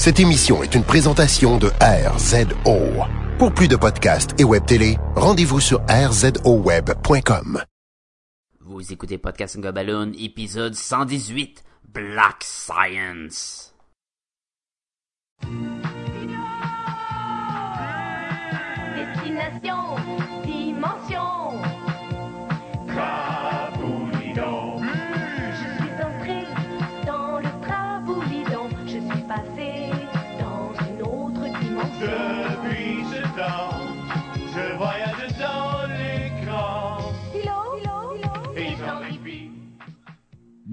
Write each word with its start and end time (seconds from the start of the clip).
Cette 0.00 0.18
émission 0.18 0.62
est 0.62 0.74
une 0.74 0.82
présentation 0.82 1.58
de 1.58 1.70
RZO. 1.78 3.04
Pour 3.38 3.52
plus 3.52 3.68
de 3.68 3.76
podcasts 3.76 4.30
et 4.40 4.44
web 4.44 4.64
télé, 4.64 4.96
rendez-vous 5.14 5.60
sur 5.60 5.82
rzoweb.com. 5.90 7.62
Vous 8.60 8.92
écoutez 8.94 9.18
Podcast 9.18 9.60
Balloon, 9.60 10.12
épisode 10.18 10.74
118, 10.74 11.62
Black 11.86 12.42
Science. 12.44 13.74
Destination, 18.96 19.89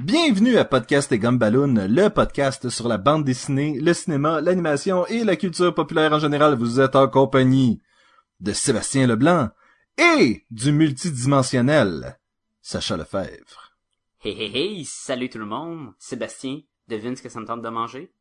Bienvenue 0.07 0.55
à 0.57 0.63
Podcast 0.63 1.11
et 1.11 1.19
Gumballoon, 1.19 1.85
le 1.89 2.07
podcast 2.07 2.69
sur 2.69 2.87
la 2.87 2.97
bande 2.97 3.25
dessinée, 3.25 3.77
le 3.77 3.93
cinéma, 3.93 4.39
l'animation 4.39 5.05
et 5.07 5.25
la 5.25 5.35
culture 5.35 5.75
populaire 5.75 6.13
en 6.13 6.19
général. 6.19 6.55
Vous 6.57 6.79
êtes 6.79 6.95
en 6.95 7.09
compagnie 7.09 7.81
de 8.39 8.53
Sébastien 8.53 9.05
Leblanc 9.05 9.49
et 9.97 10.45
du 10.49 10.71
multidimensionnel 10.71 12.17
Sacha 12.61 12.95
Lefebvre. 12.95 13.75
Hey 14.23 14.31
hey 14.41 14.55
hey, 14.57 14.85
salut 14.85 15.29
tout 15.29 15.39
le 15.39 15.45
monde. 15.45 15.93
Sébastien, 15.99 16.61
devine 16.87 17.17
ce 17.17 17.21
que 17.21 17.27
ça 17.27 17.41
me 17.41 17.45
tente 17.45 17.61
de 17.61 17.67
manger? 17.69 18.13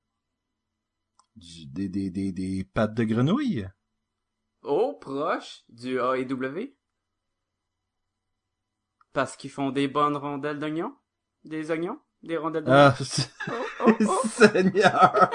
Du- 1.37 1.67
Des, 1.67 1.89
des, 1.89 2.11
des, 2.11 2.33
des 2.33 2.65
pattes 2.65 2.95
de 2.95 3.05
grenouille? 3.05 3.65
Oh, 4.63 4.99
proche 5.01 5.63
du 5.69 6.01
AEW. 6.01 6.75
Parce 9.13 9.37
qu'ils 9.37 9.51
font 9.51 9.71
des 9.71 9.87
bonnes 9.87 10.17
rondelles 10.17 10.59
d'oignons? 10.59 10.93
Des 11.47 11.71
oignons? 11.71 11.99
Des 12.23 12.37
rondelles 12.37 12.65
d'oignons? 12.65 12.83
Ah, 12.83 12.95
Seigneur! 14.25 15.31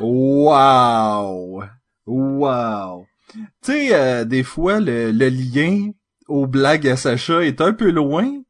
wow! 0.00 1.62
Wow! 2.06 3.06
Tu 3.62 3.72
sais, 3.72 3.94
euh, 3.94 4.24
des 4.24 4.42
fois, 4.42 4.80
le, 4.80 5.10
le 5.12 5.28
lien 5.28 5.90
aux 6.28 6.46
blagues 6.46 6.88
à 6.88 6.96
Sacha 6.96 7.42
est 7.44 7.60
un 7.60 7.72
peu 7.72 7.90
loin. 7.90 8.42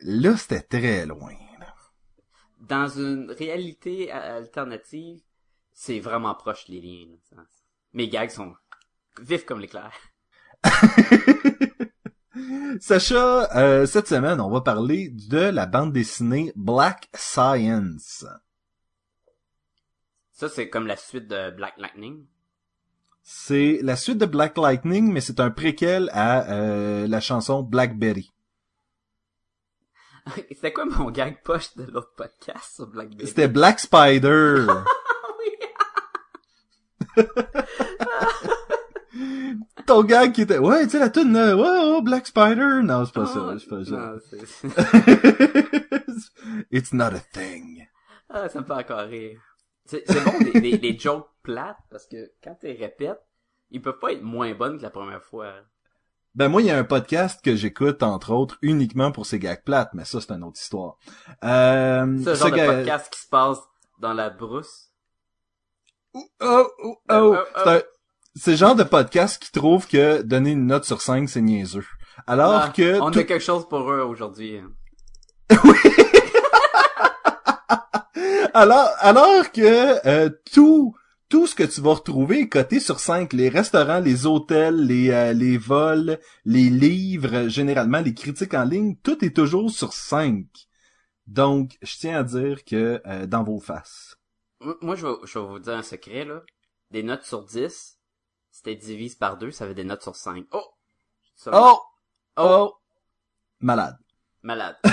Là, 0.00 0.36
c'était 0.36 0.62
très 0.62 1.06
loin. 1.06 1.34
Dans 2.68 2.88
une 2.88 3.30
réalité 3.30 4.10
a- 4.10 4.36
alternative, 4.36 5.20
c'est 5.72 6.00
vraiment 6.00 6.34
proche 6.34 6.68
les 6.68 6.80
liens. 6.80 7.16
Mes 7.92 8.08
gags 8.08 8.30
sont 8.30 8.54
vifs 9.20 9.44
comme 9.44 9.60
l'éclair. 9.60 9.92
Sacha, 12.80 13.48
euh, 13.56 13.86
cette 13.86 14.08
semaine, 14.08 14.40
on 14.40 14.50
va 14.50 14.60
parler 14.60 15.08
de 15.10 15.38
la 15.38 15.66
bande 15.66 15.92
dessinée 15.92 16.52
Black 16.56 17.08
Science. 17.14 18.24
Ça, 20.32 20.48
c'est 20.48 20.68
comme 20.70 20.86
la 20.86 20.96
suite 20.96 21.28
de 21.28 21.50
Black 21.50 21.74
Lightning. 21.76 22.24
C'est 23.22 23.78
la 23.82 23.96
suite 23.96 24.18
de 24.18 24.26
Black 24.26 24.56
Lightning, 24.56 25.12
mais 25.12 25.20
c'est 25.20 25.40
un 25.40 25.50
préquel 25.50 26.10
à 26.12 26.50
euh, 26.50 27.06
la 27.06 27.20
chanson 27.20 27.62
Blackberry. 27.62 28.32
C'était 30.50 30.72
quoi 30.72 30.84
mon 30.84 31.10
gag 31.10 31.42
poche 31.42 31.74
de 31.76 31.84
l'autre 31.84 32.12
podcast 32.16 32.74
sur 32.76 32.86
Blackberry? 32.86 33.26
C'était 33.26 33.48
Black 33.48 33.80
Spider. 33.80 34.66
Ton 39.86 40.02
gag 40.04 40.32
qui 40.32 40.42
était, 40.42 40.58
ouais, 40.58 40.84
tu 40.84 40.90
sais, 40.90 40.98
la 40.98 41.10
tune, 41.10 41.32
là, 41.32 41.56
ouais, 41.56 41.80
oh, 41.96 42.02
Black 42.02 42.26
Spider. 42.26 42.80
Non, 42.82 43.04
c'est 43.04 43.14
pas 43.14 43.26
ça, 43.26 43.54
c'est 43.58 43.68
pas 43.68 43.84
ça. 43.84 43.90
Non, 43.96 44.18
It's 46.70 46.92
not 46.92 47.14
a 47.14 47.20
thing. 47.32 47.86
Ah, 48.28 48.48
ça 48.48 48.60
me 48.60 48.64
fait 48.64 48.72
encore 48.72 49.00
rire. 49.08 49.40
C'est 49.84 50.04
c'est 50.06 50.24
bon, 50.24 50.32
les, 50.60 50.76
les 50.76 50.98
jokes 50.98 51.28
plates, 51.42 51.78
parce 51.90 52.06
que 52.06 52.30
quand 52.44 52.56
tu 52.60 52.66
répètes, 52.68 53.20
ils 53.70 53.82
peuvent 53.82 53.98
pas 53.98 54.12
être 54.12 54.22
moins 54.22 54.54
bonnes 54.54 54.78
que 54.78 54.82
la 54.82 54.90
première 54.90 55.22
fois. 55.22 55.52
Ben 56.36 56.48
moi, 56.48 56.62
il 56.62 56.68
y 56.68 56.70
a 56.70 56.78
un 56.78 56.84
podcast 56.84 57.44
que 57.44 57.56
j'écoute, 57.56 58.02
entre 58.04 58.32
autres, 58.32 58.56
uniquement 58.62 59.10
pour 59.10 59.26
ces 59.26 59.40
gags 59.40 59.64
plates, 59.64 59.90
mais 59.94 60.04
ça, 60.04 60.20
c'est 60.20 60.30
une 60.30 60.44
autre 60.44 60.60
histoire. 60.60 60.96
Euh, 61.42 62.18
ce 62.24 62.34
genre 62.34 62.50
de 62.50 62.56
gars- 62.56 62.66
podcast 62.66 63.12
qui 63.12 63.20
se 63.20 63.28
passe 63.28 63.58
dans 63.98 64.12
la 64.12 64.30
brousse. 64.30 64.92
Oh, 66.14 66.24
oh, 66.40 66.66
oh, 66.84 66.96
Oh, 67.10 67.36
oh. 67.66 67.78
C'est 68.34 68.52
le 68.52 68.56
genre 68.56 68.74
de 68.76 68.84
podcast 68.84 69.42
qui 69.42 69.50
trouve 69.52 69.86
que 69.86 70.22
donner 70.22 70.50
une 70.50 70.66
note 70.66 70.84
sur 70.84 71.00
5, 71.02 71.28
c'est 71.28 71.40
niaiseux. 71.40 71.84
Alors 72.26 72.62
Ah, 72.64 72.72
que... 72.74 73.00
on 73.00 73.10
tout- 73.10 73.18
a 73.20 73.24
quelque 73.24 73.42
chose 73.42 73.68
pour 73.68 73.90
eux 73.90 74.00
aujourd'hui. 74.02 74.60
alors, 78.54 78.88
alors 78.98 79.50
que 79.52 80.06
euh, 80.06 80.30
tout 80.52 80.94
tout 81.28 81.46
ce 81.46 81.54
que 81.54 81.62
tu 81.62 81.80
vas 81.80 81.94
retrouver 81.94 82.40
est 82.40 82.48
coté 82.48 82.80
sur 82.80 82.98
5. 82.98 83.32
Les 83.34 83.48
restaurants, 83.48 84.00
les 84.00 84.26
hôtels, 84.26 84.84
les, 84.84 85.10
euh, 85.10 85.32
les 85.32 85.58
vols, 85.58 86.18
les 86.44 86.68
livres, 86.68 87.46
généralement 87.48 88.00
les 88.00 88.14
critiques 88.14 88.52
en 88.54 88.64
ligne, 88.64 88.96
tout 88.96 89.24
est 89.24 89.34
toujours 89.36 89.70
sur 89.70 89.92
5. 89.92 90.44
Donc, 91.28 91.78
je 91.82 91.96
tiens 91.98 92.18
à 92.18 92.22
dire 92.24 92.64
que 92.64 93.00
euh, 93.06 93.26
dans 93.26 93.44
vos 93.44 93.60
faces. 93.60 94.16
Moi, 94.82 94.96
je 94.96 95.06
vais, 95.06 95.12
je 95.24 95.38
vais 95.38 95.46
vous 95.46 95.58
dire 95.60 95.74
un 95.74 95.82
secret, 95.84 96.24
là. 96.24 96.42
Des 96.90 97.04
notes 97.04 97.22
sur 97.22 97.44
10, 97.44 97.98
tu 98.64 98.76
divises 98.76 99.14
par 99.14 99.36
2, 99.38 99.50
ça 99.50 99.66
fait 99.66 99.74
des 99.74 99.84
notes 99.84 100.02
sur 100.02 100.16
5. 100.16 100.46
Oh! 100.52 100.62
Ça- 101.36 101.50
Oh! 101.54 101.78
Oh! 102.36 102.74
Malade. 103.60 103.96
Malade. 104.42 104.76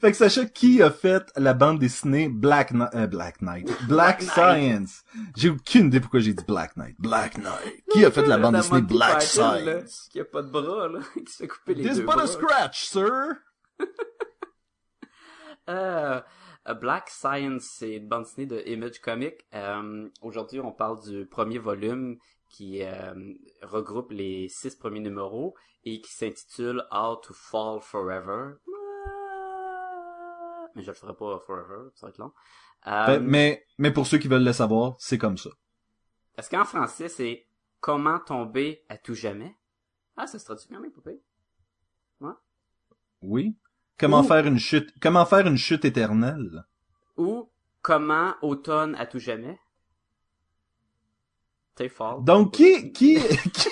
Fait 0.00 0.12
que 0.12 0.16
Sacha, 0.16 0.44
qui 0.44 0.82
a 0.82 0.90
fait 0.90 1.30
la 1.36 1.52
bande 1.54 1.78
dessinée 1.78 2.28
Black, 2.28 2.72
Kni- 2.72 2.88
euh, 2.94 3.06
Black 3.06 3.40
Knight? 3.42 3.68
Black. 3.88 4.22
Science. 4.22 5.02
J'ai 5.36 5.48
aucune 5.50 5.86
idée 5.86 6.00
pourquoi 6.00 6.20
j'ai 6.20 6.32
dit 6.34 6.44
Black 6.46 6.76
Knight. 6.76 6.94
Black 6.98 7.36
Knight. 7.38 7.84
Qui 7.92 8.04
a 8.04 8.10
fait 8.10 8.24
la 8.26 8.38
bande 8.38 8.54
dessinée 8.56 8.82
Black 8.82 9.14
là, 9.14 9.20
Science? 9.20 10.08
Qui 10.10 10.20
a 10.20 10.24
pas 10.24 10.42
de 10.42 10.48
bras, 10.50 10.88
là. 10.88 11.00
Qui 11.26 11.32
se 11.32 11.38
fait 11.38 11.48
couper 11.48 11.74
les 11.74 11.84
This 11.84 11.96
deux 11.96 12.02
but 12.02 12.06
bras. 12.14 12.22
a 12.22 12.26
scratch, 12.26 12.84
sir. 12.84 13.10
Euh, 15.68 16.20
A 16.70 16.74
Black 16.74 17.10
Science, 17.10 17.64
c'est 17.64 17.96
une 17.96 18.06
bande 18.06 18.22
dessinée 18.22 18.46
de 18.46 18.62
Image 18.64 19.00
Comic. 19.00 19.44
Euh, 19.54 20.08
Aujourd'hui, 20.22 20.60
on 20.60 20.70
parle 20.70 21.00
du 21.02 21.26
premier 21.26 21.58
volume 21.58 22.16
qui 22.48 22.84
euh, 22.84 23.34
regroupe 23.62 24.12
les 24.12 24.48
six 24.48 24.76
premiers 24.76 25.00
numéros 25.00 25.56
et 25.84 26.00
qui 26.00 26.12
s'intitule 26.12 26.84
How 26.92 27.16
to 27.16 27.34
Fall 27.34 27.80
Forever. 27.80 28.52
Mais 30.76 30.82
je 30.82 30.86
le 30.86 30.94
ferai 30.94 31.12
pas 31.16 31.40
forever, 31.40 31.90
ça 31.96 32.06
va 32.06 32.10
être 32.10 32.18
long. 32.18 32.32
Euh, 32.86 33.06
Fait- 33.06 33.18
mais, 33.20 33.66
mais 33.78 33.90
pour 33.90 34.06
ceux 34.06 34.18
qui 34.18 34.28
veulent 34.28 34.44
le 34.44 34.52
savoir, 34.52 34.94
c'est 35.00 35.18
comme 35.18 35.36
ça. 35.38 35.50
Est-ce 36.38 36.48
qu'en 36.48 36.64
français, 36.64 37.08
c'est 37.08 37.48
Comment 37.80 38.20
tomber 38.20 38.84
à 38.88 38.96
tout 38.96 39.14
jamais? 39.14 39.56
Ah, 40.16 40.28
ça 40.28 40.38
se 40.38 40.44
traduit 40.44 40.68
quand 40.68 40.78
même, 40.78 40.92
poupée. 40.92 41.20
Oui. 43.22 43.56
Comment 44.00 44.24
faire 44.24 44.46
une 44.46 44.58
chute, 44.58 44.92
comment 45.00 45.24
faire 45.26 45.46
une 45.46 45.56
chute 45.58 45.84
éternelle? 45.84 46.64
Ou 47.16 47.48
Comment 47.82 48.34
automne 48.42 48.96
à 48.96 49.06
tout 49.06 49.20
jamais? 49.20 49.60
T'es 51.74 51.88
fort. 51.88 52.20
Donc, 52.24 52.54
qui, 52.54 52.92
qui, 52.92 53.18
qui, 53.54 53.70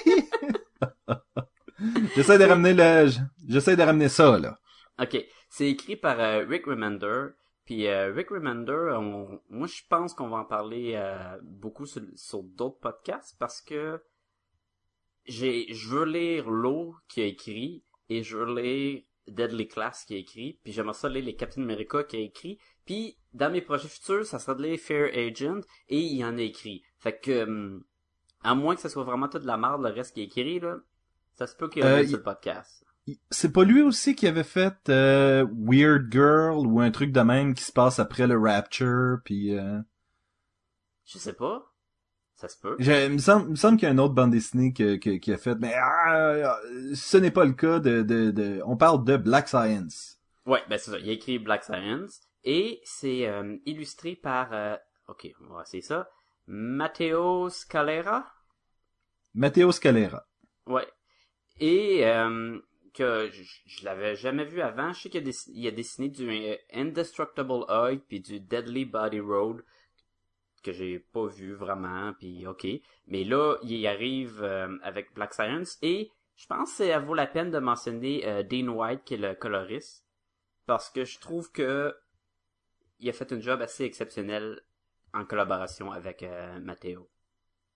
j'essaie 2.16 2.38
de 2.38 2.44
ramener 2.44 2.74
le, 2.74 3.10
j'essaie 3.46 3.76
de 3.76 3.82
ramener 3.82 4.08
ça, 4.08 4.38
là. 4.38 4.58
Ok, 5.00 5.16
c'est 5.48 5.70
écrit 5.70 5.96
par 5.96 6.18
euh, 6.20 6.44
Rick 6.44 6.66
Remender. 6.66 7.28
Puis 7.64 7.86
euh, 7.86 8.12
Rick 8.12 8.30
Remender, 8.30 8.92
on- 8.96 9.40
moi 9.50 9.66
je 9.66 9.82
pense 9.88 10.14
qu'on 10.14 10.28
va 10.28 10.38
en 10.38 10.44
parler 10.44 10.92
euh, 10.96 11.38
beaucoup 11.42 11.86
sur, 11.86 12.02
sur 12.16 12.42
d'autres 12.42 12.78
podcasts 12.80 13.36
parce 13.38 13.60
que 13.60 14.00
j'ai, 15.26 15.72
je 15.72 15.88
veux 15.88 16.04
lire 16.04 16.50
Low 16.50 16.96
qui 17.06 17.20
a 17.22 17.26
écrit 17.26 17.84
et 18.08 18.22
je 18.24 18.36
veux 18.36 18.60
lire 18.60 19.02
Deadly 19.30 19.68
Class 19.68 20.04
qui 20.04 20.14
a 20.14 20.18
écrit. 20.18 20.58
Puis 20.64 20.72
j'aimerais 20.72 20.94
ça 20.94 21.08
lire 21.08 21.24
les 21.24 21.36
Captain 21.36 21.62
America 21.62 22.02
qui 22.04 22.16
a 22.16 22.20
écrit. 22.20 22.58
Puis 22.84 23.16
dans 23.34 23.50
mes 23.50 23.60
projets 23.60 23.88
futurs, 23.88 24.24
ça 24.26 24.38
serait 24.38 24.56
de 24.56 24.62
lire 24.62 24.78
Fair 24.78 25.10
Agent 25.14 25.60
et 25.88 25.98
il 26.00 26.16
y 26.16 26.24
en 26.24 26.36
a 26.38 26.42
écrit. 26.42 26.82
Fait 26.98 27.18
que 27.18 27.44
hum, 27.44 27.84
à 28.42 28.54
moins 28.54 28.74
que 28.74 28.80
ça 28.80 28.88
soit 28.88 29.04
vraiment 29.04 29.28
tout 29.28 29.38
de 29.38 29.46
la 29.46 29.56
merde 29.56 29.82
le 29.82 29.90
reste 29.90 30.14
qui 30.14 30.22
est 30.22 30.24
écrit 30.24 30.60
là, 30.60 30.76
ça 31.34 31.46
se 31.46 31.54
peut 31.56 31.68
qu'il 31.68 31.82
Euh, 31.82 31.86
revienne 31.90 32.04
il- 32.04 32.08
sur 32.08 32.18
le 32.18 32.24
podcast. 32.24 32.84
C'est 33.30 33.52
pas 33.54 33.64
lui 33.64 33.80
aussi 33.80 34.14
qui 34.14 34.26
avait 34.26 34.44
fait 34.44 34.76
euh, 34.90 35.46
Weird 35.56 36.12
Girl 36.12 36.66
ou 36.66 36.78
un 36.80 36.90
truc 36.90 37.10
de 37.10 37.20
même 37.20 37.54
qui 37.54 37.62
se 37.64 37.72
passe 37.72 37.98
après 37.98 38.26
le 38.26 38.38
Rapture, 38.38 39.18
puis 39.24 39.56
euh, 39.56 39.78
Je 41.06 41.16
sais 41.18 41.32
pas. 41.32 41.67
Ça 42.40 42.48
se 42.48 42.56
peut. 42.56 42.76
je- 42.78 43.06
il 43.06 43.12
me 43.14 43.18
semble, 43.18 43.46
il 43.48 43.50
me 43.50 43.56
semble 43.56 43.76
qu'il 43.78 43.86
y 43.86 43.90
a 43.90 43.92
une 43.92 43.98
autre 44.00 44.14
bande 44.14 44.30
dessinée 44.30 44.72
que- 44.72 44.94
que- 44.96 45.18
qui 45.18 45.32
a 45.32 45.36
fait, 45.38 45.56
mais 45.56 45.74
ah, 45.74 46.56
ce 46.94 47.16
n'est 47.16 47.32
pas 47.32 47.44
le 47.44 47.52
cas 47.52 47.80
de, 47.80 48.02
de, 48.02 48.30
de... 48.30 48.62
On 48.64 48.76
parle 48.76 49.04
de 49.04 49.16
Black 49.16 49.48
Science. 49.48 50.18
Ouais, 50.46 50.62
ben 50.70 50.78
c'est 50.78 50.92
ça. 50.92 50.98
Il 51.00 51.08
a 51.08 51.12
écrit 51.12 51.40
Black 51.40 51.64
Science. 51.64 52.20
Et 52.44 52.80
c'est 52.84 53.26
euh, 53.26 53.56
illustré 53.66 54.14
par, 54.14 54.52
euh, 54.52 54.76
ok, 55.08 55.28
on 55.50 55.54
va 55.54 55.62
essayer 55.62 55.82
ça, 55.82 56.08
Matteo 56.46 57.50
Scalera? 57.50 58.24
Matteo 59.34 59.72
Scalera. 59.72 60.24
Ouais. 60.66 60.86
Et 61.58 62.06
euh, 62.06 62.58
que 62.94 63.28
je, 63.32 63.42
je 63.66 63.84
l'avais 63.84 64.14
jamais 64.14 64.44
vu 64.44 64.60
avant. 64.60 64.92
Je 64.92 65.00
sais 65.02 65.10
qu'il 65.10 65.20
a, 65.20 65.24
dess- 65.24 65.50
il 65.52 65.66
a 65.66 65.72
dessiné 65.72 66.08
du 66.08 66.30
Indestructible 66.72 67.64
Oil 67.68 67.98
puis 68.08 68.20
du 68.20 68.38
Deadly 68.40 68.84
Body 68.84 69.20
Road 69.20 69.64
que 70.62 70.72
j'ai 70.72 70.98
pas 70.98 71.26
vu 71.26 71.54
vraiment 71.54 72.12
puis 72.18 72.46
ok. 72.46 72.66
Mais 73.06 73.24
là, 73.24 73.56
il 73.62 73.86
arrive 73.86 74.42
euh, 74.42 74.76
avec 74.82 75.14
Black 75.14 75.34
Science 75.34 75.78
et 75.82 76.10
je 76.36 76.46
pense 76.46 76.70
que 76.76 76.86
ça 76.86 76.98
vaut 76.98 77.14
la 77.14 77.26
peine 77.26 77.50
de 77.50 77.58
mentionner 77.58 78.26
euh, 78.26 78.42
Dean 78.42 78.68
White 78.68 79.02
qui 79.04 79.14
est 79.14 79.18
le 79.18 79.34
coloriste 79.34 80.04
parce 80.66 80.90
que 80.90 81.04
je 81.04 81.18
trouve 81.18 81.50
que 81.50 81.94
il 83.00 83.08
a 83.08 83.12
fait 83.12 83.32
un 83.32 83.40
job 83.40 83.60
assez 83.62 83.84
exceptionnel 83.84 84.60
en 85.14 85.24
collaboration 85.24 85.92
avec 85.92 86.22
euh, 86.22 86.58
Matteo. 86.60 87.08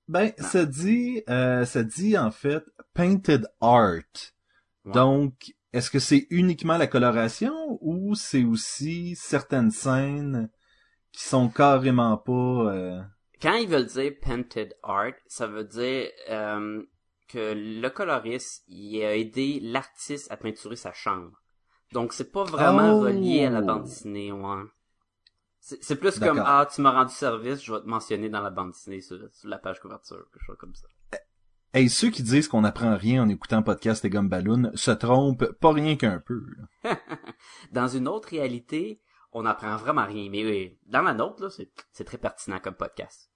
Ben, 0.08 0.32
Non. 0.38 0.46
ça 0.46 0.66
dit, 0.66 1.22
euh, 1.28 1.64
ça 1.64 1.82
dit 1.82 2.18
en 2.18 2.30
fait 2.30 2.64
painted 2.94 3.46
art. 3.60 4.02
Ouais. 4.84 4.92
Donc, 4.92 5.54
est-ce 5.72 5.90
que 5.90 5.98
c'est 5.98 6.26
uniquement 6.30 6.76
la 6.76 6.86
coloration 6.86 7.78
ou 7.80 8.14
c'est 8.14 8.44
aussi 8.44 9.16
certaines 9.16 9.70
scènes 9.70 10.50
qui 11.12 11.22
sont 11.24 11.48
carrément 11.48 12.16
pas 12.16 12.32
euh, 12.32 13.00
Quand 13.40 13.54
ils 13.54 13.68
veulent 13.68 13.86
dire 13.86 14.12
painted 14.22 14.74
art, 14.82 15.12
ça 15.26 15.46
veut 15.46 15.64
dire 15.64 16.08
euh, 16.30 16.82
que 17.28 17.52
le 17.54 17.88
coloriste 17.90 18.64
il 18.68 19.02
a 19.04 19.16
aidé 19.16 19.60
l'artiste 19.62 20.30
à 20.30 20.36
peinturer 20.36 20.76
sa 20.76 20.92
chambre. 20.92 21.32
Donc 21.92 22.12
c'est 22.12 22.32
pas 22.32 22.44
vraiment 22.44 22.98
Oh! 22.98 23.00
relié 23.02 23.44
à 23.46 23.50
la 23.50 23.60
bande 23.60 23.84
dessinée, 23.84 24.32
ouais. 24.32 24.62
C'est 25.60 25.94
plus 25.96 26.18
comme 26.18 26.42
ah 26.44 26.66
tu 26.74 26.80
m'as 26.80 26.90
rendu 26.90 27.12
service, 27.12 27.62
je 27.62 27.72
vais 27.72 27.80
te 27.80 27.86
mentionner 27.86 28.28
dans 28.28 28.40
la 28.40 28.50
bande 28.50 28.72
dessinée 28.72 29.00
sur, 29.00 29.18
sur 29.32 29.48
la 29.48 29.58
page 29.58 29.78
couverture, 29.80 30.24
quelque 30.32 30.44
chose 30.44 30.56
comme 30.58 30.74
ça. 30.74 30.88
Hey, 31.74 31.88
ceux 31.88 32.10
qui 32.10 32.22
disent 32.22 32.48
qu'on 32.48 32.64
apprend 32.64 32.96
rien 32.96 33.22
en 33.22 33.28
écoutant 33.28 33.62
podcast 33.62 34.04
et 34.04 34.10
gomme 34.10 34.28
ballon 34.28 34.70
se 34.74 34.90
trompent 34.90 35.52
pas 35.60 35.72
rien 35.72 35.96
qu'un 35.96 36.18
peu. 36.18 36.42
Dans 37.72 37.86
une 37.88 38.08
autre 38.08 38.28
réalité, 38.30 39.00
on 39.32 39.42
n'apprend 39.42 39.76
vraiment 39.76 40.04
rien, 40.06 40.28
mais 40.30 40.44
oui, 40.44 40.78
dans 40.86 41.02
la 41.02 41.14
nôtre 41.14 41.42
là, 41.42 41.50
c'est 41.50 41.70
c'est 41.92 42.04
très 42.04 42.18
pertinent 42.18 42.58
comme 42.60 42.74
podcast. 42.74 43.30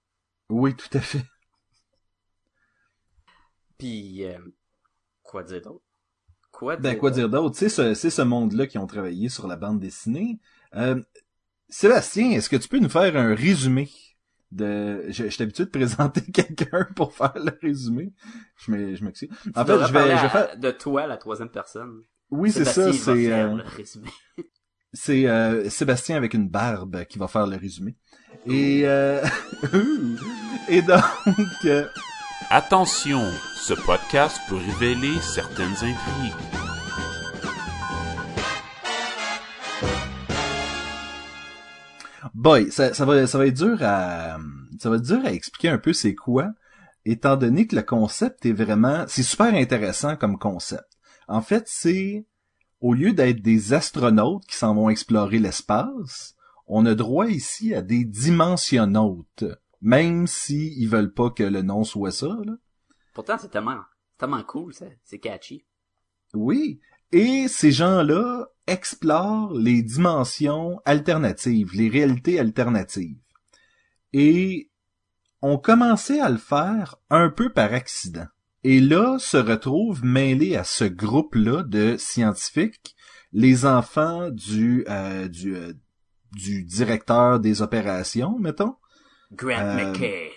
Oui, 0.49 0.75
tout 0.75 0.89
à 0.97 1.01
fait. 1.01 1.23
Puis 3.77 4.25
euh, 4.25 4.39
quoi 5.23 5.43
dire 5.43 5.61
d'autre? 5.61 5.83
Quoi 6.51 6.77
Ben, 6.77 6.97
quoi 6.97 7.11
dire 7.11 7.29
d'autre? 7.29 7.55
C'est 7.55 7.69
ce, 7.69 7.93
c'est 7.93 8.09
ce 8.09 8.21
monde-là 8.21 8.65
qui 8.67 8.77
ont 8.77 8.87
travaillé 8.87 9.29
sur 9.29 9.47
la 9.47 9.55
bande 9.55 9.79
dessinée. 9.79 10.39
Euh, 10.75 11.01
Sébastien, 11.69 12.31
est-ce 12.31 12.49
que 12.49 12.55
tu 12.55 12.67
peux 12.67 12.79
nous 12.79 12.89
faire 12.89 13.15
un 13.15 13.35
résumé 13.35 13.89
de... 14.51 15.03
Je, 15.09 15.25
je 15.25 15.29
suis 15.29 15.43
habitué 15.43 15.65
de 15.65 15.69
présenter 15.69 16.21
quelqu'un 16.31 16.87
pour 16.95 17.13
faire 17.13 17.33
le 17.35 17.51
résumé. 17.61 18.13
Je 18.55 18.71
m'e- 18.71 18.95
je 18.95 19.03
m'excuse. 19.03 19.29
En 19.55 19.65
fait, 19.65 19.73
je 19.85 19.93
vais, 19.93 20.17
je 20.17 20.21
vais 20.23 20.29
faire... 20.29 20.57
de 20.57 20.71
toi, 20.71 21.05
la 21.05 21.17
troisième 21.17 21.49
personne. 21.49 22.03
Oui, 22.31 22.51
c'est 22.51 22.65
ça, 22.65 22.91
c'est... 22.91 23.15
faire 23.27 23.51
euh, 23.51 23.55
le 23.57 23.63
résumé. 23.63 24.09
c'est 24.93 25.27
euh, 25.27 25.69
Sébastien 25.69 26.15
avec 26.15 26.33
une 26.33 26.47
barbe 26.47 27.05
qui 27.05 27.19
va 27.19 27.27
faire 27.27 27.47
le 27.47 27.57
résumé. 27.57 27.95
Et 28.45 28.81
euh, 28.85 29.23
et 30.69 30.81
donc 30.81 31.01
euh, 31.65 31.85
Attention, 32.49 33.29
ce 33.55 33.73
podcast 33.73 34.39
peut 34.47 34.55
révéler 34.55 35.19
certaines 35.21 35.73
intrigues. 35.73 36.33
boy, 42.33 42.71
ça, 42.71 42.93
ça 42.93 43.03
va 43.03 43.25
ça 43.25 43.37
va 43.37 43.47
être 43.47 43.57
dur 43.57 43.79
à 43.81 44.37
ça 44.79 44.89
va 44.89 44.97
être 44.97 45.01
dur 45.01 45.19
à 45.25 45.31
expliquer 45.31 45.69
un 45.69 45.77
peu 45.77 45.91
c'est 45.91 46.13
quoi 46.13 46.51
étant 47.03 47.35
donné 47.35 47.67
que 47.67 47.75
le 47.75 47.81
concept 47.81 48.45
est 48.45 48.53
vraiment 48.53 49.05
c'est 49.07 49.23
super 49.23 49.53
intéressant 49.53 50.15
comme 50.15 50.37
concept. 50.37 50.87
En 51.27 51.41
fait, 51.41 51.63
c'est 51.67 52.25
au 52.81 52.93
lieu 52.93 53.13
d'être 53.13 53.41
des 53.41 53.73
astronautes 53.73 54.45
qui 54.45 54.55
s'en 54.55 54.75
vont 54.75 54.89
explorer 54.89 55.39
l'espace, 55.39 56.35
on 56.67 56.85
a 56.85 56.95
droit 56.95 57.27
ici 57.27 57.73
à 57.73 57.81
des 57.81 58.03
dimensionnautes, 58.03 59.45
même 59.81 60.27
si 60.27 60.73
ils 60.77 60.89
veulent 60.89 61.13
pas 61.13 61.29
que 61.29 61.43
le 61.43 61.61
nom 61.61 61.83
soit 61.83 62.11
ça 62.11 62.37
là. 62.45 62.53
Pourtant, 63.13 63.37
c'est 63.39 63.49
tellement, 63.49 63.79
tellement 64.17 64.43
cool, 64.43 64.73
ça. 64.73 64.85
C'est 65.03 65.19
catchy. 65.19 65.65
Oui. 66.33 66.79
Et 67.11 67.47
ces 67.47 67.71
gens-là 67.71 68.47
explorent 68.67 69.53
les 69.53 69.81
dimensions 69.81 70.79
alternatives, 70.85 71.73
les 71.73 71.89
réalités 71.89 72.39
alternatives. 72.39 73.17
Et 74.13 74.69
ont 75.41 75.57
commencé 75.57 76.19
à 76.19 76.29
le 76.29 76.37
faire 76.37 76.97
un 77.09 77.29
peu 77.29 77.51
par 77.51 77.73
accident. 77.73 78.27
Et 78.63 78.79
là 78.79 79.17
se 79.19 79.37
retrouvent 79.37 80.03
mêlés 80.03 80.55
à 80.55 80.63
ce 80.63 80.83
groupe-là 80.83 81.63
de 81.63 81.95
scientifiques, 81.97 82.95
les 83.31 83.65
enfants 83.65 84.29
du 84.31 84.83
euh, 84.89 85.27
du 85.27 85.55
euh, 85.55 85.73
du 86.33 86.63
directeur 86.63 87.39
des 87.39 87.61
opérations, 87.61 88.37
mettons, 88.39 88.75
Grant 89.31 89.59
Euh, 89.59 89.91
McKay. 89.91 90.31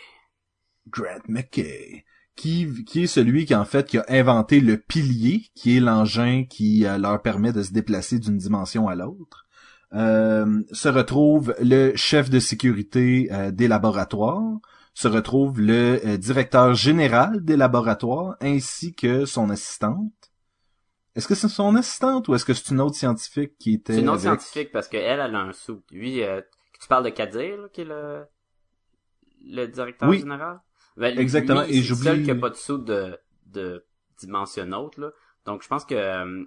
Grant 0.88 1.22
McKay, 1.28 2.04
qui, 2.36 2.84
qui 2.84 3.02
est 3.02 3.06
celui 3.06 3.44
qui 3.46 3.54
en 3.54 3.64
fait 3.64 3.86
qui 3.86 3.98
a 3.98 4.04
inventé 4.08 4.60
le 4.60 4.76
pilier, 4.76 5.44
qui 5.54 5.76
est 5.76 5.80
l'engin 5.80 6.44
qui 6.44 6.86
leur 6.98 7.20
permet 7.22 7.52
de 7.52 7.62
se 7.62 7.72
déplacer 7.72 8.18
d'une 8.18 8.38
dimension 8.38 8.88
à 8.88 8.94
l'autre. 8.94 9.46
Euh, 9.92 10.62
se 10.70 10.88
retrouve 10.88 11.54
le 11.60 11.96
chef 11.96 12.30
de 12.30 12.38
sécurité 12.38 13.28
des 13.52 13.66
laboratoires, 13.68 14.60
se 15.00 15.08
retrouve 15.08 15.60
le 15.60 16.00
euh, 16.06 16.16
directeur 16.16 16.74
général 16.74 17.44
des 17.44 17.56
laboratoires 17.56 18.36
ainsi 18.40 18.94
que 18.94 19.24
son 19.24 19.50
assistante. 19.50 20.12
Est-ce 21.16 21.26
que 21.26 21.34
c'est 21.34 21.48
son 21.48 21.74
assistante 21.74 22.28
ou 22.28 22.34
est-ce 22.34 22.44
que 22.44 22.54
c'est 22.54 22.70
une 22.70 22.80
autre 22.80 22.94
scientifique 22.96 23.56
qui 23.58 23.74
était 23.74 23.94
C'est 23.94 24.00
une 24.00 24.08
autre 24.08 24.26
avec- 24.26 24.40
scientifique 24.40 24.72
parce 24.72 24.88
qu'elle, 24.88 25.20
elle 25.20 25.34
a 25.34 25.40
un 25.40 25.52
sou. 25.52 25.82
Lui, 25.90 26.22
euh, 26.22 26.40
tu 26.80 26.86
parles 26.88 27.04
de 27.04 27.10
Kadir, 27.10 27.56
là, 27.62 27.68
qui 27.72 27.80
est 27.80 27.84
le, 27.84 28.24
le 29.44 29.66
directeur 29.66 30.08
Oui. 30.08 30.20
général? 30.20 30.60
Ben, 30.96 31.14
lui, 31.14 31.20
Exactement, 31.22 31.62
lui, 31.62 31.78
et 31.78 31.82
j'oublie- 31.82 32.04
seul 32.04 32.22
qui 32.22 32.30
a 32.30 32.34
pas 32.34 32.50
de 32.50 32.54
sou 32.54 32.78
de, 32.78 33.18
de 33.46 33.84
dimensionnaute, 34.18 34.98
là. 34.98 35.10
Donc, 35.46 35.62
je 35.62 35.68
pense 35.68 35.84
que, 35.84 35.94
euh, 35.94 36.44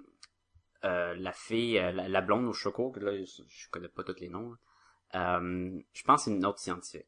euh, 0.84 1.14
la 1.18 1.32
fille, 1.32 1.78
euh, 1.78 1.92
la, 1.92 2.08
la 2.08 2.20
blonde 2.20 2.46
au 2.46 2.52
choco, 2.52 2.90
que 2.90 3.00
là, 3.00 3.12
je, 3.16 3.42
je 3.46 3.68
connais 3.70 3.88
pas 3.88 4.04
tous 4.04 4.20
les 4.20 4.28
noms, 4.28 4.50
là. 4.50 4.56
Euh, 5.38 5.78
je 5.92 6.02
pense 6.04 6.24
que 6.24 6.30
c'est 6.30 6.36
une 6.36 6.44
autre 6.46 6.58
scientifique. 6.58 7.06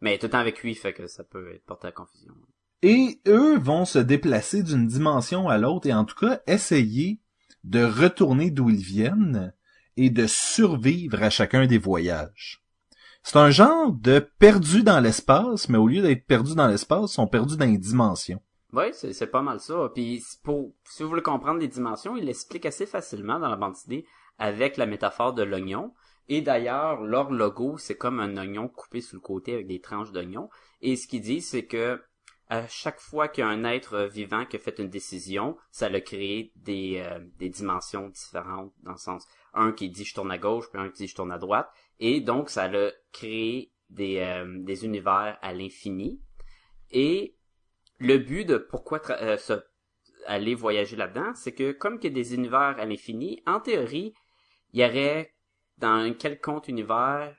Mais 0.00 0.18
tout 0.18 0.26
le 0.26 0.30
temps 0.30 0.38
avec 0.38 0.62
lui, 0.62 0.74
fait 0.74 0.92
que 0.92 1.06
ça 1.06 1.24
peut 1.24 1.54
être 1.54 1.64
porté 1.64 1.88
à 1.88 1.92
confusion. 1.92 2.34
Et 2.82 3.20
eux 3.26 3.58
vont 3.58 3.84
se 3.84 3.98
déplacer 3.98 4.62
d'une 4.62 4.86
dimension 4.86 5.48
à 5.48 5.58
l'autre 5.58 5.88
et 5.88 5.92
en 5.92 6.04
tout 6.04 6.14
cas 6.14 6.40
essayer 6.46 7.20
de 7.64 7.82
retourner 7.82 8.50
d'où 8.50 8.70
ils 8.70 8.76
viennent 8.82 9.52
et 9.96 10.10
de 10.10 10.26
survivre 10.28 11.22
à 11.22 11.30
chacun 11.30 11.66
des 11.66 11.78
voyages. 11.78 12.62
C'est 13.24 13.36
un 13.36 13.50
genre 13.50 13.92
de 13.92 14.20
perdu 14.20 14.84
dans 14.84 15.00
l'espace, 15.00 15.68
mais 15.68 15.76
au 15.76 15.88
lieu 15.88 16.02
d'être 16.02 16.24
perdu 16.24 16.54
dans 16.54 16.68
l'espace, 16.68 17.10
ils 17.10 17.14
sont 17.14 17.26
perdus 17.26 17.56
dans 17.56 17.66
les 17.66 17.78
dimensions. 17.78 18.40
Oui, 18.72 18.84
c'est, 18.92 19.26
pas 19.26 19.42
mal 19.42 19.60
ça. 19.60 19.90
Puis 19.94 20.22
pour 20.42 20.72
si 20.84 21.02
vous 21.02 21.08
voulez 21.08 21.22
comprendre 21.22 21.58
les 21.58 21.68
dimensions, 21.68 22.16
il 22.16 22.24
l'explique 22.24 22.66
assez 22.66 22.86
facilement 22.86 23.40
dans 23.40 23.48
la 23.48 23.56
bande 23.56 23.72
dessinée 23.72 24.06
avec 24.38 24.76
la 24.76 24.86
métaphore 24.86 25.34
de 25.34 25.42
l'oignon. 25.42 25.94
Et 26.28 26.42
d'ailleurs, 26.42 27.02
leur 27.02 27.30
logo, 27.30 27.78
c'est 27.78 27.96
comme 27.96 28.20
un 28.20 28.36
oignon 28.36 28.68
coupé 28.68 29.00
sur 29.00 29.16
le 29.16 29.20
côté 29.20 29.54
avec 29.54 29.66
des 29.66 29.80
tranches 29.80 30.12
d'oignon. 30.12 30.50
Et 30.82 30.96
ce 30.96 31.06
qu'ils 31.06 31.22
disent, 31.22 31.48
c'est 31.48 31.66
que 31.66 32.02
à 32.50 32.66
chaque 32.66 33.00
fois 33.00 33.28
qu'il 33.28 33.42
y 33.42 33.46
a 33.46 33.50
un 33.50 33.64
être 33.64 34.04
vivant 34.04 34.46
qui 34.46 34.56
a 34.56 34.58
fait 34.58 34.78
une 34.78 34.88
décision, 34.88 35.56
ça 35.70 35.86
a 35.86 36.00
créé 36.00 36.52
des, 36.56 37.02
euh, 37.04 37.18
des 37.38 37.50
dimensions 37.50 38.08
différentes, 38.08 38.72
dans 38.82 38.92
le 38.92 38.98
sens 38.98 39.26
un 39.52 39.72
qui 39.72 39.90
dit 39.90 40.04
je 40.04 40.14
tourne 40.14 40.30
à 40.30 40.38
gauche, 40.38 40.70
puis 40.70 40.80
un 40.80 40.88
qui 40.88 41.02
dit 41.02 41.08
je 41.08 41.14
tourne 41.14 41.32
à 41.32 41.38
droite. 41.38 41.68
Et 41.98 42.20
donc, 42.20 42.48
ça 42.48 42.64
a 42.64 42.90
créé 43.12 43.72
des, 43.90 44.18
euh, 44.18 44.46
des 44.60 44.84
univers 44.84 45.38
à 45.42 45.52
l'infini. 45.52 46.20
Et 46.90 47.36
le 47.98 48.18
but 48.18 48.44
de 48.44 48.56
pourquoi 48.56 49.00
euh, 49.10 49.36
se- 49.36 49.64
aller 50.26 50.54
voyager 50.54 50.96
là-dedans, 50.96 51.32
c'est 51.34 51.52
que 51.52 51.72
comme 51.72 51.98
il 52.00 52.04
y 52.04 52.06
a 52.06 52.10
des 52.10 52.34
univers 52.34 52.76
à 52.78 52.84
l'infini, 52.84 53.42
en 53.46 53.60
théorie, 53.60 54.14
il 54.72 54.80
y 54.80 54.84
aurait 54.84 55.34
dans 55.78 55.88
un 55.94 56.12
quelconque 56.12 56.68
univers 56.68 57.34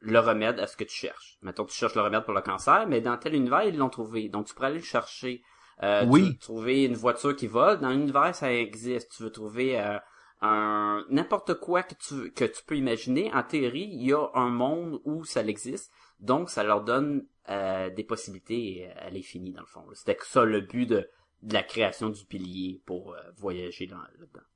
le 0.00 0.18
remède 0.20 0.60
à 0.60 0.66
ce 0.66 0.76
que 0.76 0.84
tu 0.84 0.94
cherches? 0.94 1.38
Mettons, 1.42 1.64
tu 1.64 1.74
cherches 1.76 1.94
le 1.94 2.02
remède 2.02 2.24
pour 2.24 2.34
le 2.34 2.40
cancer, 2.42 2.86
mais 2.86 3.00
dans 3.00 3.16
tel 3.16 3.34
univers, 3.34 3.64
ils 3.64 3.76
l'ont 3.76 3.88
trouvé. 3.88 4.28
Donc, 4.28 4.46
tu 4.46 4.54
pourrais 4.54 4.68
aller 4.68 4.78
le 4.78 4.84
chercher. 4.84 5.42
Euh, 5.82 6.04
Oui. 6.08 6.22
Tu 6.22 6.28
veux 6.32 6.38
trouver 6.38 6.84
une 6.84 6.94
voiture 6.94 7.34
qui 7.36 7.46
vole. 7.46 7.80
Dans 7.80 7.90
l'univers, 7.90 8.34
ça 8.34 8.52
existe. 8.52 9.12
Tu 9.16 9.22
veux 9.24 9.30
trouver 9.32 9.80
euh, 9.80 9.98
un 10.40 11.04
n'importe 11.10 11.54
quoi 11.54 11.82
que 11.82 11.94
tu 11.94 12.30
que 12.32 12.44
tu 12.44 12.62
peux 12.64 12.76
imaginer. 12.76 13.32
En 13.34 13.42
théorie, 13.42 13.88
il 13.92 14.04
y 14.06 14.12
a 14.12 14.24
un 14.34 14.50
monde 14.50 15.00
où 15.04 15.24
ça 15.24 15.42
existe. 15.42 15.92
Donc, 16.20 16.50
ça 16.50 16.62
leur 16.64 16.82
donne 16.84 17.26
euh, 17.48 17.90
des 17.90 18.04
possibilités 18.04 18.88
à 18.96 19.10
l'infini, 19.10 19.52
dans 19.52 19.60
le 19.62 19.66
fond. 19.66 19.84
C'était 19.94 20.18
ça 20.22 20.44
le 20.44 20.60
but 20.60 20.86
de, 20.86 21.08
de 21.42 21.54
la 21.54 21.62
création 21.62 22.08
du 22.10 22.24
pilier 22.24 22.82
pour 22.86 23.16
voyager 23.36 23.86
dans- 23.86 23.96
là-dedans. 24.18 24.46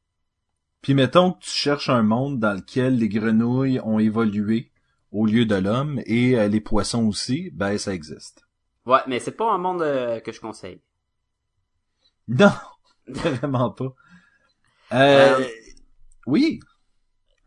Puis 0.82 0.94
mettons 0.94 1.32
que 1.32 1.40
tu 1.44 1.50
cherches 1.50 1.88
un 1.88 2.02
monde 2.02 2.38
dans 2.40 2.52
lequel 2.54 2.98
les 2.98 3.08
grenouilles 3.08 3.80
ont 3.84 3.98
évolué 3.98 4.70
au 5.12 5.26
lieu 5.26 5.46
de 5.46 5.56
l'homme 5.56 6.02
et 6.06 6.38
euh, 6.38 6.48
les 6.48 6.60
poissons 6.60 7.06
aussi, 7.06 7.50
ben 7.52 7.78
ça 7.78 7.94
existe. 7.94 8.44
Ouais, 8.86 9.00
mais 9.08 9.18
c'est 9.18 9.32
pas 9.36 9.50
un 9.52 9.58
monde 9.58 9.82
euh, 9.82 10.20
que 10.20 10.30
je 10.32 10.40
conseille. 10.40 10.80
Non, 12.28 12.52
vraiment 13.06 13.70
pas. 13.70 13.94
Euh, 14.92 15.36
Euh, 15.38 15.48
Oui, 16.26 16.60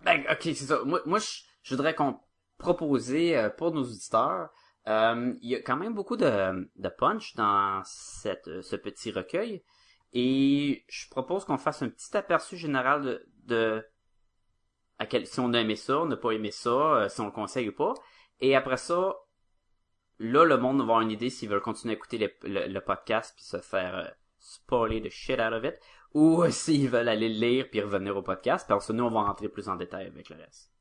Ben, 0.03 0.23
ok, 0.29 0.41
c'est 0.43 0.55
ça. 0.55 0.79
Moi, 0.85 1.01
moi 1.05 1.19
je, 1.19 1.27
je 1.63 1.75
voudrais 1.75 1.95
qu'on 1.95 2.19
proposer 2.57 3.37
euh, 3.37 3.49
pour 3.49 3.71
nos 3.73 3.83
auditeurs. 3.83 4.49
Il 4.87 5.37
y 5.41 5.55
a 5.55 5.61
quand 5.61 5.77
même 5.77 5.93
beaucoup 5.95 6.15
de, 6.17 6.69
de 6.75 6.89
punch 6.89 7.33
dans 7.35 7.81
cette, 7.85 8.61
ce 8.61 8.75
petit 8.75 9.11
recueil. 9.11 9.63
Et 10.15 10.85
je 10.87 11.09
propose 11.09 11.43
qu'on 11.43 11.57
fasse 11.57 11.83
un 11.83 11.89
petit 11.89 12.15
aperçu 12.15 12.55
général 12.55 13.03
de, 13.03 13.27
de 13.43 13.85
à 14.97 15.05
quel, 15.05 15.27
si 15.27 15.41
on 15.41 15.53
a 15.53 15.59
aimé 15.59 15.75
ça, 15.75 15.99
on 15.99 16.05
n'a 16.05 16.15
pas 16.15 16.31
aimé 16.31 16.51
ça, 16.51 16.69
euh, 16.69 17.09
si 17.09 17.19
on 17.19 17.25
le 17.25 17.31
conseille 17.31 17.67
ou 17.67 17.73
pas. 17.73 17.93
Et 18.39 18.55
après 18.55 18.77
ça, 18.77 19.13
là, 20.19 20.45
le 20.45 20.57
monde 20.57 20.77
va 20.77 20.83
avoir 20.83 21.01
une 21.01 21.11
idée 21.11 21.29
s'ils 21.29 21.49
veulent 21.49 21.61
continuer 21.61 21.93
à 21.93 21.97
écouter 21.97 22.33
le, 22.43 22.79
podcast 22.79 23.33
puis 23.35 23.43
se 23.43 23.57
faire 23.57 23.95
euh, 23.95 24.07
spoiler 24.39 25.01
the 25.01 25.09
shit 25.09 25.37
out 25.37 25.51
of 25.51 25.65
it, 25.65 25.75
ou 26.13 26.43
s'ils 26.49 26.89
veulent 26.89 27.09
aller 27.09 27.27
le 27.27 27.39
lire 27.39 27.67
puis 27.69 27.81
revenir 27.81 28.15
au 28.15 28.21
podcast. 28.21 28.65
Parce 28.69 28.87
que 28.87 28.93
nous, 28.93 29.03
on 29.03 29.11
va 29.11 29.23
rentrer 29.23 29.49
plus 29.49 29.67
en 29.67 29.75
détail 29.75 30.07
avec 30.07 30.29
le 30.29 30.37
reste. 30.37 30.71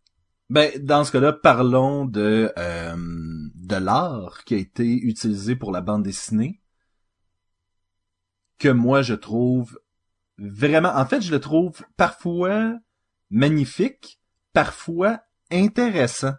Ben, 0.48 0.70
dans 0.78 1.02
ce 1.02 1.10
cas-là, 1.10 1.32
parlons 1.32 2.04
de 2.04 2.52
euh, 2.56 2.94
de 2.96 3.76
l'art 3.76 4.44
qui 4.44 4.54
a 4.54 4.58
été 4.58 4.84
utilisé 4.84 5.56
pour 5.56 5.72
la 5.72 5.80
bande 5.80 6.04
dessinée, 6.04 6.60
que 8.64 8.68
moi 8.70 9.02
je 9.02 9.14
trouve 9.14 9.78
vraiment, 10.38 10.88
en 10.94 11.04
fait, 11.06 11.20
je 11.20 11.30
le 11.30 11.38
trouve 11.40 11.84
parfois 11.96 12.74
magnifique, 13.30 14.20
parfois 14.52 15.20
intéressant. 15.50 16.32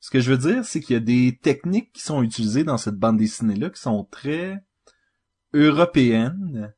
Ce 0.00 0.10
que 0.10 0.20
je 0.20 0.30
veux 0.32 0.38
dire, 0.38 0.64
c'est 0.64 0.80
qu'il 0.80 0.94
y 0.94 0.96
a 0.96 1.00
des 1.00 1.38
techniques 1.40 1.92
qui 1.92 2.02
sont 2.02 2.22
utilisées 2.22 2.64
dans 2.64 2.78
cette 2.78 2.96
bande 2.96 3.18
dessinée-là 3.18 3.70
qui 3.70 3.80
sont 3.80 4.04
très 4.04 4.62
européennes 5.54 6.74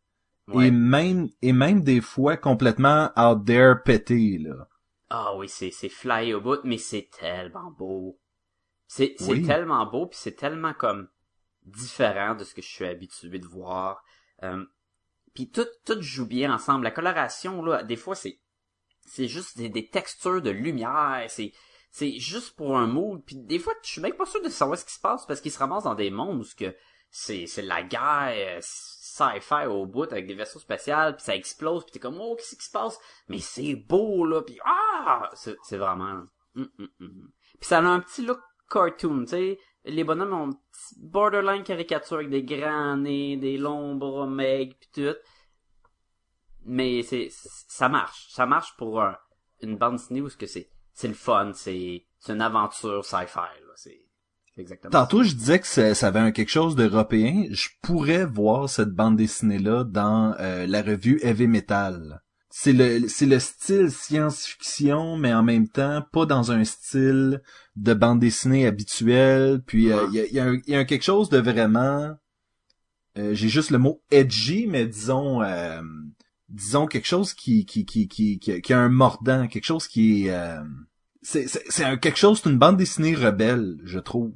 Ouais. 0.49 0.67
et 0.67 0.71
même 0.73 1.29
et 1.41 1.53
même 1.53 1.83
des 1.83 2.01
fois 2.01 2.37
complètement 2.37 3.11
out 3.17 3.47
there 3.47 3.75
pétées 3.85 4.39
là. 4.39 4.69
Ah 5.09 5.37
oui, 5.37 5.49
c'est 5.49 5.71
c'est 5.71 5.89
fly 5.89 6.35
au 6.35 6.41
bout, 6.41 6.59
mais 6.65 6.79
c'est 6.79 7.09
tellement 7.17 7.71
beau. 7.71 8.19
C'est 8.89 9.15
c'est 9.19 9.31
Oui. 9.31 9.47
tellement 9.47 9.87
beau 9.87 10.07
puis 10.09 10.19
c'est 10.21 10.35
tellement 10.35 10.75
comme 10.75 11.09
différent 11.65 12.35
de 12.35 12.43
ce 12.45 12.55
que 12.55 12.61
je 12.63 12.67
suis 12.69 12.85
habitué 12.87 13.39
de 13.39 13.47
voir. 13.47 14.03
Euh, 14.43 14.65
puis 15.35 15.51
tout 15.51 15.67
tout 15.85 16.01
joue 16.01 16.27
bien 16.27 16.53
ensemble. 16.53 16.85
La 16.85 16.91
coloration 16.91 17.63
là, 17.63 17.83
des 17.83 17.97
fois 17.97 18.15
c'est 18.15 18.41
c'est 19.05 19.29
juste 19.29 19.59
des, 19.59 19.69
des 19.69 19.89
textures 19.89 20.43
de 20.43 20.51
lumière, 20.51 21.25
c'est 21.29 21.53
c'est 21.91 22.19
juste 22.19 22.57
pour 22.57 22.79
un 22.79 22.87
mood. 22.87 23.23
Puis 23.25 23.37
des 23.37 23.59
fois 23.59 23.75
je 23.83 23.91
suis 23.91 24.01
même 24.01 24.15
pas 24.15 24.27
sûr 24.27 24.43
de 24.43 24.49
savoir 24.49 24.79
ce 24.79 24.85
qui 24.85 24.95
se 24.95 25.01
passe 25.01 25.27
parce 25.27 25.41
qu'ils 25.41 25.53
se 25.53 25.59
ramassent 25.59 25.85
dans 25.85 25.95
des 25.95 26.11
mondes 26.11 26.41
où 26.41 26.47
que 26.57 26.75
c'est 27.11 27.47
c'est 27.47 27.63
la 27.63 27.83
guerre 27.83 28.33
euh, 28.35 28.59
sci-fi 28.63 29.67
au 29.67 29.85
bout 29.87 30.11
avec 30.11 30.27
des 30.27 30.35
vaisseaux 30.35 30.59
spatials 30.59 31.17
puis 31.17 31.25
ça 31.25 31.37
explose 31.37 31.85
puis 31.85 31.93
t'es 31.93 31.99
comme 31.99 32.19
oh 32.21 32.35
qu'est-ce 32.37 32.57
qui 32.57 32.65
se 32.65 32.71
passe? 32.71 32.99
Mais 33.29 33.39
c'est 33.39 33.75
beau 33.75 34.25
là 34.25 34.43
puis 34.43 34.59
ah 34.65 35.31
c'est 35.35 35.57
c'est 35.63 35.77
vraiment 35.77 36.25
hum, 36.57 36.71
hum, 36.79 36.89
hum. 37.01 37.31
puis 37.61 37.69
ça 37.69 37.79
a 37.79 37.83
un 37.83 38.01
petit 38.01 38.23
look 38.23 38.41
cartoon 38.71 39.25
tu 39.25 39.31
sais 39.31 39.59
les 39.85 40.05
bonhommes 40.05 40.33
ont 40.33 40.51
borderline 40.99 41.63
caricature 41.65 42.17
avec 42.19 42.31
des 42.31 42.45
grands 42.45 42.97
nez 42.97 43.37
des 43.37 43.59
longs 43.59 43.95
bras 43.97 44.27
maigres 44.27 44.77
puis 44.79 44.91
tout 45.05 45.17
mais 46.65 47.03
c'est 47.03 47.29
ça 47.31 47.89
marche 47.89 48.29
ça 48.31 48.47
marche 48.47 48.77
pour 48.77 49.03
un- 49.03 49.17
une 49.61 49.77
bande 49.77 49.97
dessinée 49.97 50.21
où 50.21 50.29
ce 50.29 50.37
que 50.37 50.47
c'est 50.47 50.71
c'est 50.93 51.09
le 51.09 51.15
fun 51.15 51.53
c'est 51.55 52.07
c'est 52.21 52.33
une 52.33 52.43
aventure 52.43 53.05
sci-fi 53.05 53.37
là 53.37 53.73
c'est 53.75 53.99
exactement 54.57 54.93
Tantôt, 54.93 55.23
je 55.23 55.35
disais 55.35 55.59
que 55.61 55.67
ça, 55.67 56.07
avait 56.07 56.19
un 56.21 56.31
quelque 56.31 56.51
chose 56.51 56.77
d'européen. 56.77 57.47
Je 57.51 57.69
pourrais 57.83 58.27
voir 58.27 58.69
cette 58.69 58.91
bande 58.91 59.17
dessinée-là 59.17 59.85
dans 59.85 60.35
euh, 60.39 60.67
la 60.67 60.83
revue 60.83 61.19
Heavy 61.23 61.47
Metal. 61.47 62.23
C'est 62.55 62.75
le, 62.75 63.09
c'est 63.09 63.25
le 63.27 63.39
style 63.39 63.91
science-fiction, 63.91 65.17
mais 65.17 65.33
en 65.33 65.43
même 65.43 65.69
temps, 65.69 66.05
pas 66.13 66.27
dans 66.27 66.53
un 66.53 66.65
style 66.65 67.41
de 67.77 67.95
bande 67.95 68.21
dessinée 68.21 68.67
habituel. 68.67 69.63
Puis, 69.67 69.91
euh, 69.91 70.07
il 70.13 70.15
y, 70.15 70.21
a, 70.21 70.27
y 70.27 70.39
a 70.39 70.53
y 70.67 70.75
a 70.75 70.79
un 70.79 70.85
quelque 70.85 71.03
chose 71.03 71.31
de 71.31 71.39
vraiment... 71.39 72.15
euh, 73.17 73.33
J'ai 73.33 73.49
juste 73.49 73.71
le 73.71 73.79
mot 73.79 74.03
edgy, 74.11 74.67
mais 74.67 74.87
disons... 74.87 75.43
euh, 75.43 75.81
disons 76.51 76.87
quelque 76.87 77.07
chose 77.07 77.33
qui 77.33 77.65
qui 77.65 77.87
qui 77.87 78.07
qui 78.09 78.39
qui, 78.39 78.61
qui 78.61 78.73
a 78.75 78.79
un 78.79 78.91
mordant, 78.91 79.49
quelque 79.49 79.65
chose 79.65 79.89
qui 79.89 80.27
est 80.27 80.35
euh, 80.35 80.61
c'est 81.23 81.49
c'est 81.49 81.65
c'est 81.71 81.85
un 81.85 81.97
quelque 81.97 82.19
chose 82.19 82.43
d'une 82.43 82.59
bande 82.59 82.77
dessinée 82.77 83.15
rebelle, 83.15 83.79
je 83.85 83.99
trouve. 83.99 84.35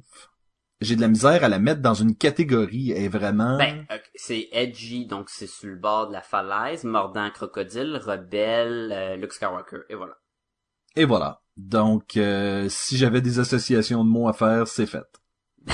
J'ai 0.79 0.95
de 0.95 1.01
la 1.01 1.07
misère 1.07 1.43
à 1.43 1.49
la 1.49 1.57
mettre 1.57 1.81
dans 1.81 1.95
une 1.95 2.15
catégorie, 2.15 2.91
elle 2.91 3.03
est 3.03 3.07
vraiment 3.07 3.57
Ben, 3.57 3.85
euh, 3.91 3.97
c'est 4.13 4.47
edgy, 4.51 5.07
donc 5.07 5.29
c'est 5.29 5.47
sur 5.47 5.69
le 5.69 5.75
bord 5.75 6.07
de 6.07 6.13
la 6.13 6.21
falaise, 6.21 6.83
mordant 6.83 7.29
crocodile, 7.31 7.99
rebelle, 8.03 8.91
euh, 8.91 9.15
Luke 9.15 9.33
Skywalker, 9.33 9.79
et 9.89 9.95
voilà. 9.95 10.17
et 10.95 11.05
voilà. 11.05 11.41
Donc 11.55 12.15
euh, 12.15 12.69
si 12.69 12.97
j'avais 12.97 13.21
des 13.21 13.39
associations 13.39 14.03
de 14.03 14.09
mots 14.09 14.27
à 14.27 14.33
faire, 14.33 14.67
c'est 14.67 14.85
fait. 14.85 15.07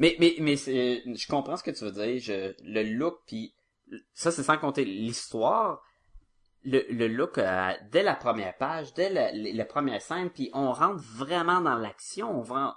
Mais, 0.00 0.16
mais, 0.18 0.34
mais 0.40 0.56
c'est, 0.56 1.02
je 1.04 1.26
comprends 1.28 1.58
ce 1.58 1.62
que 1.62 1.70
tu 1.70 1.84
veux 1.84 1.92
dire, 1.92 2.18
je, 2.18 2.54
le 2.64 2.82
look, 2.84 3.18
puis 3.26 3.54
ça 4.14 4.30
c'est 4.30 4.42
sans 4.42 4.56
compter 4.56 4.82
l'histoire, 4.86 5.82
le, 6.64 6.82
le 6.90 7.08
look 7.08 7.38
euh, 7.38 7.72
dès 7.90 8.02
la 8.02 8.14
première 8.14 8.56
page, 8.56 8.92
dès 8.94 9.10
la, 9.10 9.32
la- 9.32 9.52
la 9.52 9.64
première 9.64 10.02
scène, 10.02 10.30
puis 10.30 10.50
on 10.52 10.72
rentre 10.72 11.02
vraiment 11.02 11.60
dans 11.60 11.76
l'action, 11.76 12.38
on 12.38 12.42
va 12.42 12.76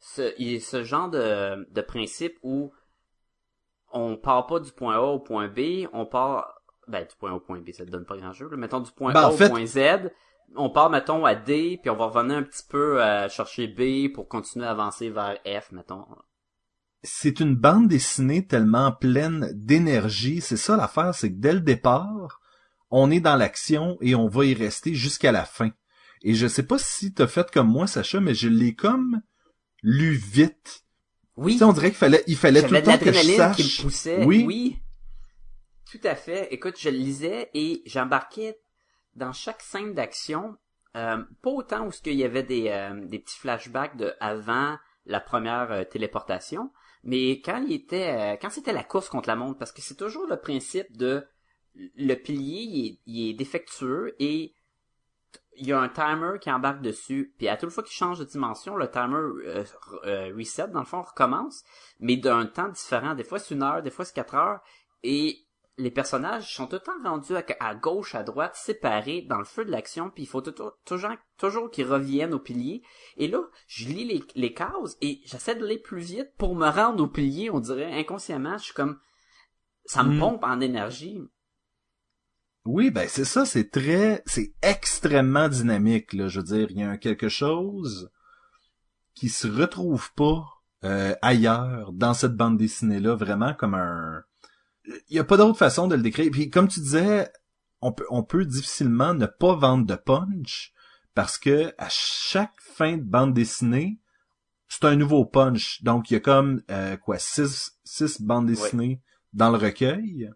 ce, 0.00 0.32
il 0.38 0.52
y 0.52 0.56
a 0.56 0.60
ce 0.60 0.82
genre 0.84 1.10
de, 1.10 1.66
de 1.70 1.80
principe 1.80 2.38
où 2.42 2.72
on 3.92 4.16
part 4.16 4.46
pas 4.46 4.60
du 4.60 4.70
point 4.72 4.96
A 4.96 5.00
au 5.02 5.18
point 5.18 5.48
B, 5.48 5.86
on 5.92 6.06
part 6.06 6.54
ben 6.86 7.02
du 7.04 7.14
point 7.18 7.32
A 7.32 7.34
au 7.34 7.40
point 7.40 7.60
B, 7.60 7.70
ça 7.72 7.84
te 7.84 7.90
donne 7.90 8.06
pas 8.06 8.16
grand 8.16 8.32
jeu, 8.32 8.48
là. 8.48 8.56
mettons 8.56 8.80
du 8.80 8.90
point 8.92 9.12
Ben, 9.12 9.22
A 9.24 9.28
au 9.30 9.36
fait- 9.36 9.48
point 9.50 9.66
Z, 9.66 10.10
on 10.56 10.70
part 10.70 10.88
mettons 10.90 11.24
à 11.26 11.34
D, 11.34 11.78
puis 11.82 11.90
on 11.90 11.96
va 11.96 12.06
revenir 12.06 12.38
un 12.38 12.42
petit 12.42 12.62
peu 12.68 13.02
à 13.02 13.28
chercher 13.28 13.66
B 13.66 14.12
pour 14.12 14.28
continuer 14.28 14.66
à 14.66 14.70
avancer 14.70 15.10
vers 15.10 15.36
F, 15.44 15.72
mettons. 15.72 16.06
C'est 17.02 17.40
une 17.40 17.54
bande 17.54 17.88
dessinée 17.88 18.46
tellement 18.46 18.90
pleine 18.92 19.50
d'énergie, 19.54 20.40
c'est 20.40 20.56
ça 20.56 20.76
l'affaire, 20.76 21.14
c'est 21.14 21.30
que 21.30 21.38
dès 21.38 21.52
le 21.52 21.60
départ, 21.60 22.40
on 22.90 23.10
est 23.10 23.20
dans 23.20 23.36
l'action 23.36 23.98
et 24.00 24.14
on 24.14 24.28
va 24.28 24.44
y 24.44 24.54
rester 24.54 24.94
jusqu'à 24.94 25.32
la 25.32 25.44
fin. 25.44 25.70
Et 26.22 26.34
je 26.34 26.46
sais 26.46 26.62
pas 26.64 26.78
si 26.78 27.12
t'as 27.12 27.26
fait 27.26 27.50
comme 27.50 27.68
moi, 27.68 27.86
Sacha, 27.86 28.20
mais 28.20 28.34
je 28.34 28.48
l'ai 28.48 28.74
comme 28.74 29.22
lu 29.82 30.12
vite. 30.12 30.84
Oui, 31.36 31.52
Tu 31.52 31.58
sais, 31.58 31.64
on 31.64 31.72
dirait 31.72 31.90
qu'il 31.90 31.98
fallait, 31.98 32.24
il 32.26 32.36
fallait 32.36 32.66
tout 32.66 32.74
le 32.74 32.82
temps 32.82 32.98
que 32.98 33.12
je 33.12 33.36
sache. 33.36 33.56
qui 33.56 33.62
me 33.62 33.82
poussait. 33.82 34.24
Oui. 34.24 34.44
oui. 34.46 34.78
Tout 35.90 36.00
à 36.04 36.16
fait. 36.16 36.48
Écoute, 36.52 36.74
je 36.78 36.90
le 36.90 36.96
lisais 36.98 37.50
et 37.54 37.82
j'embarquais 37.86 38.58
dans 39.14 39.32
chaque 39.32 39.62
scène 39.62 39.94
d'action, 39.94 40.56
euh, 40.96 41.22
pas 41.42 41.50
autant 41.50 41.86
où 41.86 41.92
ce 41.92 42.02
qu'il 42.02 42.14
y 42.14 42.24
avait 42.24 42.42
des, 42.42 42.68
euh, 42.68 43.06
des 43.06 43.18
petits 43.20 43.38
flashbacks 43.38 43.96
de 43.96 44.12
avant 44.20 44.76
la 45.06 45.20
première 45.20 45.70
euh, 45.72 45.84
téléportation, 45.84 46.70
mais 47.04 47.40
quand 47.40 47.64
il 47.66 47.72
était, 47.72 48.34
euh, 48.34 48.36
quand 48.40 48.50
c'était 48.50 48.72
la 48.72 48.84
course 48.84 49.08
contre 49.08 49.28
la 49.28 49.36
montre, 49.36 49.58
parce 49.58 49.72
que 49.72 49.80
c'est 49.80 49.96
toujours 49.96 50.26
le 50.26 50.36
principe 50.36 50.96
de 50.96 51.24
le 51.96 52.14
pilier, 52.14 52.62
il 52.62 52.86
est, 52.86 52.98
il 53.06 53.30
est 53.30 53.34
défectueux 53.34 54.14
et 54.18 54.54
il 55.56 55.66
y 55.66 55.72
a 55.72 55.80
un 55.80 55.88
timer 55.88 56.38
qui 56.40 56.50
embarque 56.50 56.82
dessus, 56.82 57.34
puis 57.36 57.48
à 57.48 57.56
toute 57.56 57.70
fois 57.70 57.82
qu'il 57.82 57.92
change 57.96 58.18
de 58.20 58.24
dimension, 58.24 58.76
le 58.76 58.90
timer 58.90 59.16
euh, 59.16 59.64
euh, 60.04 60.32
reset, 60.36 60.68
dans 60.68 60.80
le 60.80 60.86
fond, 60.86 61.02
recommence, 61.02 61.64
mais 61.98 62.16
d'un 62.16 62.46
temps 62.46 62.68
différent. 62.68 63.14
Des 63.14 63.24
fois 63.24 63.38
c'est 63.38 63.54
une 63.54 63.62
heure, 63.62 63.82
des 63.82 63.90
fois 63.90 64.04
c'est 64.04 64.14
quatre 64.14 64.34
heures, 64.36 64.60
et 65.02 65.44
les 65.76 65.90
personnages 65.90 66.54
sont 66.54 66.66
tout 66.66 66.76
le 66.76 66.80
temps 66.80 67.02
rendus 67.02 67.36
à, 67.36 67.44
à 67.60 67.74
gauche, 67.74 68.14
à 68.14 68.22
droite, 68.22 68.56
séparés 68.56 69.22
dans 69.22 69.38
le 69.38 69.44
feu 69.44 69.64
de 69.64 69.70
l'action, 69.70 70.10
puis 70.10 70.24
il 70.24 70.26
faut 70.26 70.40
tout- 70.40 70.72
toujours, 70.84 71.10
toujours 71.38 71.70
qu'ils 71.70 71.86
reviennent 71.86 72.34
au 72.34 72.40
pilier. 72.40 72.82
Et 73.16 73.28
là, 73.28 73.40
je 73.68 73.88
lis 73.88 74.04
les, 74.04 74.24
les 74.34 74.54
cases 74.54 74.96
et 75.00 75.20
j'essaie 75.24 75.54
de 75.54 75.64
lire 75.66 75.80
plus 75.82 76.00
vite 76.00 76.30
pour 76.36 76.54
me 76.56 76.68
rendre 76.68 77.02
au 77.04 77.08
pilier, 77.08 77.50
on 77.50 77.60
dirait 77.60 77.92
inconsciemment, 77.98 78.58
je 78.58 78.64
suis 78.64 78.74
comme 78.74 78.98
ça 79.84 80.02
me 80.02 80.14
Mm. 80.16 80.18
pompe 80.20 80.44
en 80.44 80.60
énergie. 80.60 81.20
Oui, 82.64 82.90
ben 82.90 83.08
c'est 83.08 83.24
ça, 83.24 83.46
c'est 83.46 83.70
très, 83.70 84.22
c'est 84.26 84.52
extrêmement 84.62 85.48
dynamique, 85.48 86.12
là. 86.12 86.28
Je 86.28 86.40
veux 86.40 86.46
dire, 86.46 86.66
il 86.70 86.80
y 86.80 86.82
a 86.82 86.96
quelque 86.96 87.28
chose 87.28 88.10
qui 89.14 89.28
se 89.28 89.48
retrouve 89.48 90.12
pas 90.14 90.44
euh, 90.84 91.14
ailleurs 91.22 91.92
dans 91.92 92.14
cette 92.14 92.36
bande 92.36 92.56
dessinée-là, 92.56 93.14
vraiment 93.14 93.54
comme 93.54 93.74
un. 93.74 94.22
Il 95.08 95.16
y 95.16 95.18
a 95.18 95.24
pas 95.24 95.36
d'autre 95.36 95.58
façon 95.58 95.88
de 95.88 95.96
le 95.96 96.02
décrire. 96.02 96.30
Puis 96.30 96.50
comme 96.50 96.68
tu 96.68 96.80
disais, 96.80 97.30
on 97.80 97.92
peut, 97.92 98.06
on 98.10 98.22
peut 98.22 98.44
difficilement 98.44 99.14
ne 99.14 99.26
pas 99.26 99.54
vendre 99.54 99.86
de 99.86 99.94
punch 99.94 100.72
parce 101.14 101.36
que 101.36 101.74
à 101.78 101.88
chaque 101.90 102.60
fin 102.60 102.96
de 102.96 103.02
bande 103.02 103.34
dessinée, 103.34 103.98
c'est 104.68 104.84
un 104.84 104.96
nouveau 104.96 105.24
punch. 105.24 105.82
Donc 105.82 106.10
il 106.10 106.14
y 106.14 106.16
a 106.16 106.20
comme 106.20 106.62
euh, 106.70 106.96
quoi 106.96 107.18
six, 107.18 107.72
six 107.84 108.22
bandes 108.22 108.46
dessinées 108.46 109.02
dans 109.32 109.50
le 109.50 109.58
recueil. 109.58 110.30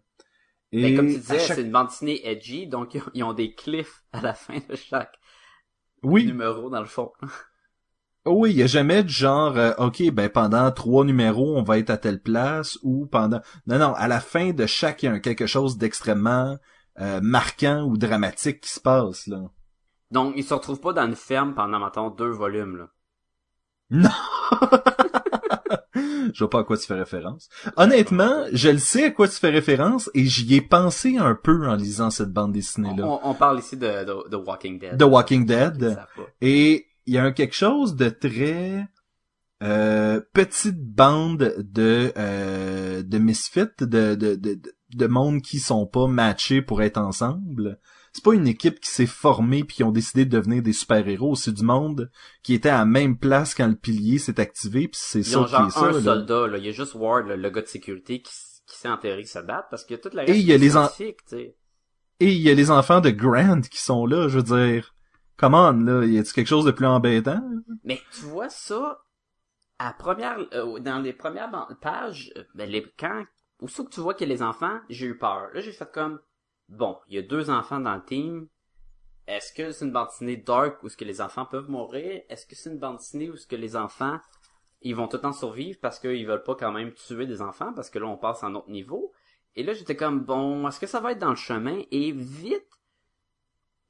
Et 0.73 0.81
Mais 0.81 0.89
Ben, 0.89 0.95
comme 0.97 1.07
tu 1.07 1.17
disais, 1.19 1.39
chaque- 1.39 1.55
c'est 1.57 1.61
une 1.61 1.71
bande 1.71 1.87
dessinée 1.87 2.27
edgy, 2.27 2.67
donc 2.67 2.97
ils 3.13 3.23
ont- 3.23 3.33
des 3.33 3.53
cliffs 3.53 4.03
à 4.11 4.21
la 4.21 4.33
fin 4.33 4.57
de 4.69 4.75
chaque 4.75 5.13
Oui, 6.03 6.25
numéro, 6.25 6.69
dans 6.69 6.79
le 6.81 6.85
fond. 6.87 7.11
oui, 8.25 8.51
il 8.51 8.57
y 8.57 8.63
a 8.63 8.67
jamais 8.67 9.03
du 9.03 9.13
genre, 9.13 9.55
euh, 9.57 9.73
ok, 9.77 10.09
ben 10.11 10.29
pendant 10.29 10.71
trois 10.71 11.05
numéros, 11.05 11.55
on 11.57 11.63
va 11.63 11.77
être 11.77 11.89
à 11.91 11.97
telle 11.97 12.21
place, 12.21 12.77
ou 12.83 13.05
pendant... 13.05 13.39
Non, 13.67 13.77
non, 13.77 13.93
à 13.93 14.07
la 14.07 14.19
fin 14.19 14.51
de 14.51 14.65
chaque, 14.65 15.03
il 15.03 15.05
y 15.05 15.09
a 15.09 15.19
quelque 15.19 15.45
chose 15.45 15.77
d'extrêmement 15.77 16.57
euh, 16.99 17.19
marquant 17.21 17.83
ou 17.83 17.97
dramatique 17.97 18.61
qui 18.61 18.69
se 18.71 18.79
passe, 18.79 19.27
là. 19.27 19.41
Donc, 20.11 20.33
ils 20.37 20.43
se 20.43 20.53
retrouvent 20.53 20.79
pas 20.79 20.93
dans 20.93 21.05
une 21.07 21.15
ferme 21.15 21.53
pendant, 21.55 21.79
mettons, 21.79 22.09
deux 22.11 22.29
volumes, 22.29 22.77
là. 22.77 22.89
Non! 23.89 24.09
je 25.95 26.39
vois 26.39 26.49
pas 26.49 26.59
à 26.59 26.63
quoi 26.63 26.77
tu 26.77 26.85
fais 26.85 26.93
référence. 26.95 27.49
Honnêtement, 27.77 28.45
je 28.51 28.69
le 28.69 28.77
sais 28.77 29.05
à 29.05 29.11
quoi 29.11 29.27
tu 29.27 29.35
fais 29.35 29.49
référence 29.49 30.09
et 30.13 30.25
j'y 30.25 30.55
ai 30.55 30.61
pensé 30.61 31.17
un 31.17 31.35
peu 31.35 31.67
en 31.67 31.75
lisant 31.75 32.09
cette 32.09 32.31
bande 32.31 32.53
dessinée-là. 32.53 33.05
On, 33.05 33.19
on 33.23 33.33
parle 33.33 33.59
ici 33.59 33.77
de, 33.77 34.05
de, 34.05 34.29
de 34.29 34.35
Walking 34.35 34.79
Dead. 34.79 34.97
The 34.97 35.03
Walking 35.03 35.45
Dead. 35.45 35.97
Et 36.41 36.87
il 37.05 37.13
y 37.13 37.17
a 37.17 37.23
un 37.23 37.31
quelque 37.31 37.55
chose 37.55 37.95
de 37.95 38.09
très 38.09 38.87
euh, 39.61 40.21
petite 40.33 40.79
bande 40.79 41.55
de 41.57 42.11
euh, 42.17 43.03
de 43.03 43.17
misfits, 43.17 43.67
de, 43.79 44.15
de, 44.15 44.35
de, 44.35 44.59
de 44.95 45.07
monde 45.07 45.41
qui 45.41 45.59
sont 45.59 45.85
pas 45.85 46.07
matchés 46.07 46.61
pour 46.61 46.81
être 46.81 46.97
ensemble. 46.97 47.79
C'est 48.13 48.23
pas 48.23 48.33
une 48.33 48.47
équipe 48.47 48.79
qui 48.79 48.89
s'est 48.91 49.07
formée 49.07 49.63
puis 49.63 49.77
qui 49.77 49.83
ont 49.83 49.91
décidé 49.91 50.23
de 50.25 50.29
devenir 50.37 50.61
des 50.61 50.71
super-héros. 50.73 51.35
C'est 51.35 51.51
du 51.51 51.63
monde 51.63 52.11
qui 52.43 52.53
était 52.53 52.69
à 52.69 52.77
la 52.77 52.85
même 52.85 53.17
place 53.17 53.55
quand 53.55 53.67
le 53.67 53.75
pilier 53.75 54.19
s'est 54.19 54.39
activé 54.39 54.87
puis 54.87 54.99
c'est 55.01 55.23
ça 55.23 55.39
qui 55.45 55.55
est 55.55 55.69
ça. 55.71 55.79
un 55.87 55.91
là. 55.91 56.01
soldat, 56.01 56.47
là. 56.47 56.57
Il 56.59 56.65
y 56.65 56.69
a 56.69 56.71
juste 56.71 56.93
Ward, 56.93 57.25
le, 57.27 57.35
le 57.35 57.49
gars 57.49 57.61
de 57.61 57.67
sécurité, 57.67 58.21
qui, 58.21 58.31
qui 58.67 58.77
s'est 58.77 58.87
enterré 58.87 59.25
se 59.25 59.39
battre 59.39 59.67
parce 59.71 59.83
que 59.83 59.95
toute 59.95 60.13
la 60.13 60.29
Et 60.29 60.37
il 60.37 60.45
y 60.45 60.53
a 60.53 60.57
les 60.57 60.77
en- 60.77 60.85
scientifiques, 60.87 61.25
tu 61.25 61.37
sais. 61.37 61.57
Et 62.19 62.31
il 62.31 62.41
y 62.41 62.49
a 62.51 62.53
les 62.53 62.69
enfants 62.69 63.01
de 63.01 63.09
Grant 63.09 63.61
qui 63.61 63.79
sont 63.81 64.05
là, 64.05 64.27
je 64.27 64.37
veux 64.39 64.43
dire. 64.43 64.93
Come 65.37 65.55
on, 65.55 65.71
là, 65.73 66.05
y 66.05 66.19
a-tu 66.19 66.31
quelque 66.31 66.47
chose 66.47 66.65
de 66.65 66.71
plus 66.71 66.85
embêtant? 66.85 67.41
Mais 67.83 67.99
tu 68.13 68.21
vois 68.25 68.49
ça, 68.49 68.99
à 69.79 69.91
première, 69.93 70.37
euh, 70.53 70.79
dans 70.79 70.99
les 70.99 71.11
premières 71.13 71.49
pages, 71.81 72.31
euh, 72.37 72.43
ben 72.53 72.69
les, 72.69 72.85
quand, 72.99 73.25
aussitôt 73.59 73.85
que 73.85 73.89
tu 73.93 73.99
vois 73.99 74.13
qu'il 74.13 74.27
y 74.29 74.31
a 74.31 74.35
les 74.35 74.43
enfants, 74.43 74.79
j'ai 74.89 75.07
eu 75.07 75.17
peur. 75.17 75.49
Là, 75.53 75.61
j'ai 75.61 75.71
fait 75.71 75.91
comme, 75.91 76.19
bon, 76.69 76.97
il 77.07 77.15
y 77.15 77.17
a 77.17 77.21
deux 77.21 77.49
enfants 77.49 77.79
dans 77.79 77.95
le 77.95 78.03
team. 78.03 78.47
Est-ce 79.27 79.53
que 79.53 79.71
c'est 79.71 79.85
une 79.85 79.91
bande 79.91 80.07
dessinée 80.07 80.37
dark 80.37 80.83
où 80.83 80.89
ce 80.89 80.97
que 80.97 81.05
les 81.05 81.21
enfants 81.21 81.45
peuvent 81.45 81.69
mourir? 81.69 82.23
Est-ce 82.29 82.45
que 82.45 82.55
c'est 82.55 82.69
une 82.69 82.79
bande 82.79 82.97
dessinée 82.97 83.29
où 83.29 83.37
ce 83.37 83.47
que 83.47 83.55
les 83.55 83.75
enfants, 83.75 84.19
ils 84.81 84.95
vont 84.95 85.07
tout 85.07 85.17
le 85.17 85.21
temps 85.21 85.33
survivre 85.33 85.79
parce 85.81 85.99
qu'ils 85.99 86.27
veulent 86.27 86.43
pas 86.43 86.55
quand 86.55 86.71
même 86.71 86.93
tuer 86.93 87.25
des 87.25 87.41
enfants 87.41 87.73
parce 87.73 87.89
que 87.89 87.99
là, 87.99 88.07
on 88.07 88.17
passe 88.17 88.43
à 88.43 88.47
un 88.47 88.55
autre 88.55 88.69
niveau? 88.69 89.13
Et 89.55 89.63
là, 89.63 89.73
j'étais 89.73 89.95
comme, 89.95 90.21
bon, 90.21 90.67
est-ce 90.67 90.79
que 90.79 90.87
ça 90.87 90.99
va 90.99 91.11
être 91.11 91.19
dans 91.19 91.29
le 91.29 91.35
chemin? 91.35 91.81
Et 91.91 92.11
vite, 92.11 92.67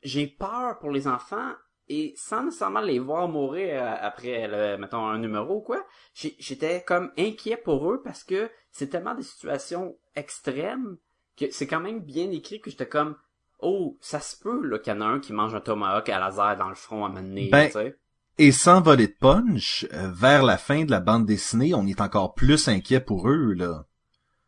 j'ai 0.03 0.27
peur 0.27 0.77
pour 0.79 0.91
les 0.91 1.07
enfants 1.07 1.53
et 1.87 2.13
sans 2.15 2.43
nécessairement 2.43 2.81
les 2.81 2.99
voir 2.99 3.27
mourir 3.27 3.81
euh, 3.81 3.95
après, 4.01 4.77
mettons, 4.77 5.05
un 5.05 5.19
numéro 5.19 5.57
ou 5.57 5.61
quoi, 5.61 5.85
j'étais 6.13 6.83
comme 6.83 7.11
inquiet 7.17 7.57
pour 7.57 7.91
eux 7.91 8.01
parce 8.01 8.23
que 8.23 8.49
c'est 8.71 8.87
tellement 8.87 9.15
des 9.15 9.23
situations 9.23 9.97
extrêmes 10.15 10.97
que 11.37 11.51
c'est 11.51 11.67
quand 11.67 11.79
même 11.79 11.99
bien 11.99 12.31
écrit 12.31 12.61
que 12.61 12.69
j'étais 12.69 12.87
comme, 12.87 13.15
oh, 13.59 13.97
ça 14.01 14.19
se 14.19 14.37
peut, 14.37 14.65
là, 14.65 14.79
qu'il 14.79 14.93
y 14.93 14.95
en 14.95 15.01
a 15.01 15.05
un 15.05 15.19
qui 15.19 15.33
mange 15.33 15.55
un 15.55 15.61
tomahawk 15.61 16.09
à 16.09 16.19
laser 16.19 16.57
dans 16.57 16.69
le 16.69 16.75
front 16.75 17.05
à 17.05 17.09
mener, 17.09 17.49
Ben, 17.49 17.67
tu 17.67 17.73
sais. 17.73 17.97
Et 18.39 18.51
sans 18.51 18.81
voler 18.81 19.07
de 19.07 19.15
punch, 19.19 19.85
euh, 19.93 20.11
vers 20.11 20.43
la 20.43 20.57
fin 20.57 20.85
de 20.85 20.91
la 20.91 20.99
bande 20.99 21.25
dessinée, 21.25 21.73
on 21.75 21.85
est 21.85 22.01
encore 22.01 22.33
plus 22.33 22.67
inquiet 22.67 22.99
pour 22.99 23.29
eux, 23.29 23.53
là. 23.53 23.85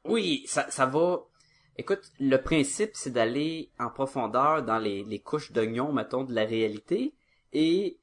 Oui, 0.05 0.43
ça, 0.47 0.69
ça 0.69 0.85
va. 0.85 1.19
Écoute, 1.77 2.11
le 2.19 2.37
principe, 2.37 2.91
c'est 2.93 3.11
d'aller 3.11 3.69
en 3.79 3.89
profondeur 3.89 4.63
dans 4.63 4.77
les, 4.77 5.03
les 5.03 5.19
couches 5.19 5.51
d'oignon, 5.51 5.91
mettons, 5.91 6.23
de 6.23 6.33
la 6.33 6.45
réalité, 6.45 7.13
et 7.53 7.99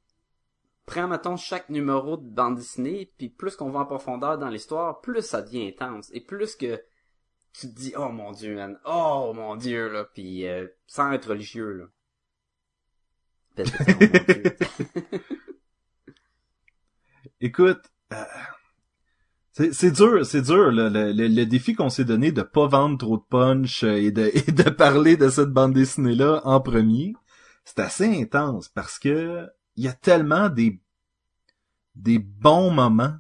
prends, 0.87 1.09
mettons, 1.09 1.37
chaque 1.37 1.69
numéro 1.69 2.17
de 2.17 2.29
bande 2.29 2.57
dessinée, 2.57 3.11
puis 3.17 3.29
plus 3.29 3.57
qu'on 3.57 3.71
va 3.71 3.81
en 3.81 3.87
profondeur 3.87 4.39
dans 4.39 4.49
l'histoire, 4.49 5.01
plus 5.01 5.23
ça 5.23 5.42
devient 5.42 5.68
intense, 5.68 6.11
et 6.12 6.21
plus 6.21 6.55
que 6.55 6.81
tu 7.53 7.69
te 7.69 7.75
dis, 7.79 7.95
oh 7.97 8.09
mon 8.11 8.33
dieu, 8.33 8.55
man, 8.57 8.79
oh 8.85 9.33
mon 9.35 9.57
dieu, 9.57 9.88
là, 9.93 10.05
puis 10.05 10.47
euh, 10.47 10.67
sans 10.87 11.12
être 11.12 11.31
religieux, 11.31 11.73
là. 11.73 11.85
Parce 13.55 13.71
que 13.71 13.79
c'est, 13.79 13.95
oh 13.95 14.03
mon 14.03 14.25
Dieu. 14.25 14.55
Écoute, 17.41 17.83
euh, 18.12 18.25
c'est 19.53 19.75
c'est 19.75 19.91
dur, 19.91 20.25
c'est 20.25 20.43
dur, 20.43 20.73
là, 20.73 20.88
le, 20.88 21.12
le- 21.12 21.29
le 21.29 21.47
défi 21.47 21.75
qu'on 21.75 21.91
s'est 21.91 22.05
donné 22.05 22.33
de 22.33 22.43
pas 22.43 22.67
vendre 22.67 22.99
trop 22.99 23.19
de 23.19 23.23
punch 23.29 23.85
euh, 23.85 23.97
et 23.97 24.11
de, 24.11 24.31
et 24.49 24.53
de 24.53 24.71
parler 24.71 25.17
de 25.17 25.29
cette 25.29 25.51
bande 25.51 25.75
dessinée-là 25.75 26.41
en 26.45 26.61
premier, 26.61 27.15
c'est 27.65 27.81
assez 27.81 28.07
intense 28.07 28.69
parce 28.69 28.99
que 28.99 29.47
il 29.77 29.85
y 29.85 29.88
a 29.88 29.93
tellement 29.93 30.49
des 30.49 30.81
des 31.95 32.19
bons 32.19 32.71
moments, 32.71 33.15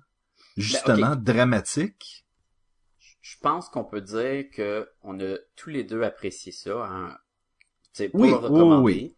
justement, 0.56 1.14
dramatiques. 1.16 2.21
Je 3.32 3.38
pense 3.38 3.70
qu'on 3.70 3.84
peut 3.84 4.02
dire 4.02 4.50
que 4.50 4.88
on 5.02 5.18
a 5.18 5.36
tous 5.56 5.70
les 5.70 5.84
deux 5.84 6.02
apprécié 6.02 6.52
ça. 6.52 6.84
Hein. 6.84 7.16
C'est 7.92 8.10
pour 8.10 8.20
Oui, 8.20 8.28
le 8.28 8.36
oui, 8.48 8.48
recommander. 8.48 8.82
oui. 8.82 9.16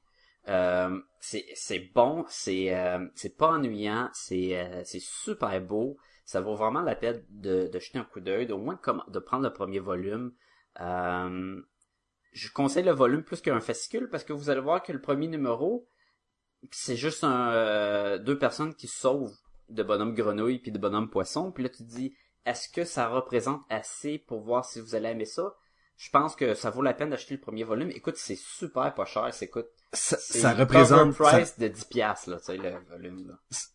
Euh, 0.49 1.01
c'est 1.21 1.79
bon, 1.95 2.25
c'est 2.29 2.75
euh, 2.77 3.05
c'est 3.17 3.37
pas 3.37 3.49
ennuyant, 3.49 4.11
c'est 4.13 4.57
euh, 4.59 4.83
c'est 4.85 5.01
super 5.01 5.61
beau. 5.61 5.97
Ça 6.27 6.41
vaut 6.41 6.55
vraiment 6.55 6.83
la 6.83 6.95
peine 6.95 7.25
de, 7.31 7.67
de 7.67 7.79
jeter 7.81 7.99
un 7.99 8.05
coup 8.05 8.21
d'œil, 8.21 8.51
au 8.53 8.59
moins 8.59 8.79
de, 9.09 9.19
prendre 9.19 9.43
le 9.43 9.53
premier 9.53 9.81
volume. 9.81 10.33
Je 10.79 12.51
conseille 12.53 12.85
le 12.85 12.93
volume 12.93 13.23
plus 13.25 13.41
qu'un 13.41 13.61
fascicule 13.61 14.09
parce 14.11 14.25
que 14.25 14.33
vous 14.33 14.49
allez 14.51 14.61
voir 14.61 14.83
que 14.83 14.93
le 14.93 15.01
premier 15.01 15.27
numéro, 15.29 15.87
c'est 16.71 16.97
juste 16.97 17.25
un, 17.25 18.19
deux 18.19 18.39
personnes 18.39 18.75
qui 18.75 18.87
sauvent 18.87 19.35
de 19.71 19.83
bonhomme 19.83 20.15
grenouille 20.15 20.59
puis 20.61 20.73
de 20.73 20.79
bonhomme 20.79 21.11
poisson. 21.11 21.53
Puis 21.53 21.65
là, 21.65 21.69
tu 21.69 21.79
te 21.79 21.89
dis, 21.89 22.15
est-ce 22.47 22.69
que 22.69 22.85
ça 22.85 23.09
représente 23.09 23.63
assez 23.71 24.19
pour 24.19 24.41
voir 24.41 24.65
si 24.65 24.81
vous 24.81 24.95
allez 24.95 25.09
aimer 25.11 25.25
ça? 25.25 25.55
Je 25.97 26.11
pense 26.11 26.35
que 26.35 26.55
ça 26.55 26.71
vaut 26.71 26.83
la 26.83 26.93
peine 26.93 27.11
d'acheter 27.11 27.35
le 27.35 27.41
premier 27.41 27.63
volume. 27.63 27.91
Écoute, 27.91 28.17
c'est 28.17 28.37
super 28.37 28.93
pas 28.95 29.05
cher. 29.05 29.29
C'est 29.33 29.45
écoute, 29.45 29.69
Ça, 29.93 30.53
représente 30.53 31.15
ça, 31.15 31.25
price 31.25 31.59
de 31.59 31.69
10 31.69 31.85
piastres, 31.85 32.31
là, 32.31 32.39
tu 32.39 32.47
sais, 32.47 32.57
le 32.57 32.73
volume, 32.91 33.29
là. 33.29 33.35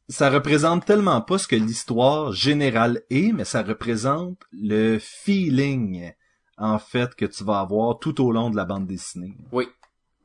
ça 0.09 0.29
représente 0.29 0.85
tellement 0.85 1.21
pas 1.21 1.37
ce 1.37 1.47
que 1.47 1.55
l'histoire 1.55 2.33
générale 2.33 3.03
est, 3.09 3.31
mais 3.31 3.45
ça 3.45 3.63
représente 3.63 4.37
le 4.51 4.99
feeling 4.99 6.11
en 6.57 6.77
fait 6.77 7.15
que 7.15 7.25
tu 7.25 7.45
vas 7.45 7.61
avoir 7.61 7.99
tout 7.99 8.21
au 8.21 8.33
long 8.33 8.49
de 8.49 8.57
la 8.57 8.65
bande 8.65 8.85
dessinée. 8.85 9.37
Oui. 9.51 9.69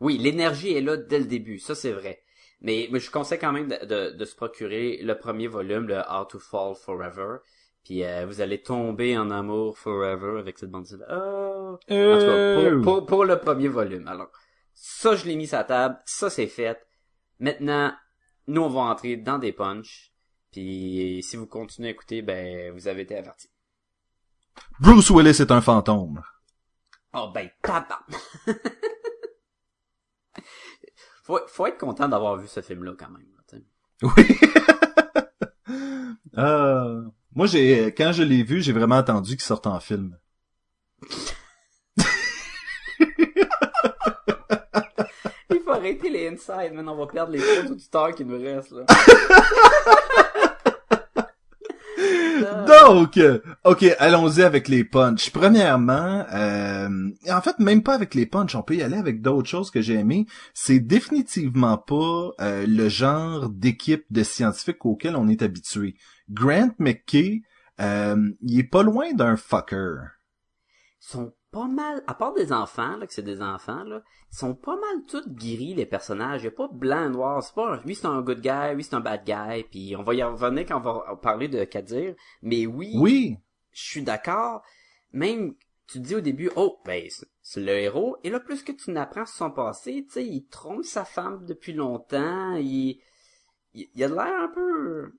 Oui, 0.01 0.19
l'énergie 0.19 0.75
est 0.75 0.81
là 0.81 0.97
dès 0.97 1.21
le 1.21 1.27
début, 1.27 1.61
ça 1.61 1.77
c'est 1.77 1.93
vrai. 1.93 2.21
Mais, 2.61 2.89
mais 2.91 2.99
je 2.99 3.11
conseille 3.11 3.39
quand 3.39 3.53
même 3.53 3.69
de, 3.69 3.87
de, 3.87 4.17
de 4.17 4.25
se 4.25 4.35
procurer 4.35 4.99
le 5.03 5.17
premier 5.17 5.47
volume, 5.47 5.87
le 5.87 6.01
How 6.01 6.25
to 6.25 6.41
Fall 6.41 6.75
Forever. 6.75 7.39
Puis 7.85 8.03
euh, 8.03 8.25
vous 8.27 8.41
allez 8.41 8.63
tomber 8.63 9.17
en 9.19 9.31
amour 9.31 9.79
forever 9.79 10.39
avec 10.39 10.59
cette 10.59 10.71
bande 10.71 10.85
dessinée. 10.85 11.05
Oh. 11.11 11.79
En 11.79 12.19
tout 12.19 12.27
cas, 12.27 12.71
pour, 12.71 12.83
pour, 12.83 13.07
pour 13.07 13.25
le 13.25 13.39
premier 13.39 13.69
volume. 13.69 14.09
Alors, 14.09 14.31
ça 14.73 15.17
je 15.17 15.27
l'ai 15.27 15.37
mis 15.37 15.47
sur 15.47 15.59
la 15.59 15.65
table, 15.65 15.99
ça 16.07 16.31
c'est 16.31 16.47
fait. 16.47 16.87
Maintenant, 17.39 17.95
nous 18.47 18.63
on 18.63 18.69
va 18.69 18.81
entrer 18.81 19.17
dans 19.17 19.39
des 19.39 19.53
punchs. 19.53 20.13
Puis 20.51 21.21
si 21.23 21.37
vous 21.37 21.47
continuez 21.47 21.89
à 21.89 21.91
écouter, 21.91 22.23
ben 22.23 22.73
vous 22.73 22.89
avez 22.89 23.03
été 23.03 23.17
avertis. 23.17 23.51
Bruce 24.81 25.11
Willis 25.11 25.41
est 25.41 25.51
un 25.51 25.61
fantôme. 25.61 26.23
Oh 27.13 27.31
ben 27.35 27.51
tabac. 27.61 28.01
faut, 31.23 31.41
faut 31.49 31.67
être 31.67 31.79
content 31.79 32.09
d'avoir 32.09 32.37
vu 32.37 32.47
ce 32.47 32.63
film-là 32.63 32.95
quand 32.99 33.11
même. 33.11 33.27
là. 33.27 33.59
Oui. 34.03 34.39
Euh, 36.39 37.03
moi, 37.35 37.47
j'ai 37.47 37.87
quand 37.97 38.13
je 38.13 38.23
l'ai 38.23 38.43
vu, 38.43 38.63
j'ai 38.63 38.73
vraiment 38.73 38.97
attendu 38.97 39.33
qu'il 39.33 39.43
sorte 39.43 39.67
en 39.67 39.81
film. 39.81 40.17
Il 45.51 45.61
faut 45.65 45.73
arrêter 45.73 46.11
les 46.11 46.29
insides, 46.29 46.73
maintenant 46.73 46.95
on 46.95 47.05
va 47.05 47.07
perdre 47.07 47.33
les 47.33 47.41
trois 47.41 47.71
auditeurs 47.71 48.15
qui 48.15 48.25
nous 48.25 48.39
restent 48.41 48.73
là. 48.73 48.87
Donc, 52.67 53.19
ok, 53.65 53.97
allons-y 53.99 54.43
avec 54.43 54.69
les 54.69 54.85
punchs. 54.85 55.31
Premièrement, 55.31 56.25
euh, 56.33 56.89
en 57.31 57.41
fait, 57.41 57.59
même 57.59 57.83
pas 57.83 57.95
avec 57.95 58.15
les 58.15 58.27
punchs, 58.27 58.55
on 58.55 58.63
peut 58.63 58.77
y 58.77 58.83
aller 58.83 58.97
avec 58.97 59.23
d'autres 59.23 59.49
choses 59.49 59.71
que 59.71 59.81
j'ai 59.81 59.95
aimées. 59.95 60.27
C'est 60.53 60.81
définitivement 60.81 61.79
pas 61.79 62.31
euh, 62.41 62.67
le 62.67 62.89
genre 62.89 63.49
d'équipe 63.49 64.05
de 64.11 64.23
scientifiques 64.23 64.85
auquel 64.85 65.17
on 65.17 65.29
est 65.29 65.43
habitué. 65.43 65.95
Grant 66.31 66.71
McKay, 66.79 67.43
euh, 67.81 68.31
il 68.41 68.59
est 68.61 68.65
pas 68.65 68.83
loin 68.83 69.13
d'un 69.13 69.37
fucker. 69.37 69.97
Ils 71.03 71.07
sont 71.07 71.35
pas 71.51 71.69
mal, 71.69 72.03
à 72.07 72.15
part 72.15 72.35
des 72.35 72.53
enfants, 72.53 72.97
là, 72.97 73.07
que 73.07 73.13
c'est 73.13 73.23
des 73.23 73.41
enfants, 73.43 73.85
là, 73.85 74.03
ils 74.33 74.37
sont 74.37 74.55
pas 74.55 74.75
mal 74.75 75.05
tous 75.07 75.29
gris, 75.29 75.75
les 75.75 75.87
personnages. 75.87 76.43
Il 76.43 76.47
y 76.47 76.49
a 76.49 76.51
pas 76.51 76.69
blanc, 76.73 77.11
noir. 77.11 77.43
C'est 77.43 77.55
pas, 77.55 77.81
lui 77.85 77.95
c'est 77.95 78.07
un 78.07 78.23
good 78.23 78.41
guy, 78.41 78.75
lui 78.75 78.83
c'est 78.83 78.95
un 78.95 79.01
bad 79.01 79.25
guy, 79.25 79.65
puis 79.71 79.95
on 79.97 80.03
va 80.03 80.15
y 80.15 80.23
revenir 80.23 80.67
quand 80.67 80.79
on 80.79 80.81
va 80.81 81.17
parler 81.17 81.49
de 81.49 81.63
Kadir. 81.65 82.15
Mais 82.43 82.67
oui, 82.67 82.93
Oui, 82.97 83.37
je 83.73 83.83
suis 83.83 84.03
d'accord. 84.03 84.63
Même, 85.13 85.55
tu 85.87 85.99
te 86.01 86.05
dis 86.07 86.17
au 86.17 86.21
début, 86.21 86.51
oh, 86.57 86.81
ben, 86.85 87.05
c'est- 87.09 87.61
le 87.61 87.69
héros. 87.73 88.17
Et 88.25 88.31
là, 88.31 88.41
plus 88.41 88.63
que 88.65 88.73
tu 88.73 88.91
n'apprends 88.91 89.27
sur 89.27 89.37
son 89.37 89.51
passé, 89.51 90.05
tu 90.07 90.15
sais, 90.15 90.27
il 90.27 90.47
trompe 90.49 90.83
sa 90.85 91.05
femme 91.05 91.45
depuis 91.45 91.73
longtemps, 91.75 92.55
il, 92.57 93.01
il, 93.75 93.89
il 93.95 94.03
a 94.05 94.09
de 94.09 94.15
l'air 94.15 94.41
un 94.43 94.49
peu, 94.49 95.13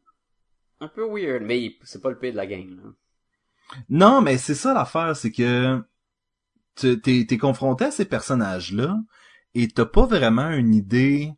un 0.80 0.88
peu 0.88 1.08
weird, 1.08 1.44
mais 1.44 1.76
c'est 1.84 2.02
pas 2.02 2.10
le 2.10 2.20
pire 2.20 2.32
de 2.32 2.38
la 2.38 2.48
gang, 2.48 2.70
là. 2.76 2.84
Non, 3.90 4.22
mais 4.22 4.38
c'est 4.38 4.56
ça 4.56 4.74
l'affaire, 4.74 5.16
c'est 5.16 5.32
que 5.32 5.82
t'es 6.76 7.38
confronté 7.38 7.86
à 7.86 7.92
ces 7.92 8.06
personnages-là 8.06 8.98
et 9.54 9.68
t'as 9.68 9.86
pas 9.86 10.06
vraiment 10.06 10.50
une 10.52 10.76
idée 10.76 11.34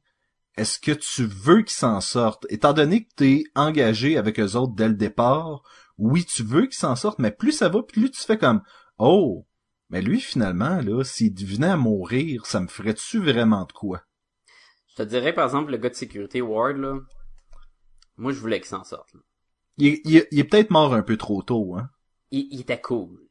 est-ce 0.58 0.80
que 0.80 0.92
tu 0.92 1.24
veux 1.24 1.62
qu'ils 1.62 1.78
s'en 1.78 2.02
sortent? 2.02 2.48
Étant 2.50 2.74
donné 2.74 3.06
que 3.06 3.14
t'es 3.16 3.44
engagé 3.54 4.18
avec 4.18 4.40
eux 4.40 4.56
autres 4.56 4.74
dès 4.74 4.88
le 4.88 4.96
départ, 4.96 5.62
oui, 6.00 6.26
tu 6.26 6.44
veux 6.44 6.64
qu'ils 6.64 6.74
s'en 6.74 6.96
sortent, 6.96 7.20
mais 7.20 7.32
plus 7.32 7.52
ça 7.52 7.70
va, 7.70 7.84
plus 7.84 8.10
tu 8.10 8.22
fais 8.22 8.40
comme 8.40 8.64
Oh, 8.98 9.46
mais 9.92 10.02
lui 10.02 10.20
finalement, 10.20 10.82
là, 10.82 11.04
s'il 11.04 11.34
venait 11.46 11.68
à 11.68 11.78
mourir, 11.78 12.48
ça 12.48 12.60
me 12.60 12.68
ferait-tu 12.68 13.20
vraiment 13.20 13.66
de 13.66 13.72
quoi? 13.72 14.02
Je 14.88 14.96
te 14.96 15.04
dirais, 15.04 15.32
par 15.34 15.46
exemple, 15.46 15.72
le 15.72 15.78
gars 15.78 15.90
de 15.90 15.94
sécurité, 15.94 16.42
Ward, 16.42 16.78
là, 16.78 17.00
moi, 18.18 18.32
je 18.32 18.40
voulais 18.40 18.60
qu'il 18.60 18.70
s'en 18.70 18.84
sorte, 18.84 19.14
là. 19.14 19.20
Il, 19.78 19.88
est- 19.88 20.02
il 20.06 20.18
est- 20.18 20.28
il 20.32 20.40
est 20.40 20.44
peut-être 20.44 20.72
mort 20.72 20.94
un 20.94 21.04
peu 21.04 21.18
trop 21.18 21.42
tôt, 21.44 21.76
hein? 21.76 21.90
il, 22.32 22.48
il 22.52 22.62
était 22.62 22.82
cool. 22.82 23.28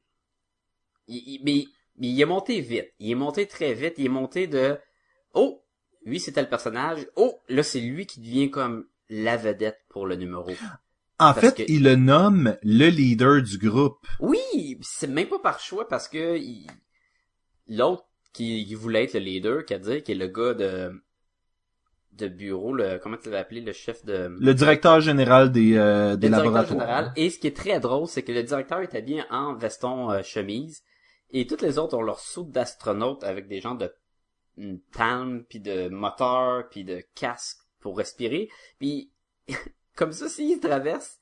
Il, 1.08 1.16
il- 1.16 1.40
mais, 1.44 1.64
mais 1.98 2.08
il 2.08 2.20
est 2.20 2.24
monté 2.26 2.60
vite. 2.60 2.92
Il 2.98 3.10
est 3.10 3.14
monté 3.14 3.46
très 3.46 3.74
vite. 3.74 3.94
Il 3.98 4.06
est 4.06 4.08
monté 4.10 4.46
de 4.46 4.78
Oh, 5.34 5.62
lui 6.04 6.20
c'était 6.20 6.42
le 6.42 6.48
personnage. 6.48 7.06
Oh, 7.16 7.40
là 7.48 7.62
c'est 7.62 7.80
lui 7.80 8.06
qui 8.06 8.20
devient 8.20 8.50
comme 8.50 8.86
la 9.08 9.36
vedette 9.36 9.80
pour 9.88 10.06
le 10.06 10.16
numéro. 10.16 10.50
En 11.18 11.32
Parce 11.32 11.40
fait, 11.40 11.54
que- 11.66 11.70
il 11.72 11.82
le 11.82 11.96
nomme 11.96 12.56
le 12.62 12.88
leader 12.88 13.42
du 13.42 13.58
groupe. 13.58 14.06
Oui, 14.20 14.78
c'est 14.82 15.06
même 15.06 15.28
pas 15.28 15.38
par 15.38 15.60
choix 15.60 15.88
parce 15.88 16.08
que 16.08 16.36
il- 16.38 16.66
l'autre 17.68 18.04
qui, 18.32 18.66
qui 18.66 18.74
voulait 18.74 19.04
être 19.04 19.14
le 19.14 19.20
leader, 19.20 19.64
qui 19.64 19.74
a 19.74 19.78
dit, 19.78 20.02
qui 20.02 20.12
est 20.12 20.16
le 20.16 20.28
gars 20.28 20.54
de 20.54 20.92
de 22.16 22.28
bureau, 22.28 22.74
le 22.74 22.98
comment 22.98 23.16
tu 23.16 23.28
l'avais 23.28 23.40
appelé, 23.40 23.60
le 23.60 23.72
chef 23.72 24.04
de 24.04 24.34
Le 24.38 24.54
directeur 24.54 25.00
général 25.00 25.52
des, 25.52 25.76
euh, 25.76 26.16
des 26.16 26.28
le 26.28 26.34
directeur 26.36 26.52
laboratoires. 26.52 26.80
général. 26.80 27.12
Et 27.16 27.30
ce 27.30 27.38
qui 27.38 27.46
est 27.46 27.56
très 27.56 27.80
drôle, 27.80 28.06
c'est 28.08 28.22
que 28.22 28.32
le 28.32 28.42
directeur 28.42 28.80
est 28.80 28.94
habillé 28.94 29.22
en 29.30 29.54
veston 29.54 30.10
euh, 30.10 30.22
chemise 30.22 30.82
et 31.30 31.46
toutes 31.46 31.62
les 31.62 31.78
autres 31.78 31.96
ont 31.96 32.02
leur 32.02 32.20
soupe 32.20 32.50
d'astronaute 32.50 33.24
avec 33.24 33.48
des 33.48 33.60
gens 33.60 33.74
de 33.74 33.92
une 34.56 34.80
palme 34.80 35.44
puis 35.48 35.60
de 35.60 35.88
moteur 35.88 36.68
puis 36.70 36.84
de 36.84 37.02
casque 37.14 37.58
pour 37.80 37.98
respirer. 37.98 38.48
Puis 38.78 39.12
comme 39.96 40.12
ça, 40.12 40.28
s'ils 40.28 40.60
traversent, 40.60 41.18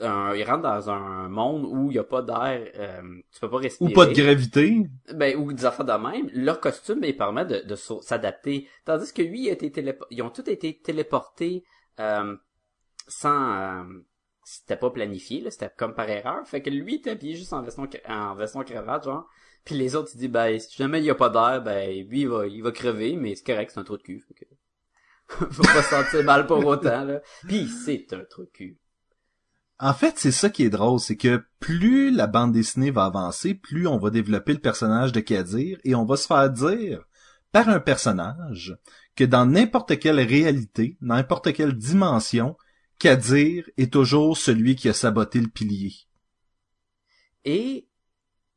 un, 0.00 0.34
ils 0.34 0.44
rentrent 0.44 0.62
dans 0.62 0.90
un 0.90 1.28
monde 1.28 1.64
où 1.64 1.90
il 1.90 1.96
y 1.96 1.98
a 1.98 2.04
pas 2.04 2.22
d'air, 2.22 2.70
euh, 2.76 3.02
tu 3.32 3.40
peux 3.40 3.50
pas 3.50 3.58
respirer. 3.58 3.90
Ou 3.90 3.94
pas 3.94 4.06
de 4.06 4.12
gravité. 4.12 4.86
Ben, 5.14 5.36
ou 5.36 5.52
des 5.52 5.64
affaires 5.64 5.86
de 5.86 5.92
même, 5.92 6.28
leur 6.32 6.60
costume, 6.60 7.02
il 7.02 7.16
permet 7.16 7.44
de, 7.44 7.74
s'adapter. 7.74 8.68
Tandis 8.84 9.12
que 9.12 9.22
lui, 9.22 9.44
il 9.44 9.48
a 9.48 9.52
été 9.52 9.70
télépo- 9.70 10.06
ils 10.10 10.22
ont 10.22 10.30
tous 10.30 10.48
été 10.48 10.78
téléportés 10.78 11.64
euh, 12.00 12.36
sans... 13.08 13.56
euh, 13.56 13.84
c'était 14.44 14.76
pas 14.76 14.90
planifié, 14.90 15.40
là, 15.40 15.50
c'était 15.50 15.70
comme 15.76 15.94
par 15.94 16.08
erreur. 16.08 16.46
Fait 16.46 16.62
que 16.62 16.70
lui, 16.70 16.94
il 16.94 16.96
était 16.96 17.10
habillé 17.10 17.34
juste 17.34 17.52
en 17.52 17.62
veston, 17.62 17.88
en 18.08 18.34
veston 18.36 18.62
cravate, 18.62 19.04
genre. 19.04 19.28
Puis 19.64 19.74
les 19.74 19.96
autres, 19.96 20.10
ils 20.14 20.18
disent, 20.18 20.30
ben, 20.30 20.60
si 20.60 20.76
jamais 20.76 21.00
il 21.00 21.04
y 21.04 21.10
a 21.10 21.16
pas 21.16 21.30
d'air, 21.30 21.62
ben, 21.62 21.90
lui, 22.06 22.20
il 22.20 22.28
va, 22.28 22.46
il 22.46 22.62
va 22.62 22.70
crever, 22.70 23.16
mais 23.16 23.34
c'est 23.34 23.44
correct, 23.44 23.72
c'est 23.74 23.80
un 23.80 23.84
trou 23.84 23.96
de 23.96 24.02
cul. 24.02 24.20
Fait 24.20 24.34
que... 24.34 24.44
Faut 25.50 25.62
pas 25.64 25.82
se 25.82 25.90
sentir 25.90 26.22
mal 26.22 26.46
pour 26.46 26.64
autant, 26.64 27.02
là. 27.04 27.20
Puis 27.48 27.66
c'est 27.66 28.12
un 28.12 28.24
trou 28.24 28.44
de 28.44 28.50
cul. 28.50 28.78
En 29.78 29.92
fait, 29.92 30.18
c'est 30.18 30.32
ça 30.32 30.48
qui 30.48 30.62
est 30.64 30.70
drôle, 30.70 31.00
c'est 31.00 31.16
que 31.16 31.44
plus 31.60 32.10
la 32.10 32.26
bande 32.26 32.52
dessinée 32.52 32.90
va 32.90 33.04
avancer, 33.04 33.54
plus 33.54 33.86
on 33.86 33.98
va 33.98 34.08
développer 34.08 34.54
le 34.54 34.58
personnage 34.58 35.12
de 35.12 35.20
Kadir 35.20 35.78
et 35.84 35.94
on 35.94 36.06
va 36.06 36.16
se 36.16 36.26
faire 36.26 36.48
dire 36.50 37.04
par 37.52 37.68
un 37.68 37.80
personnage 37.80 38.76
que 39.16 39.24
dans 39.24 39.46
n'importe 39.46 39.98
quelle 39.98 40.20
réalité, 40.20 40.96
n'importe 41.00 41.52
quelle 41.52 41.74
dimension, 41.74 42.56
Kadir 42.98 43.68
est 43.76 43.92
toujours 43.92 44.38
celui 44.38 44.76
qui 44.76 44.88
a 44.88 44.94
saboté 44.94 45.40
le 45.40 45.48
pilier. 45.48 45.92
Et 47.44 47.86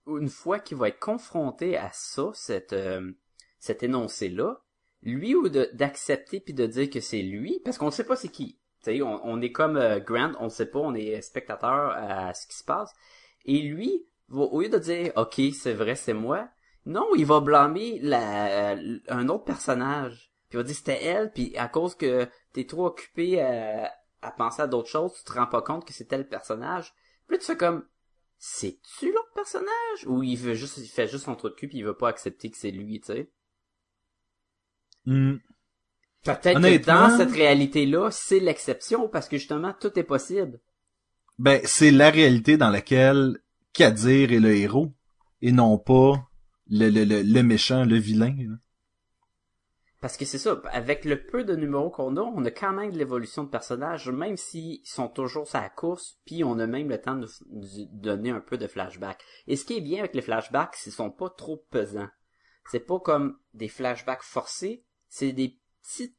une 0.08 0.30
fois 0.30 0.60
qu'il 0.60 0.78
va 0.78 0.88
être 0.88 1.00
confronté 1.00 1.78
à 1.78 1.92
ça, 1.94 2.32
cette, 2.34 2.74
euh, 2.74 3.12
cet 3.60 3.84
énoncé-là, 3.84 4.62
lui 5.04 5.36
ou 5.36 5.50
d'accepter 5.50 6.40
puis 6.40 6.54
de 6.54 6.66
dire 6.66 6.90
que 6.90 7.00
c'est 7.00 7.22
lui, 7.22 7.60
parce 7.64 7.78
qu'on 7.78 7.88
ne 7.88 7.92
sait 7.92 8.06
pas 8.06 8.16
c'est 8.16 8.30
qui. 8.30 8.58
Sais, 8.82 9.02
on, 9.02 9.26
on 9.26 9.42
est 9.42 9.52
comme 9.52 9.78
euh, 9.78 10.00
Grant, 10.00 10.34
on 10.40 10.46
ne 10.46 10.50
sait 10.50 10.66
pas, 10.66 10.80
on 10.80 10.94
est 10.94 11.22
spectateur 11.22 11.92
à 11.92 12.34
ce 12.34 12.48
qui 12.48 12.56
se 12.56 12.64
passe. 12.64 12.94
Et 13.46 13.62
lui, 13.62 14.06
au 14.32 14.62
lieu 14.62 14.70
de 14.70 14.78
dire 14.78 15.12
OK, 15.16 15.42
c'est 15.54 15.74
vrai, 15.74 15.96
c'est 15.96 16.14
moi, 16.14 16.50
non, 16.86 17.08
il 17.16 17.26
va 17.26 17.40
blâmer 17.40 18.00
la, 18.02 18.78
un 19.10 19.30
autre 19.30 19.44
personnage. 19.44 20.32
Puis 20.50 20.58
il 20.58 20.62
va 20.62 20.64
dire 20.64 20.76
c'était 20.76 21.04
elle, 21.04 21.32
puis 21.32 21.56
à 21.58 21.68
cause 21.68 21.96
que 21.96 22.28
t'es 22.54 22.66
trop 22.66 22.88
occupé 22.88 23.42
à, 23.42 23.94
à 24.22 24.32
penser 24.32 24.62
à 24.62 24.68
d'autres 24.68 24.90
choses, 24.90 25.14
tu 25.14 25.24
te 25.24 25.34
rends 25.34 25.48
pas 25.48 25.62
compte 25.62 25.86
que 25.86 25.94
c'était 25.94 26.18
le 26.18 26.28
personnage. 26.28 26.94
Puis 27.28 27.36
là, 27.36 27.40
tu 27.40 27.46
fais 27.46 27.58
comme 27.58 27.86
c'est-tu 28.38 29.12
l'autre 29.12 29.34
personnage? 29.36 30.08
Ou 30.08 30.24
il 30.24 30.38
veut 30.38 30.54
juste, 30.56 30.78
il 30.78 30.88
fait 30.88 31.08
juste 31.08 31.26
son 31.26 31.36
trou 31.36 31.50
de 31.50 31.56
cul 31.56 31.68
puis 31.68 31.80
il 31.80 31.86
veut 31.86 31.98
pas 31.98 32.10
accepter 32.10 32.50
que 32.50 32.58
c'est 32.58 32.72
lui, 32.72 33.00
tu 33.02 33.08
sais? 33.08 33.32
Hmm. 35.06 35.38
Peut-être 36.24 36.62
que 36.62 36.86
dans 36.86 37.16
cette 37.18 37.32
réalité-là, 37.32 38.10
c'est 38.12 38.40
l'exception 38.40 39.08
parce 39.08 39.28
que 39.30 39.38
justement, 39.38 39.74
tout 39.80 39.98
est 39.98 40.04
possible. 40.04 40.60
Ben, 41.38 41.62
c'est 41.64 41.92
la 41.92 42.10
réalité 42.10 42.58
dans 42.58 42.70
laquelle 42.70 43.40
Kadir 43.74 44.34
est 44.34 44.40
le 44.40 44.56
héros 44.56 44.92
et 45.42 45.52
non 45.52 45.78
pas 45.78 46.28
le, 46.70 46.90
le, 46.90 47.06
le, 47.06 47.22
le 47.22 47.44
méchant, 47.44 47.86
le 47.86 47.96
vilain. 47.96 48.36
là. 48.38 48.56
Parce 50.02 50.16
que 50.16 50.24
c'est 50.24 50.38
ça, 50.38 50.62
avec 50.72 51.04
le 51.04 51.22
peu 51.22 51.44
de 51.44 51.56
numéros 51.56 51.90
qu'on 51.90 52.16
a, 52.16 52.22
on 52.22 52.46
a 52.46 52.52
quand 52.52 52.72
même 52.72 52.92
de 52.92 52.98
l'évolution 52.98 53.44
de 53.44 53.50
personnages, 53.50 54.10
même 54.10 54.38
s'ils 54.38 54.80
sont 54.86 55.10
toujours 55.10 55.48
sur 55.48 55.60
la 55.60 55.70
course, 55.70 56.20
puis 56.26 56.44
on 56.44 56.58
a 56.60 56.68
même 56.68 56.88
le 56.88 57.02
temps 57.02 57.16
de, 57.18 57.28
de 57.50 57.86
donner 57.92 58.30
un 58.30 58.40
peu 58.40 58.58
de 58.58 58.68
flashback. 58.68 59.20
Et 59.48 59.58
ce 59.58 59.66
qui 59.66 59.76
est 59.78 59.82
bien 59.82 60.00
avec 60.00 60.16
les 60.16 60.22
flashbacks, 60.22 60.76
c'est 60.76 60.84
qu'ils 60.86 60.94
sont 60.94 61.12
pas 61.12 61.30
trop 61.30 61.66
pesants. 61.70 62.08
C'est 62.72 62.80
pas 62.80 63.00
comme 63.00 63.38
des 63.54 63.68
flashbacks 63.68 64.24
forcés, 64.24 64.86
c'est 65.10 65.34
des 65.34 65.59
petits, 65.90 66.16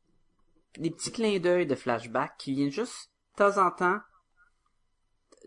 des 0.78 0.90
petits 0.90 1.12
clins 1.12 1.38
d'œil 1.38 1.66
de 1.66 1.74
flashback 1.74 2.36
qui 2.38 2.52
viennent 2.54 2.70
juste, 2.70 3.10
de 3.32 3.44
temps 3.44 3.64
en 3.64 3.70
temps, 3.70 4.00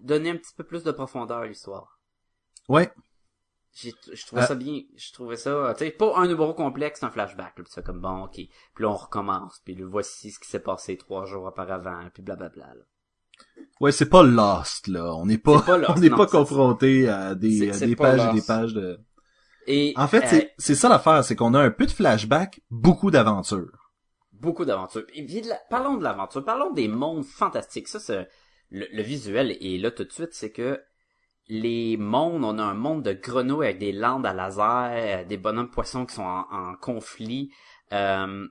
donner 0.02 0.32
un 0.32 0.38
petit 0.38 0.54
peu 0.56 0.64
plus 0.64 0.84
de 0.84 0.92
profondeur 0.92 1.40
à 1.40 1.48
l'histoire. 1.48 2.00
Ouais. 2.70 2.92
J'ai, 3.74 3.94
je 4.12 4.26
trouvais 4.28 4.44
Euh. 4.44 4.48
ça 4.48 4.56
bien, 4.56 4.82
je 4.96 5.12
trouvais 5.14 5.36
ça, 5.36 5.74
tu 5.76 5.84
sais, 5.86 5.92
pas 5.92 6.16
un 6.18 6.28
numéro 6.28 6.54
complexe, 6.54 7.02
un 7.02 7.10
flashback, 7.10 7.58
là, 7.58 7.64
puis 7.64 7.72
c'est 7.74 7.84
comme 7.84 8.02
bon, 8.02 8.26
ok, 8.26 8.34
puis 8.36 8.50
là 8.78 8.90
on 8.90 8.96
recommence, 8.96 9.62
puis 9.66 9.74
là, 9.74 9.86
voici 9.90 10.32
ce 10.32 10.40
qui 10.40 10.48
s'est 10.48 10.60
passé 10.60 10.96
trois 10.96 11.26
jours 11.26 11.46
auparavant, 11.46 12.08
puis 12.14 12.22
blablabla. 12.22 12.68
Là. 12.68 12.84
Ouais, 13.80 13.92
c'est 13.92 14.10
pas 14.10 14.22
Lost, 14.22 14.88
là. 14.88 15.16
On 15.16 15.26
n'est 15.26 15.40
pas, 15.40 15.58
C'est 15.58 15.66
pas 15.66 15.78
Lost, 15.78 15.90
on 15.98 16.00
n'est 16.00 16.10
pas 16.12 16.28
ça, 16.28 16.38
confronté 16.38 17.10
à 17.10 17.34
des, 17.34 17.72
à 17.72 17.80
des 17.80 17.96
pages 17.96 18.30
et 18.30 18.34
des 18.34 18.46
pages 18.46 18.74
de... 18.76 19.00
Et 19.66 19.94
En 19.96 20.08
fait, 20.08 20.24
euh, 20.34 20.46
c'est 20.60 20.76
ça 20.76 20.88
l'affaire, 20.88 21.24
c'est 21.24 21.36
qu'on 21.36 21.56
a 21.56 21.60
un 21.60 21.72
peu 21.72 21.88
de 21.88 21.92
flashback, 21.92 22.62
beaucoup 22.70 23.10
d'aventures. 23.10 23.83
Beaucoup 24.44 24.66
d'aventures. 24.66 25.06
Parlons 25.70 25.96
de 25.96 26.04
l'aventure, 26.04 26.44
parlons 26.44 26.72
des 26.72 26.88
mondes 26.88 27.24
fantastiques. 27.24 27.88
Ça, 27.88 28.00
c'est 28.00 28.28
le, 28.70 29.02
visuel 29.02 29.52
est 29.52 29.78
là 29.78 29.90
tout 29.90 30.04
de 30.04 30.12
suite, 30.12 30.34
c'est 30.34 30.52
que 30.52 30.82
les 31.48 31.98
mondes, 31.98 32.44
on 32.44 32.58
a 32.60 32.64
un 32.64 32.74
monde 32.74 33.04
de 33.04 33.14
grenouilles 33.14 33.68
avec 33.68 33.80
des 33.80 33.92
landes 33.92 34.26
à 34.26 34.34
laser, 34.34 34.92
euh, 34.94 35.24
des 35.26 35.38
bonhommes 35.38 35.70
poissons 35.70 36.06
qui 36.06 36.16
sont 36.16 36.24
en, 36.24 36.46
en 36.52 36.76
conflit. 36.76 37.52
Euh, 37.92 38.48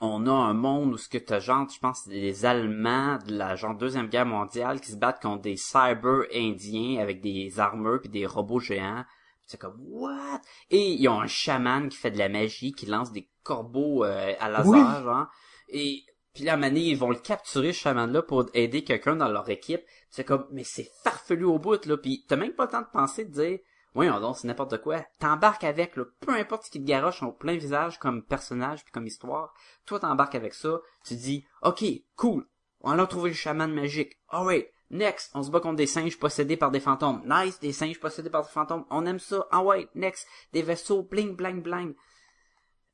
on 0.00 0.26
a 0.26 0.32
un 0.32 0.54
monde 0.54 0.94
où 0.94 0.98
ce 0.98 1.08
que 1.08 1.18
t'as 1.18 1.38
genre, 1.38 1.68
je 1.68 1.78
pense, 1.78 2.08
des 2.08 2.44
Allemands 2.44 3.18
de 3.26 3.36
la 3.36 3.54
genre 3.54 3.76
deuxième 3.76 4.08
guerre 4.08 4.26
mondiale 4.26 4.80
qui 4.80 4.90
se 4.90 4.96
battent 4.96 5.22
contre 5.22 5.42
des 5.42 5.56
cyber 5.56 6.22
indiens 6.34 7.00
avec 7.00 7.20
des 7.20 7.60
armures 7.60 8.00
puis 8.00 8.10
des 8.10 8.26
robots 8.26 8.58
géants. 8.58 9.04
C'est 9.52 9.58
comme 9.58 9.76
what? 9.90 10.40
Et 10.70 10.92
ils 10.94 11.08
ont 11.08 11.20
un 11.20 11.26
chaman 11.26 11.90
qui 11.90 11.98
fait 11.98 12.10
de 12.10 12.16
la 12.16 12.30
magie, 12.30 12.72
qui 12.72 12.86
lance 12.86 13.12
des 13.12 13.28
corbeaux 13.42 14.02
euh, 14.02 14.32
à 14.40 14.48
laser, 14.48 14.66
Oui. 14.66 14.80
genre. 14.80 15.26
Et 15.68 16.04
puis 16.32 16.44
là, 16.44 16.56
moment 16.56 16.68
donné, 16.68 16.80
ils 16.80 16.96
vont 16.96 17.10
le 17.10 17.18
capturer, 17.18 17.74
ce 17.74 17.80
chaman-là, 17.80 18.22
pour 18.22 18.46
aider 18.54 18.82
quelqu'un 18.82 19.14
dans 19.14 19.28
leur 19.28 19.50
équipe. 19.50 19.82
C'est 20.08 20.24
comme, 20.24 20.46
mais 20.52 20.64
c'est 20.64 20.88
farfelu 21.04 21.44
au 21.44 21.58
bout, 21.58 21.84
là. 21.84 21.98
Puis 21.98 22.24
t'as 22.26 22.36
même 22.36 22.54
pas 22.54 22.64
le 22.64 22.70
temps 22.70 22.80
de 22.80 22.86
penser, 22.90 23.26
de 23.26 23.30
dire, 23.30 23.58
oui, 23.94 24.08
donc 24.08 24.38
c'est 24.38 24.48
n'importe 24.48 24.80
quoi. 24.80 25.04
T'embarques 25.18 25.64
avec, 25.64 25.96
là, 25.96 26.04
peu 26.20 26.32
importe 26.32 26.64
ce 26.64 26.70
qui 26.70 26.80
te 26.80 26.86
garoche 26.86 27.22
au 27.22 27.32
plein 27.32 27.56
visage 27.58 27.98
comme 27.98 28.22
personnage 28.22 28.84
puis 28.84 28.92
comme 28.92 29.06
histoire. 29.06 29.52
Toi, 29.84 30.00
t'embarques 30.00 30.34
avec 30.34 30.54
ça. 30.54 30.80
Tu 31.04 31.14
dis, 31.14 31.44
ok, 31.60 31.84
cool. 32.16 32.48
On 32.80 32.98
a 32.98 33.06
trouvé 33.06 33.28
le 33.28 33.36
chaman 33.36 33.70
magique. 33.70 34.18
Alright. 34.30 34.72
Next, 34.92 35.30
on 35.34 35.42
se 35.42 35.50
bat 35.50 35.60
contre 35.60 35.76
des 35.76 35.86
singes 35.86 36.18
possédés 36.18 36.58
par 36.58 36.70
des 36.70 36.80
fantômes. 36.80 37.22
Nice, 37.26 37.58
des 37.58 37.72
singes 37.72 37.98
possédés 37.98 38.30
par 38.30 38.42
des 38.42 38.50
fantômes. 38.50 38.84
On 38.90 39.06
aime 39.06 39.18
ça. 39.18 39.46
Ah 39.50 39.64
ouais, 39.64 39.88
next. 39.94 40.28
Des 40.52 40.62
vaisseaux, 40.62 41.02
bling, 41.02 41.34
bling, 41.34 41.62
bling. 41.62 41.94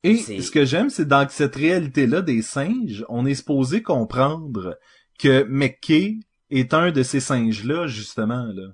Et 0.05 0.17
ce 0.17 0.53
que 0.53 0.65
j'aime, 0.65 0.91
c'est 0.91 1.09
dans 1.09 1.29
cette 1.29 1.57
réalité-là 1.57 2.23
des 2.23 2.41
singes, 2.41 3.05
on 3.09 3.27
est 3.27 3.35
supposé 3.35 3.83
comprendre 3.83 4.79
que 5.19 5.43
McKay 5.43 6.21
est 6.51 6.73
un 6.73 6.93
de 6.93 7.03
ces 7.03 7.19
singes-là, 7.19 7.89
justement, 7.89 8.47
là. 8.55 8.69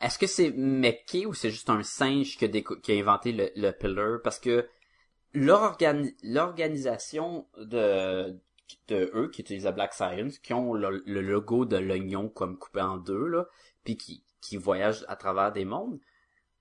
Est-ce 0.00 0.18
que 0.18 0.26
c'est 0.26 0.50
Mekke 0.50 1.24
ou 1.26 1.32
c'est 1.32 1.50
juste 1.50 1.70
un 1.70 1.82
singe 1.82 2.36
qui 2.36 2.44
a, 2.44 2.48
déco- 2.48 2.78
qui 2.78 2.92
a 2.92 2.96
inventé 2.96 3.32
le, 3.32 3.48
le 3.56 3.70
pillar? 3.70 4.20
Parce 4.22 4.38
que 4.38 4.68
l'organisation 5.32 7.46
de, 7.56 8.38
de 8.88 9.10
eux 9.14 9.30
qui 9.30 9.42
utilisent 9.42 9.64
la 9.64 9.72
Black 9.72 9.94
Science, 9.94 10.38
qui 10.38 10.52
ont 10.52 10.74
le, 10.74 11.02
logo 11.06 11.64
de 11.64 11.76
l'oignon 11.76 12.28
comme 12.28 12.58
coupé 12.58 12.80
en 12.80 12.96
deux, 12.96 13.26
là, 13.26 13.46
puis 13.84 13.96
qui, 13.96 14.24
qui 14.40 14.56
voyagent 14.56 15.04
à 15.08 15.16
travers 15.16 15.52
des 15.52 15.64
mondes, 15.64 15.98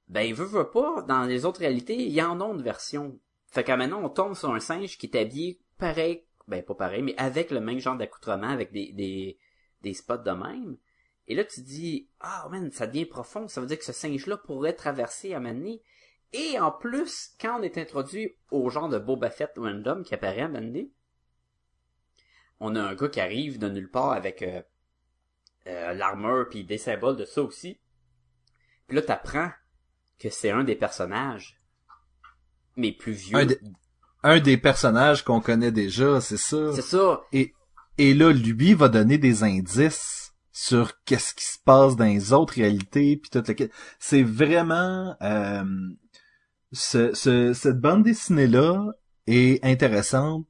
ben, 0.08 0.34
veut, 0.34 0.46
veut 0.46 0.70
pas, 0.70 1.02
dans 1.04 1.24
les 1.24 1.46
autres 1.46 1.62
réalités, 1.62 1.96
il 1.96 2.12
y 2.12 2.22
en 2.22 2.42
a 2.42 2.46
une 2.46 2.62
version. 2.62 3.20
Fait 3.48 3.64
qu'à 3.64 3.78
maintenant, 3.78 4.04
on 4.04 4.10
tombe 4.10 4.36
sur 4.36 4.54
un 4.54 4.60
singe 4.60 4.98
qui 4.98 5.08
est 5.08 5.18
habillé 5.18 5.60
pareil, 5.78 6.26
ben, 6.48 6.64
pas 6.64 6.76
pareil, 6.76 7.02
mais 7.02 7.16
avec 7.18 7.52
le 7.52 7.62
même 7.62 7.80
genre 7.80 7.98
d'accoutrement, 7.98 8.50
avec 8.50 8.72
des, 8.72 9.38
des, 9.82 9.94
spots 9.94 10.18
de 10.18 10.32
même. 10.32 10.78
Et 11.28 11.36
là, 11.36 11.46
tu 11.46 11.62
dis, 11.62 12.10
ah, 12.20 12.48
man, 12.52 12.70
ça 12.72 12.86
devient 12.86 13.06
profond. 13.06 13.48
Ça 13.48 13.62
veut 13.62 13.68
dire 13.68 13.78
que 13.78 13.86
ce 13.86 13.94
singe-là 13.94 14.38
pourrait 14.38 14.74
traverser 14.74 15.34
à. 15.34 15.42
Et 16.34 16.60
en 16.60 16.72
plus, 16.72 17.36
quand 17.40 17.60
on 17.60 17.64
est 17.64 17.78
introduit 17.78 18.36
au 18.52 18.70
genre 18.70 18.90
de 18.90 18.98
Boba 18.98 19.30
Fett 19.30 19.52
random 19.56 20.04
qui 20.04 20.16
apparaît 20.16 20.42
à 20.42 20.48
Mané, 20.50 20.92
on 22.60 22.76
a 22.76 22.82
un 22.82 22.96
gars 22.96 23.10
qui 23.10 23.20
arrive 23.20 23.60
de 23.60 23.70
nulle 23.70 23.90
part 23.90 24.12
avec 24.12 24.42
euh, 24.42 24.62
euh, 25.68 25.94
l'armure 25.94 26.48
puis 26.50 26.64
des 26.64 26.78
symboles 26.78 27.18
de 27.18 27.26
ça 27.26 27.42
aussi. 27.42 27.80
Puis 28.88 28.96
là, 28.96 29.02
t'apprends 29.02 29.52
que 30.20 30.30
c'est 30.30 30.52
un 30.52 30.64
des 30.64 30.76
personnages, 30.76 31.60
mais 32.76 32.92
plus 32.92 33.14
vieux. 33.14 33.38
Un, 33.38 33.46
des- 33.46 33.60
un 34.24 34.40
des 34.40 34.58
personnages 34.58 35.24
qu'on 35.24 35.42
connaît 35.42 35.72
déjà, 35.72 36.22
c'est 36.22 36.38
ça. 36.38 36.74
C'est 36.74 36.82
ça. 36.82 37.22
Et, 37.34 37.54
et 37.98 38.14
là, 38.14 38.32
lui 38.32 38.74
va 38.74 38.90
donner 38.90 39.18
des 39.18 39.44
indices 39.44 40.34
sur 40.52 41.04
qu'est-ce 41.04 41.34
qui 41.34 41.46
se 41.46 41.58
passe 41.60 41.96
dans 41.96 42.06
les 42.06 42.32
autres 42.32 42.54
réalités, 42.56 43.18
puis. 43.18 43.30
C'est 44.00 44.24
vraiment... 44.24 45.16
euh, 45.22 45.64
ce, 46.72 47.14
ce- 47.14 47.54
cette 47.54 47.80
bande 47.80 48.04
dessinée-là 48.04 48.92
est 49.28 49.64
intéressante. 49.64 50.46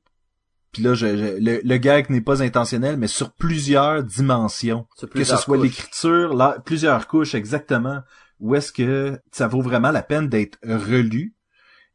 Puis 0.74 0.82
là, 0.84 0.94
je, 0.96 1.06
je- 1.16 1.40
le, 1.40 1.62
le 1.64 1.78
gag 1.78 2.10
n'est 2.10 2.20
pas 2.22 2.42
intentionnel, 2.44 2.98
mais 2.98 3.08
sur 3.08 3.32
plusieurs 3.32 4.04
dimensions. 4.04 4.88
Sur 4.98 5.08
que 5.08 5.12
ce 5.14 5.18
plusieurs 5.18 5.40
soit 5.40 5.58
l'écriture, 5.64 6.62
plusieurs 6.66 7.08
couches 7.08 7.36
exactement, 7.36 8.02
où 8.40 8.56
est-ce 8.56 8.74
que 8.74 9.20
ça 9.32 9.48
vaut 9.48 9.62
vraiment 9.62 9.92
la 9.92 10.02
peine 10.04 10.28
d'être 10.28 10.58
relu. 10.64 11.36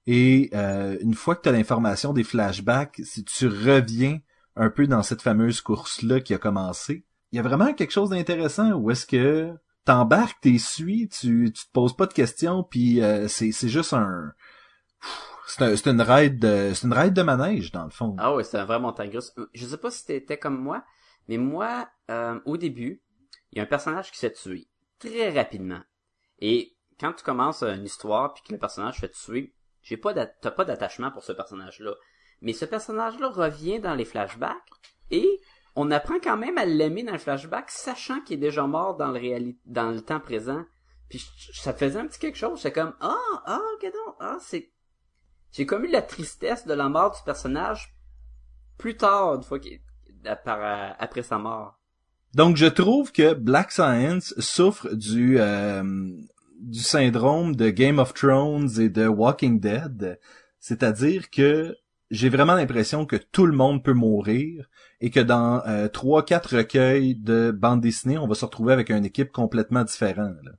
Et 0.06 0.48
euh, 0.54 0.96
une 1.02 1.14
fois 1.14 1.36
que 1.36 1.42
tu 1.42 1.48
as 1.50 1.52
l'information 1.52 2.12
des 2.14 2.24
flashbacks, 2.24 3.00
si 3.04 3.24
tu 3.24 3.46
reviens 3.46 4.18
un 4.56 4.70
peu 4.70 4.86
dans 4.86 5.02
cette 5.02 5.20
fameuse 5.22 5.60
course-là 5.60 6.20
qui 6.20 6.32
a 6.32 6.38
commencé, 6.38 7.04
il 7.32 7.36
y 7.36 7.38
a 7.38 7.42
vraiment 7.42 7.74
quelque 7.74 7.92
chose 7.92 8.10
d'intéressant 8.10 8.72
où 8.72 8.90
est-ce 8.90 9.04
que 9.06 9.50
t'embarques, 9.84 10.38
t'es 10.40 10.56
suis, 10.58 11.08
tu, 11.08 11.52
tu 11.54 11.64
te 11.66 11.72
poses 11.72 11.94
pas 11.96 12.06
de 12.06 12.14
questions, 12.14 12.62
puis 12.62 13.02
euh, 13.02 13.28
c'est, 13.28 13.52
c'est 13.52 13.68
juste 13.68 13.92
un- 13.92 14.32
c'est 15.48 15.86
une 15.86 16.02
ride 16.02 16.38
de, 16.38 16.72
c'est 16.74 16.86
une 16.86 16.92
ride 16.92 17.14
de 17.14 17.22
manège, 17.22 17.72
dans 17.72 17.84
le 17.84 17.90
fond. 17.90 18.14
Ah 18.18 18.34
ouais, 18.34 18.44
c'est 18.44 18.58
un 18.58 18.64
vrai 18.64 18.78
montagne 18.78 19.10
russe. 19.10 19.32
Je 19.54 19.66
sais 19.66 19.78
pas 19.78 19.90
si 19.90 20.04
t'étais 20.06 20.38
comme 20.38 20.58
moi, 20.58 20.84
mais 21.28 21.38
moi, 21.38 21.88
euh, 22.10 22.38
au 22.44 22.56
début, 22.56 23.02
il 23.52 23.58
y 23.58 23.60
a 23.60 23.64
un 23.64 23.66
personnage 23.66 24.10
qui 24.10 24.18
s'est 24.18 24.32
tué 24.32 24.68
très 24.98 25.30
rapidement. 25.30 25.80
Et 26.40 26.76
quand 27.00 27.12
tu 27.12 27.24
commences 27.24 27.62
une 27.62 27.84
histoire 27.84 28.34
puis 28.34 28.42
que 28.42 28.52
le 28.52 28.58
personnage 28.58 28.98
fait 28.98 29.10
tuer, 29.10 29.54
j'ai 29.82 29.96
pas 29.96 30.12
t'as 30.12 30.50
pas 30.50 30.64
d'attachement 30.64 31.10
pour 31.10 31.22
ce 31.22 31.32
personnage-là. 31.32 31.94
Mais 32.40 32.52
ce 32.52 32.64
personnage-là 32.64 33.28
revient 33.28 33.80
dans 33.80 33.94
les 33.94 34.04
flashbacks 34.04 34.56
et 35.10 35.40
on 35.74 35.90
apprend 35.90 36.18
quand 36.22 36.36
même 36.36 36.58
à 36.58 36.64
l'aimer 36.64 37.04
dans 37.04 37.12
le 37.12 37.18
flashback, 37.18 37.70
sachant 37.70 38.20
qu'il 38.20 38.34
est 38.34 38.40
déjà 38.40 38.66
mort 38.66 38.96
dans 38.96 39.12
le 39.12 39.18
réali- 39.18 39.58
dans 39.64 39.90
le 39.90 40.00
temps 40.00 40.20
présent. 40.20 40.64
Puis 41.08 41.24
ça 41.54 41.72
faisait 41.72 41.98
un 41.98 42.06
petit 42.06 42.18
quelque 42.18 42.38
chose. 42.38 42.60
C'est 42.60 42.72
comme 42.72 42.94
ah 43.00 43.42
ah 43.46 43.60
ok 43.74 43.82
donc 43.84 44.16
ah 44.20 44.36
c'est 44.40 44.72
j'ai 45.52 45.66
comme 45.66 45.84
eu 45.84 45.90
la 45.90 46.02
tristesse 46.02 46.66
de 46.66 46.74
la 46.74 46.88
mort 46.88 47.12
du 47.12 47.22
personnage 47.24 47.94
plus 48.76 48.96
tard, 48.96 49.34
une 49.34 49.42
fois 49.42 49.58
qu'il 49.58 49.80
par- 50.44 50.94
après 50.98 51.22
sa 51.22 51.38
mort. 51.38 51.78
Donc 52.34 52.56
je 52.56 52.66
trouve 52.66 53.12
que 53.12 53.34
Black 53.34 53.72
Science 53.72 54.34
souffre 54.38 54.94
du 54.94 55.40
euh, 55.40 55.82
du 56.60 56.80
syndrome 56.80 57.56
de 57.56 57.70
Game 57.70 57.98
of 57.98 58.14
Thrones 58.14 58.80
et 58.80 58.88
de 58.88 59.06
Walking 59.06 59.60
Dead, 59.60 60.20
c'est-à-dire 60.60 61.30
que 61.30 61.74
j'ai 62.10 62.28
vraiment 62.28 62.54
l'impression 62.54 63.06
que 63.06 63.16
tout 63.16 63.46
le 63.46 63.56
monde 63.56 63.84
peut 63.84 63.92
mourir 63.92 64.68
et 65.00 65.10
que 65.10 65.20
dans 65.20 65.62
euh, 65.66 65.88
trois 65.88 66.24
quatre 66.24 66.56
recueils 66.56 67.14
de 67.14 67.50
bande 67.50 67.80
dessinée, 67.80 68.18
on 68.18 68.26
va 68.26 68.34
se 68.34 68.44
retrouver 68.44 68.72
avec 68.72 68.90
une 68.90 69.04
équipe 69.04 69.30
complètement 69.30 69.84
différente. 69.84 70.36
là. 70.42 70.52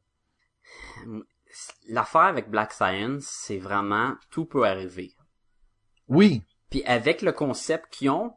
L'affaire 1.89 2.21
avec 2.21 2.49
Black 2.49 2.71
Science, 2.71 3.25
c'est 3.25 3.57
vraiment 3.57 4.15
tout 4.29 4.45
peut 4.45 4.65
arriver. 4.65 5.13
Oui, 6.07 6.43
Puis 6.69 6.83
avec 6.85 7.21
le 7.21 7.31
concept 7.31 7.87
qu'ils 7.91 8.09
ont, 8.09 8.33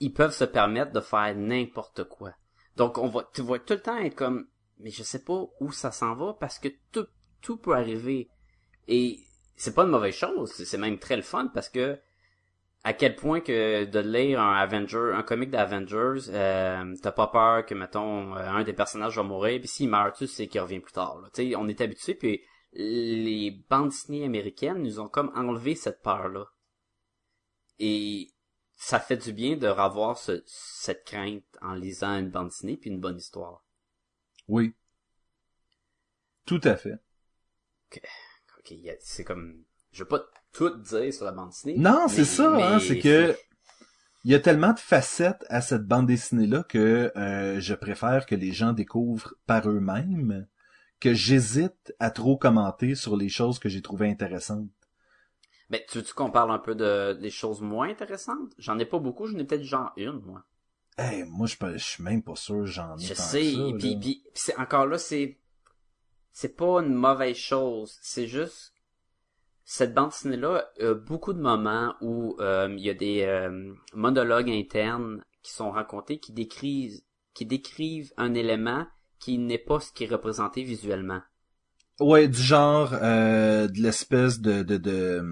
ils 0.00 0.12
peuvent 0.12 0.34
se 0.34 0.44
permettre 0.44 0.92
de 0.92 1.00
faire 1.00 1.34
n'importe 1.34 2.04
quoi. 2.04 2.32
Donc 2.76 2.98
on 2.98 3.08
va, 3.08 3.28
tu 3.32 3.42
vas 3.42 3.58
tout 3.58 3.74
le 3.74 3.80
temps 3.80 3.98
être 3.98 4.14
comme, 4.14 4.48
mais 4.78 4.90
je 4.90 5.02
sais 5.02 5.24
pas 5.24 5.44
où 5.60 5.72
ça 5.72 5.90
s'en 5.90 6.14
va 6.14 6.34
parce 6.38 6.58
que 6.58 6.68
tout, 6.92 7.06
tout 7.40 7.56
peut 7.56 7.74
arriver. 7.74 8.28
Et 8.88 9.20
c'est 9.56 9.74
pas 9.74 9.84
une 9.84 9.90
mauvaise 9.90 10.14
chose, 10.14 10.52
c'est 10.52 10.78
même 10.78 10.98
très 10.98 11.16
le 11.16 11.22
fun 11.22 11.50
parce 11.52 11.68
que 11.68 11.98
à 12.84 12.92
quel 12.92 13.16
point 13.16 13.40
que 13.40 13.84
de 13.84 13.98
lire 13.98 14.40
un 14.40 14.54
Avenger, 14.54 15.12
un 15.12 15.24
comic 15.24 15.50
d'Avengers, 15.50 16.28
euh, 16.28 16.94
t'as 17.02 17.10
pas 17.10 17.26
peur 17.26 17.66
que 17.66 17.74
mettons 17.74 18.36
euh, 18.36 18.48
un 18.48 18.62
des 18.62 18.74
personnages 18.74 19.16
va 19.16 19.24
mourir, 19.24 19.58
puis 19.58 19.68
s'il 19.68 19.88
meurt, 19.88 20.16
tu 20.16 20.28
sais 20.28 20.46
qu'il 20.46 20.60
revient 20.60 20.78
plus 20.78 20.92
tard. 20.92 21.18
là. 21.20 21.28
Tu 21.34 21.50
sais, 21.50 21.56
on 21.56 21.66
est 21.66 21.80
habitué, 21.80 22.14
puis 22.14 22.42
les 22.78 23.50
bandes 23.70 23.88
dessinées 23.90 24.24
américaines 24.24 24.82
nous 24.82 25.00
ont 25.00 25.08
comme 25.08 25.32
enlevé 25.34 25.74
cette 25.74 26.02
peur-là. 26.02 26.44
Et 27.78 28.30
ça 28.76 29.00
fait 29.00 29.16
du 29.16 29.32
bien 29.32 29.56
de 29.56 29.66
revoir 29.68 30.18
ce- 30.18 30.42
cette 30.46 31.04
crainte 31.04 31.44
en 31.62 31.74
lisant 31.74 32.18
une 32.18 32.30
bande 32.30 32.48
dessinée 32.48 32.76
puis 32.76 32.90
une 32.90 33.00
bonne 33.00 33.16
histoire. 33.18 33.64
oui. 34.48 34.74
Tout 36.44 36.60
à 36.62 36.76
fait. 36.76 36.94
Ok, 38.58 38.70
y 38.70 38.88
a- 38.88 38.94
c'est 39.00 39.24
comme, 39.24 39.64
je 39.90 40.04
veux 40.04 40.08
pas 40.08 40.24
tout 40.52 40.70
dire 40.76 41.12
sur 41.12 41.24
la 41.24 41.32
bande 41.32 41.48
dessinée. 41.48 41.76
Non, 41.76 42.06
c'est 42.08 42.18
mais- 42.18 42.24
ça, 42.24 42.74
hein, 42.74 42.78
c'est 42.78 43.00
que 43.00 43.36
il 44.24 44.30
y 44.30 44.34
a 44.34 44.38
tellement 44.40 44.72
de 44.72 44.78
facettes 44.78 45.44
à 45.48 45.60
cette 45.60 45.86
bande 45.86 46.06
dessinée 46.06 46.46
là 46.46 46.62
que 46.62 47.10
euh, 47.16 47.58
je 47.58 47.74
préfère 47.74 48.26
que 48.26 48.36
les 48.36 48.52
gens 48.52 48.72
découvrent 48.72 49.34
par 49.46 49.68
eux-mêmes 49.68 50.46
que 51.00 51.14
j'hésite 51.14 51.94
à 51.98 52.10
trop 52.10 52.36
commenter 52.36 52.94
sur 52.94 53.16
les 53.16 53.28
choses 53.28 53.58
que 53.58 53.68
j'ai 53.68 53.82
trouvées 53.82 54.08
intéressantes. 54.08 54.68
Ben, 55.68 55.80
tu 55.88 55.98
veux-tu 55.98 56.14
qu'on 56.14 56.30
parle 56.30 56.52
un 56.52 56.58
peu 56.58 56.74
de 56.74 57.14
des 57.20 57.30
choses 57.30 57.60
moins 57.60 57.88
intéressantes? 57.88 58.52
J'en 58.58 58.78
ai 58.78 58.86
pas 58.86 58.98
beaucoup, 58.98 59.26
j'en 59.26 59.38
ai 59.38 59.44
peut-être 59.44 59.64
genre 59.64 59.92
une, 59.96 60.20
moi. 60.20 60.44
Eh, 60.98 61.24
moi 61.24 61.46
je 61.46 61.56
je 61.74 61.84
suis 61.84 62.02
même 62.02 62.22
pas 62.22 62.36
sûr 62.36 62.64
j'en 62.64 62.96
ai 62.96 63.02
Je 63.02 63.08
tant 63.08 63.22
que 63.22 63.28
sais, 63.28 63.52
ça, 63.52 63.60
puis, 63.78 64.24
c'est 64.32 64.56
encore 64.56 64.86
là, 64.86 64.96
c'est 64.96 65.38
c'est 66.32 66.56
pas 66.56 66.80
une 66.80 66.94
mauvaise 66.94 67.36
chose, 67.36 67.98
c'est 68.00 68.26
juste 68.26 68.72
cette 69.64 69.92
bande 69.92 70.10
dessinée 70.10 70.36
là 70.36 70.64
a 70.80 70.94
beaucoup 70.94 71.32
de 71.32 71.40
moments 71.40 71.94
où 72.00 72.36
euh, 72.40 72.72
il 72.78 72.84
y 72.84 72.90
a 72.90 72.94
des 72.94 73.22
euh, 73.22 73.74
monologues 73.92 74.48
internes 74.48 75.24
qui 75.42 75.52
sont 75.52 75.70
racontés 75.70 76.18
qui 76.18 76.32
décrivent 76.32 77.00
qui 77.34 77.44
décrivent 77.44 78.12
un 78.16 78.32
élément 78.34 78.86
qui 79.18 79.38
n'est 79.38 79.58
pas 79.58 79.80
ce 79.80 79.92
qui 79.92 80.04
est 80.04 80.10
représenté 80.10 80.62
visuellement. 80.62 81.20
Ouais, 82.00 82.28
du 82.28 82.40
genre 82.40 82.90
euh, 82.92 83.68
de 83.68 83.80
l'espèce 83.80 84.40
de 84.40 84.62
de, 84.62 84.76
de 84.76 85.24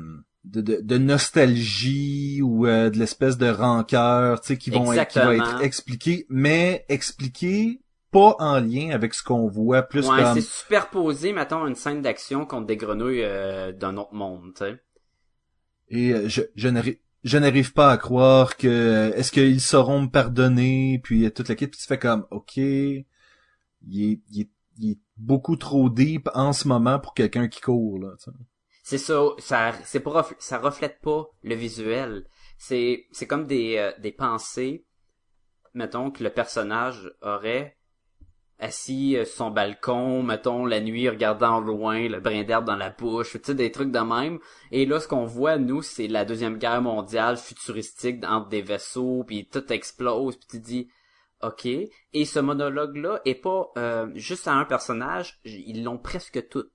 de, 0.45 0.61
de, 0.61 0.99
nostalgie 0.99 2.43
ou 2.43 2.67
euh, 2.67 2.91
de 2.91 2.99
l'espèce 2.99 3.39
de 3.39 3.49
rancœur, 3.49 4.43
tu 4.43 4.49
sais, 4.49 4.59
qui 4.59 4.71
vont 4.71 4.93
être, 4.93 5.09
qui 5.09 5.19
va 5.19 5.33
Exactement. 5.33 5.59
être 5.59 5.65
expliqué, 5.65 6.27
mais 6.29 6.85
expliqué 6.91 7.81
pas 8.11 8.37
en 8.39 8.61
lien 8.61 8.91
avec 8.91 9.15
ce 9.15 9.23
qu'on 9.23 9.49
voit, 9.49 9.83
plus 9.83 10.07
ouais, 10.07 10.23
comme 10.23 10.35
c'est 10.35 10.43
superposé, 10.43 11.33
mettons, 11.33 11.67
une 11.67 11.75
scène 11.75 12.03
d'action 12.03 12.45
contre 12.45 12.67
des 12.67 12.77
grenouilles 12.77 13.25
euh, 13.25 13.73
d'un 13.73 13.97
autre 13.97 14.13
monde, 14.13 14.53
tu 14.55 14.65
sais. 14.65 14.81
Et 15.89 16.13
euh, 16.13 16.29
je, 16.29 16.43
je 16.55 16.69
n'arrive 16.69 16.97
je 17.25 17.39
n'arrive 17.39 17.73
pas 17.73 17.91
à 17.91 17.97
croire 17.97 18.57
que 18.57 18.69
euh, 18.69 19.15
est-ce 19.15 19.33
qu'ils 19.33 19.61
sauront 19.61 20.03
me 20.03 20.09
pardonner 20.09 21.01
puis 21.03 21.25
euh, 21.25 21.31
toute 21.31 21.49
la 21.49 21.55
kit 21.55 21.67
puis 21.67 21.81
tu 21.81 21.87
fais 21.87 21.99
comme 21.99 22.27
OK 22.31 22.61
il 23.87 24.13
est, 24.13 24.21
il 24.31 24.41
est, 24.43 24.51
il 24.79 24.91
est 24.93 24.99
beaucoup 25.17 25.57
trop 25.57 25.89
deep 25.89 26.29
en 26.35 26.53
ce 26.53 26.69
moment 26.69 26.99
pour 26.99 27.15
quelqu'un 27.15 27.49
qui 27.49 27.61
court 27.61 27.99
là. 27.99 28.15
C'est 28.83 28.99
ça, 28.99 29.23
ça 29.39 29.73
c'est 29.85 30.01
pas 30.01 30.29
ça 30.39 30.59
reflète 30.59 31.01
pas 31.01 31.27
le 31.43 31.55
visuel. 31.55 32.27
C'est 32.59 33.07
c'est 33.13 33.27
comme 33.27 33.47
des 33.47 33.77
euh, 33.79 33.93
des 34.01 34.13
pensées 34.13 34.87
mettons 35.75 36.11
que 36.11 36.23
le 36.23 36.31
personnage 36.31 37.13
aurait 37.21 37.77
assis 38.61 39.17
euh, 39.17 39.25
sur 39.25 39.37
son 39.37 39.51
balcon, 39.51 40.23
mettons 40.23 40.65
la 40.65 40.81
nuit 40.81 41.09
regardant 41.09 41.61
loin, 41.61 42.09
le 42.09 42.21
brin 42.21 42.45
d'herbe 42.45 42.65
dans 42.65 42.77
la 42.77 42.91
bouche, 42.91 43.33
tu 43.33 43.41
sais 43.43 43.55
des 43.55 43.73
trucs 43.73 43.91
de 43.91 43.99
même. 43.99 44.39
Et 44.71 44.87
là 44.87 45.01
ce 45.01 45.09
qu'on 45.09 45.27
voit 45.27 45.59
nous 45.59 45.83
c'est 45.83 46.09
la 46.09 46.25
deuxième 46.25 46.59
guerre 46.59 46.83
mondiale 46.83 47.37
futuristique 47.37 48.25
entre 48.25 48.49
des 48.49 48.63
vaisseaux 48.63 49.25
puis 49.27 49.49
tout 49.49 49.73
explose 49.73 50.37
puis 50.37 50.49
tu 50.49 50.61
dis 50.61 50.89
ok. 51.47 51.67
Et 51.67 52.25
ce 52.25 52.39
monologue-là 52.39 53.21
est 53.25 53.35
pas 53.35 53.71
euh, 53.77 54.11
juste 54.15 54.49
à 54.49 54.55
un 54.55 54.65
personnage, 54.65 55.41
ils 55.45 55.83
l'ont 55.85 55.99
presque 55.99 56.49
toutes. 56.49 56.73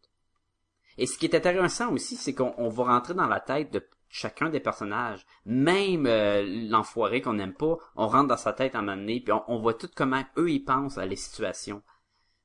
Et 0.97 1.05
ce 1.05 1.17
qui 1.17 1.25
est 1.25 1.35
intéressant 1.35 1.91
aussi, 1.91 2.15
c'est 2.15 2.33
qu'on 2.33 2.53
on 2.57 2.69
va 2.69 2.83
rentrer 2.83 3.13
dans 3.13 3.27
la 3.27 3.39
tête 3.39 3.71
de 3.71 3.87
chacun 4.09 4.49
des 4.49 4.59
personnages. 4.59 5.25
Même 5.45 6.05
euh, 6.05 6.43
l'enfoiré 6.69 7.21
qu'on 7.21 7.33
n'aime 7.33 7.53
pas, 7.53 7.77
on 7.95 8.07
rentre 8.07 8.27
dans 8.27 8.37
sa 8.37 8.53
tête 8.53 8.75
à 8.75 8.79
un 8.79 8.81
moment 8.81 8.97
donné, 8.97 9.21
puis 9.21 9.31
on, 9.31 9.43
on 9.47 9.59
voit 9.59 9.75
tout 9.75 9.89
comment 9.95 10.23
eux 10.37 10.51
ils 10.51 10.63
pensent 10.63 10.97
à 10.97 11.05
les 11.05 11.15
situations. 11.15 11.81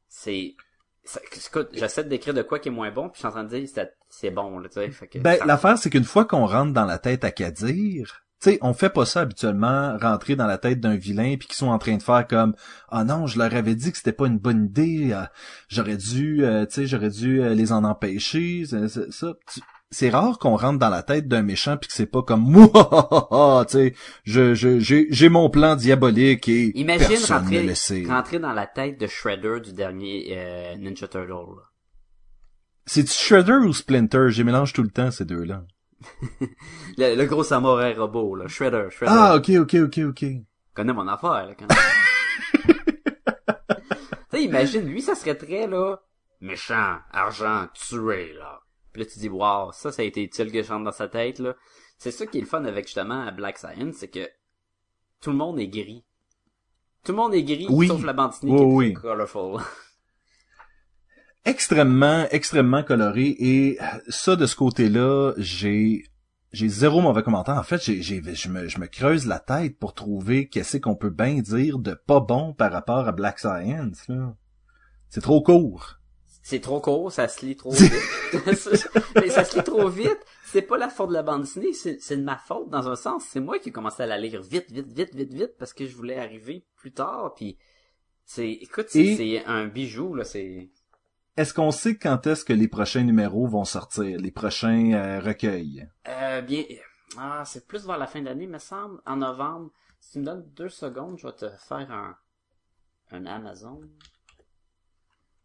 C'est... 0.08 0.54
j'essaie 1.72 2.04
de 2.04 2.08
décrire 2.08 2.34
de 2.34 2.42
quoi 2.42 2.60
qui 2.60 2.68
est 2.68 2.72
moins 2.72 2.92
bon, 2.92 3.08
puis 3.08 3.14
je 3.14 3.18
suis 3.18 3.26
en 3.26 3.32
train 3.32 3.44
de 3.44 3.48
dire 3.48 3.68
c'est, 3.72 3.96
c'est 4.08 4.30
bon, 4.30 4.58
là, 4.58 4.68
tu 4.68 4.74
sais. 4.74 4.90
fait 4.90 5.08
que 5.08 5.18
Ben, 5.18 5.38
l'affaire, 5.44 5.76
c'est 5.76 5.90
qu'une 5.90 6.04
fois 6.04 6.24
qu'on 6.24 6.46
rentre 6.46 6.72
dans 6.72 6.84
la 6.84 6.98
tête 6.98 7.24
à 7.24 7.32
Kadir, 7.32 8.23
tu 8.42 8.50
sais, 8.50 8.58
on 8.62 8.74
fait 8.74 8.90
pas 8.90 9.06
ça 9.06 9.20
habituellement, 9.20 9.96
rentrer 9.98 10.36
dans 10.36 10.46
la 10.46 10.58
tête 10.58 10.80
d'un 10.80 10.96
vilain 10.96 11.36
puis 11.38 11.48
qu'ils 11.48 11.56
sont 11.56 11.68
en 11.68 11.78
train 11.78 11.96
de 11.96 12.02
faire 12.02 12.26
comme 12.26 12.54
ah 12.90 13.04
non, 13.04 13.26
je 13.26 13.38
leur 13.38 13.54
avais 13.54 13.74
dit 13.74 13.90
que 13.90 13.96
c'était 13.98 14.12
pas 14.12 14.26
une 14.26 14.38
bonne 14.38 14.66
idée, 14.66 15.12
euh, 15.12 15.22
j'aurais 15.68 15.96
dû, 15.96 16.44
euh, 16.44 16.66
tu 16.66 16.74
sais, 16.74 16.86
j'aurais 16.86 17.10
dû 17.10 17.40
euh, 17.42 17.54
les 17.54 17.72
en 17.72 17.84
empêcher, 17.84 18.64
ça. 18.66 18.78
tu- 19.52 19.60
C'est 19.90 20.10
rare 20.10 20.38
qu'on 20.40 20.56
rentre 20.56 20.78
dans 20.80 20.88
la 20.90 21.02
tête 21.04 21.28
d'un 21.28 21.42
méchant 21.42 21.76
puis 21.76 21.86
que 21.88 21.94
c'est 21.94 22.06
pas 22.06 22.22
comme 22.22 22.42
moi, 22.50 23.64
tu 23.66 23.72
sais, 23.72 23.94
je 24.24 24.52
j'ai 24.54 25.06
j'ai 25.10 25.28
mon 25.28 25.48
plan 25.48 25.76
diabolique 25.76 26.48
et 26.48 26.76
Imagine 26.78 27.06
personne 27.08 27.36
rentrer, 27.44 27.74
sait. 27.76 28.04
rentrer 28.06 28.38
dans 28.40 28.52
la 28.52 28.66
tête 28.66 28.98
de 29.00 29.06
Shredder 29.06 29.60
du 29.64 29.72
dernier 29.72 30.26
euh, 30.36 30.76
Ninja 30.76 31.06
Turtle. 31.06 31.28
là. 31.30 31.62
C'est 32.86 33.08
Shredder 33.08 33.52
ou 33.66 33.72
Splinter, 33.72 34.26
j'ai 34.30 34.44
mélange 34.44 34.72
tout 34.72 34.82
le 34.82 34.90
temps 34.90 35.10
ces 35.10 35.24
deux-là. 35.24 35.64
Le, 36.98 37.14
le 37.16 37.24
gros 37.26 37.42
samouraï 37.44 37.94
robot, 37.94 38.36
là. 38.36 38.48
Shredder, 38.48 38.88
Shredder. 38.90 39.14
Ah, 39.16 39.36
ok, 39.36 39.50
ok, 39.60 39.74
ok, 39.84 39.98
ok. 40.10 40.24
connais 40.74 40.92
mon 40.92 41.06
affaire, 41.08 41.46
là, 41.46 41.54
quand 41.54 41.66
même. 41.68 42.74
tu 44.30 44.38
sais, 44.38 44.44
imagine, 44.44 44.86
lui, 44.86 45.02
ça 45.02 45.14
serait 45.14 45.34
très, 45.36 45.66
là, 45.66 46.00
méchant, 46.40 46.98
argent, 47.12 47.68
tué, 47.74 48.32
là. 48.34 48.60
Puis 48.92 49.02
là, 49.02 49.08
tu 49.12 49.18
dis, 49.18 49.28
wow, 49.28 49.72
ça, 49.72 49.90
ça 49.92 50.02
a 50.02 50.04
été 50.04 50.22
utile 50.22 50.52
que 50.52 50.62
je 50.62 50.68
rentre 50.68 50.84
dans 50.84 50.92
sa 50.92 51.08
tête, 51.08 51.38
là. 51.38 51.54
C'est 51.98 52.10
ça 52.10 52.26
qui 52.26 52.38
est 52.38 52.42
le 52.42 52.46
fun 52.46 52.64
avec, 52.64 52.86
justement, 52.86 53.30
Black 53.32 53.58
Science, 53.58 53.96
c'est 53.96 54.08
que 54.10 54.28
tout 55.20 55.30
le 55.30 55.36
monde 55.36 55.58
est 55.58 55.68
gris. 55.68 56.04
Tout 57.04 57.12
le 57.12 57.16
monde 57.16 57.34
est 57.34 57.42
gris, 57.44 57.66
Oui. 57.70 57.88
sauf 57.88 58.02
la 58.04 58.12
bandinique 58.12 58.54
Oui, 58.54 58.58
qui 58.58 58.92
est 58.92 58.96
oui. 58.96 59.02
colorful. 59.02 59.60
Extrêmement, 61.44 62.26
extrêmement 62.30 62.82
coloré 62.82 63.34
et 63.38 63.78
ça 64.08 64.36
de 64.36 64.46
ce 64.46 64.56
côté-là, 64.56 65.32
j'ai 65.36 66.04
j'ai 66.52 66.68
zéro 66.68 67.00
mauvais 67.00 67.24
commentaire. 67.24 67.56
En 67.58 67.64
fait, 67.64 67.82
j'ai, 67.82 68.00
j'ai, 68.00 68.22
je 68.22 68.48
me, 68.48 68.68
je 68.68 68.78
me 68.78 68.86
creuse 68.86 69.26
la 69.26 69.40
tête 69.40 69.76
pour 69.76 69.92
trouver 69.92 70.48
qu'est-ce 70.48 70.76
qu'on 70.76 70.94
peut 70.94 71.10
bien 71.10 71.40
dire 71.40 71.80
de 71.80 71.94
pas 71.94 72.20
bon 72.20 72.52
par 72.52 72.70
rapport 72.70 73.08
à 73.08 73.12
Black 73.12 73.40
Science, 73.40 74.06
là. 74.06 74.36
C'est 75.08 75.20
trop 75.20 75.42
court. 75.42 75.98
C'est 76.44 76.60
trop 76.60 76.80
court, 76.80 77.10
ça 77.10 77.26
se 77.26 77.44
lit 77.44 77.56
trop 77.56 77.70
vite. 77.72 77.92
Mais 79.16 79.30
ça 79.30 79.44
se 79.44 79.56
lit 79.56 79.64
trop 79.64 79.88
vite. 79.88 80.18
C'est 80.46 80.62
pas 80.62 80.78
la 80.78 80.88
faute 80.88 81.08
de 81.08 81.14
la 81.14 81.24
bande 81.24 81.42
dessinée, 81.42 81.72
c'est, 81.72 81.98
c'est 82.00 82.16
de 82.16 82.22
ma 82.22 82.36
faute 82.36 82.70
dans 82.70 82.88
un 82.88 82.94
sens. 82.94 83.24
C'est 83.28 83.40
moi 83.40 83.58
qui 83.58 83.70
ai 83.70 83.72
commencé 83.72 84.04
à 84.04 84.06
la 84.06 84.18
lire 84.18 84.40
vite, 84.40 84.70
vite, 84.70 84.92
vite, 84.92 85.12
vite, 85.12 85.32
vite 85.34 85.54
parce 85.58 85.72
que 85.72 85.86
je 85.86 85.96
voulais 85.96 86.18
arriver 86.18 86.64
plus 86.76 86.92
tard. 86.92 87.32
Puis 87.34 87.58
c'est, 88.24 88.48
écoute, 88.48 88.86
c'est, 88.90 89.00
Et- 89.04 89.16
c'est 89.16 89.44
un 89.46 89.66
bijou 89.66 90.14
là. 90.14 90.22
C'est 90.22 90.70
Est-ce 91.36 91.52
qu'on 91.52 91.70
sait 91.72 91.96
quand 91.96 92.26
est-ce 92.26 92.44
que 92.44 92.52
les 92.52 92.68
prochains 92.68 93.02
numéros 93.02 93.46
vont 93.46 93.64
sortir, 93.64 94.18
les 94.20 94.30
prochains 94.30 94.92
euh, 94.92 95.20
recueils? 95.20 95.88
euh, 96.08 96.40
bien. 96.42 96.64
Ah, 97.16 97.44
c'est 97.44 97.66
plus 97.66 97.86
vers 97.86 97.98
la 97.98 98.06
fin 98.06 98.20
de 98.20 98.26
l'année, 98.26 98.46
me 98.46 98.58
semble, 98.58 99.00
en 99.06 99.16
novembre. 99.16 99.70
Si 100.00 100.12
tu 100.12 100.18
me 100.20 100.24
donnes 100.24 100.48
deux 100.54 100.68
secondes, 100.68 101.18
je 101.18 101.26
vais 101.26 101.32
te 101.32 101.48
faire 101.50 101.90
un 101.90 102.16
un 103.10 103.26
Amazon 103.26 103.80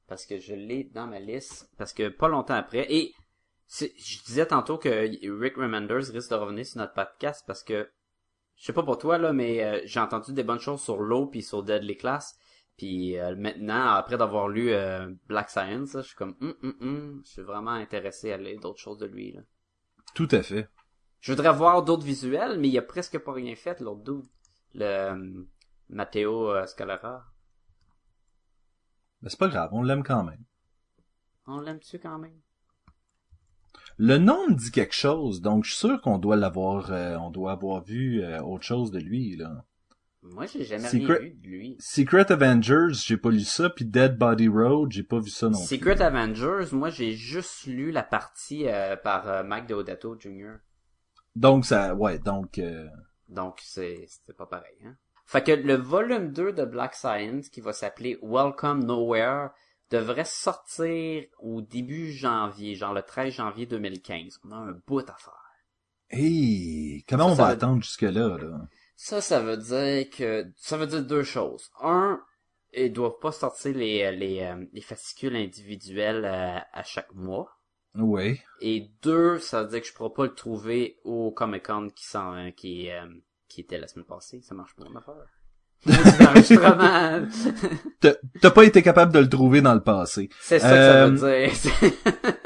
parce 0.07 0.25
que 0.25 0.39
je 0.39 0.55
l'ai 0.55 0.85
dans 0.85 1.07
ma 1.07 1.19
liste 1.19 1.69
parce 1.77 1.93
que 1.93 2.07
pas 2.09 2.27
longtemps 2.27 2.55
après 2.55 2.91
et 2.91 3.13
je 3.69 4.23
disais 4.25 4.47
tantôt 4.47 4.77
que 4.77 4.89
Rick 5.39 5.57
Remenders 5.57 6.11
risque 6.11 6.31
de 6.31 6.35
revenir 6.35 6.65
sur 6.65 6.79
notre 6.79 6.93
podcast 6.93 7.43
parce 7.45 7.63
que 7.63 7.89
je 8.55 8.65
sais 8.65 8.73
pas 8.73 8.81
pour 8.81 8.97
toi 8.97 9.17
là 9.17 9.33
mais 9.33 9.63
euh, 9.63 9.81
j'ai 9.85 9.99
entendu 9.99 10.33
des 10.33 10.43
bonnes 10.43 10.59
choses 10.59 10.81
sur 10.81 10.99
l'eau 11.01 11.27
puis 11.27 11.43
sur 11.43 11.61
Deadly 11.61 11.97
Class 11.97 12.39
puis 12.79 13.19
euh, 13.19 13.35
maintenant 13.35 13.89
après 13.89 14.17
d'avoir 14.17 14.47
lu 14.47 14.71
euh, 14.71 15.13
Black 15.27 15.49
Science 15.51 15.93
là, 15.93 16.01
je 16.01 16.07
suis 16.07 16.15
comme 16.15 16.35
hum, 16.41 16.55
hum, 16.63 16.75
hum, 16.81 17.21
je 17.25 17.31
suis 17.33 17.41
vraiment 17.43 17.71
intéressé 17.71 18.31
à 18.31 18.37
lire 18.37 18.59
d'autres 18.59 18.79
choses 18.79 18.97
de 18.97 19.05
lui 19.05 19.33
là. 19.33 19.41
Tout 20.15 20.29
à 20.31 20.41
fait. 20.41 20.67
Je 21.19 21.33
voudrais 21.33 21.53
voir 21.53 21.83
d'autres 21.83 22.05
visuels 22.05 22.57
mais 22.57 22.69
il 22.69 22.77
a 22.77 22.81
presque 22.81 23.19
pas 23.19 23.33
rien 23.33 23.55
fait 23.55 23.79
l'autre 23.81 24.03
dude 24.03 24.25
le 24.73 24.85
euh, 24.85 25.43
Matteo 25.89 26.51
euh, 26.51 26.65
Scalera 26.65 27.25
Mais 29.21 29.29
c'est 29.29 29.39
pas 29.39 29.49
grave, 29.49 29.69
on 29.73 29.83
l'aime 29.83 30.03
quand 30.03 30.23
même. 30.23 30.45
on 31.47 31.59
l'aime-tu 31.59 31.99
quand 31.99 32.17
même? 32.17 32.39
Le 34.01 34.17
nom 34.17 34.47
me 34.47 34.55
dit 34.55 34.71
quelque 34.71 34.95
chose, 34.95 35.41
donc 35.41 35.65
je 35.65 35.71
suis 35.71 35.79
sûr 35.79 36.01
qu'on 36.01 36.19
doit 36.19 36.37
l'avoir, 36.37 36.89
euh, 36.89 37.17
on 37.17 37.31
doit 37.31 37.51
avoir 37.51 37.83
vu 37.83 38.23
euh, 38.23 38.41
autre 38.41 38.63
chose 38.63 38.91
de 38.91 38.99
lui, 38.99 39.35
là. 39.35 39.65
Moi 40.21 40.45
j'ai 40.45 40.63
jamais 40.65 40.87
Secret- 40.89 41.19
rien 41.19 41.29
vu 41.29 41.33
de 41.35 41.47
lui 41.47 41.77
Secret 41.79 42.31
Avengers, 42.31 42.89
j'ai 42.93 43.17
pas 43.17 43.29
lu 43.29 43.39
ça, 43.41 43.69
puis 43.69 43.85
Dead 43.85 44.17
Body 44.17 44.47
Road, 44.47 44.91
j'ai 44.91 45.03
pas 45.03 45.19
vu 45.19 45.29
ça 45.29 45.47
non 45.49 45.57
plus. 45.57 45.67
Secret 45.67 46.01
Avengers, 46.01 46.65
moi 46.73 46.89
j'ai 46.89 47.13
juste 47.13 47.65
lu 47.65 47.91
la 47.91 48.03
partie 48.03 48.67
euh, 48.67 48.95
par 48.95 49.27
euh, 49.29 49.43
Mike 49.43 49.67
Deodato 49.67 50.17
Jr. 50.19 50.55
Donc 51.35 51.65
ça, 51.65 51.93
ouais, 51.95 52.19
donc 52.19 52.57
euh, 52.57 52.87
Donc 53.29 53.59
c'est 53.63 54.05
c'était 54.07 54.33
pas 54.33 54.45
pareil. 54.47 54.75
Hein? 54.85 54.95
Fait 55.25 55.43
que 55.43 55.51
le 55.51 55.75
volume 55.75 56.31
2 56.31 56.53
de 56.53 56.65
Black 56.65 56.95
Science, 56.95 57.49
qui 57.49 57.61
va 57.61 57.71
s'appeler 57.71 58.17
Welcome 58.23 58.83
Nowhere, 58.83 59.49
devrait 59.91 60.25
sortir 60.25 61.23
au 61.39 61.61
début 61.61 62.11
janvier, 62.11 62.73
genre 62.75 62.93
le 62.95 63.03
13 63.03 63.33
janvier 63.33 63.65
2015. 63.67 64.39
On 64.43 64.51
a 64.51 64.55
un 64.55 64.79
bout 64.87 64.99
à 65.07 65.15
faire. 65.17 65.33
hey, 66.09 67.05
comment 67.07 67.27
Ça, 67.27 67.31
on 67.31 67.35
va 67.35 67.47
attendre 67.47 67.83
jusque 67.83 68.01
là, 68.01 68.37
là? 68.37 68.67
Ça, 69.01 69.21
ça 69.21 69.39
veut 69.39 69.55
dire 69.55 70.09
que 70.09 70.45
ça 70.57 70.75
veut 70.75 70.85
dire 70.85 71.01
deux 71.05 71.23
choses. 71.23 71.71
Un, 71.81 72.21
ils 72.73 72.91
doivent 72.91 73.17
pas 73.21 73.31
sortir 73.31 73.73
les 73.73 74.11
les, 74.11 74.41
euh, 74.41 74.65
les 74.73 74.81
fascicules 74.81 75.37
individuels 75.37 76.25
euh, 76.25 76.57
à 76.73 76.83
chaque 76.83 77.13
mois. 77.13 77.47
Oui. 77.95 78.41
Et 78.59 78.89
deux, 79.01 79.39
ça 79.39 79.63
veut 79.63 79.69
dire 79.69 79.79
que 79.81 79.87
je 79.87 79.93
pourrais 79.93 80.13
pas 80.13 80.25
le 80.25 80.33
trouver 80.35 80.97
au 81.05 81.31
Comic 81.31 81.65
Con 81.67 81.87
qui 81.95 82.05
s'en, 82.05 82.51
qui, 82.51 82.91
euh, 82.91 83.05
qui 83.47 83.61
était 83.61 83.77
la 83.77 83.87
semaine 83.87 84.05
passée. 84.05 84.41
Ça 84.41 84.53
marche 84.53 84.75
pas 84.75 84.83
mon 84.83 84.97
affaire. 84.97 85.15
T'as 88.41 88.51
pas 88.51 88.65
été 88.65 88.81
capable 88.81 89.13
de 89.13 89.19
le 89.19 89.29
trouver 89.29 89.61
dans 89.61 89.73
le 89.73 89.81
passé. 89.81 90.27
C'est 90.41 90.59
ça 90.59 90.69
que 90.69 90.75
ça 90.75 91.07
veut 91.07 91.23
Euh, 91.23 91.47
dire. 91.47 91.93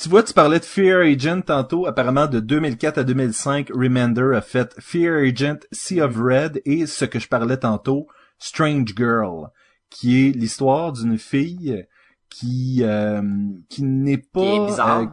Tu 0.00 0.08
vois, 0.08 0.22
tu 0.22 0.32
parlais 0.32 0.58
de 0.60 0.64
Fear 0.64 1.00
Agent 1.02 1.42
tantôt. 1.42 1.86
Apparemment, 1.86 2.26
de 2.26 2.40
2004 2.40 2.98
à 2.98 3.04
2005, 3.04 3.68
Remender 3.68 4.34
a 4.34 4.40
fait 4.40 4.74
Fear 4.80 5.18
Agent, 5.18 5.58
Sea 5.72 6.00
of 6.00 6.16
Red 6.16 6.62
et 6.64 6.86
ce 6.86 7.04
que 7.04 7.18
je 7.18 7.28
parlais 7.28 7.58
tantôt, 7.58 8.06
Strange 8.38 8.94
Girl, 8.96 9.50
qui 9.90 10.26
est 10.26 10.30
l'histoire 10.30 10.92
d'une 10.92 11.18
fille 11.18 11.86
qui 12.30 12.78
euh, 12.82 13.20
qui 13.68 13.82
n'est 13.82 14.16
pas 14.16 14.40
Qui 14.40 14.46
est 14.46 14.66
bizarre. 14.66 15.00
euh, 15.02 15.06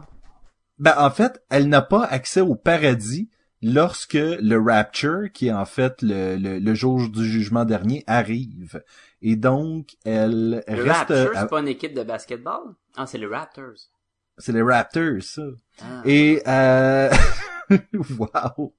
ben 0.78 0.94
en 0.96 1.10
fait, 1.10 1.42
elle 1.50 1.68
n'a 1.68 1.82
pas 1.82 2.04
accès 2.04 2.40
au 2.40 2.54
paradis 2.54 3.28
lorsque 3.60 4.14
le 4.14 4.56
Rapture, 4.58 5.30
qui 5.34 5.48
est 5.48 5.52
en 5.52 5.66
fait 5.66 6.00
le, 6.00 6.36
le, 6.36 6.60
le 6.60 6.74
jour 6.74 7.10
du 7.10 7.26
jugement 7.26 7.66
dernier, 7.66 8.04
arrive. 8.06 8.82
Et 9.20 9.36
donc, 9.36 9.96
elle 10.06 10.64
le 10.66 10.82
reste... 10.82 11.10
Raptors, 11.10 11.36
à- 11.36 11.40
c'est 11.42 11.50
pas 11.50 11.60
une 11.60 11.68
équipe 11.68 11.92
de 11.94 12.04
basketball? 12.04 12.74
Ah, 12.96 13.06
c'est 13.06 13.18
les 13.18 13.26
Raptors. 13.26 13.74
C'est 14.38 14.52
les 14.52 14.62
Raptors, 14.62 15.22
ça. 15.22 15.42
Ah. 15.82 16.02
Et 16.04 16.42
euh... 16.46 17.10
wow. 18.18 18.74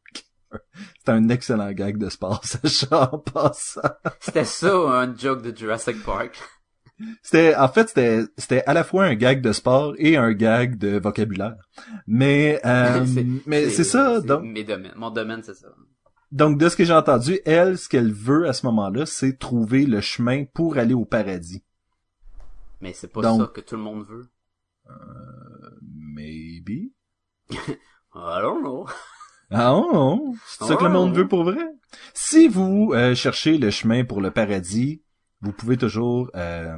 C'est 1.06 1.12
un 1.12 1.30
excellent 1.30 1.72
gag 1.72 1.98
de 1.98 2.10
sport, 2.10 2.43
ça, 2.63 3.12
en 3.13 3.19
passant. 3.19 3.82
C'était 4.19 4.45
ça, 4.45 4.74
un 4.76 5.15
joke 5.15 5.41
de 5.41 5.56
Jurassic 5.56 6.04
Park. 6.04 6.39
C'était, 7.22 7.56
en 7.56 7.67
fait, 7.69 7.88
c'était, 7.89 8.24
c'était 8.38 8.63
à 8.65 8.74
la 8.74 8.84
fois 8.84 9.06
un 9.06 9.15
gag 9.15 9.41
de 9.41 9.54
sport 9.54 9.93
et 9.98 10.17
un 10.17 10.34
gag 10.34 10.78
de 10.78 11.00
vocabulaire. 11.00 11.56
Mais, 12.08 12.60
euh, 12.65 13.06
mais 13.45 13.70
c'est 13.70 13.84
ça, 13.84 14.20
donc, 14.22 14.43
Mes 14.43 14.64
domaines. 14.64 14.93
Mon 14.95 15.10
domaine, 15.12 15.41
c'est 15.43 15.53
ça. 15.53 15.68
donc 16.32 16.57
de 16.57 16.68
ce 16.68 16.76
que 16.76 16.84
j'ai 16.84 16.93
entendu, 16.93 17.39
elle, 17.45 17.78
ce 17.78 17.88
qu'elle 17.88 18.12
veut 18.12 18.47
à 18.49 18.53
ce 18.53 18.66
moment-là, 18.66 19.05
c'est 19.05 19.38
trouver 19.38 19.86
le 19.86 20.01
chemin 20.01 20.43
pour 20.45 20.78
aller 20.78 20.93
au 20.93 21.05
paradis. 21.05 21.64
Mais 22.82 22.93
c'est 22.93 23.07
pas 23.07 23.22
Donc- 23.22 23.41
ça 23.41 23.47
que 23.47 23.62
tout 23.62 23.76
le 23.76 23.82
monde 23.82 24.05
veut. 24.05 24.28
Maybe? 26.60 26.91
I 28.14 28.41
don't 28.41 28.62
know. 28.64 28.86
Ah 29.51 29.74
oh, 29.76 30.36
c'est 30.45 30.66
ça 30.66 30.76
que 30.76 30.84
le 30.84 30.89
Oh. 30.89 30.93
monde 30.93 31.16
veut 31.16 31.28
pour 31.28 31.43
vrai? 31.43 31.57
Si 32.14 32.47
vous 32.47 32.91
euh, 32.93 33.16
cherchez 33.16 33.57
le 33.57 33.72
chemin 33.72 34.05
pour 34.05 34.22
le 34.22 34.30
paradis, 34.32 35.01
vous 35.41 35.51
pouvez 35.53 35.76
toujours 35.78 36.30
euh, 36.36 36.78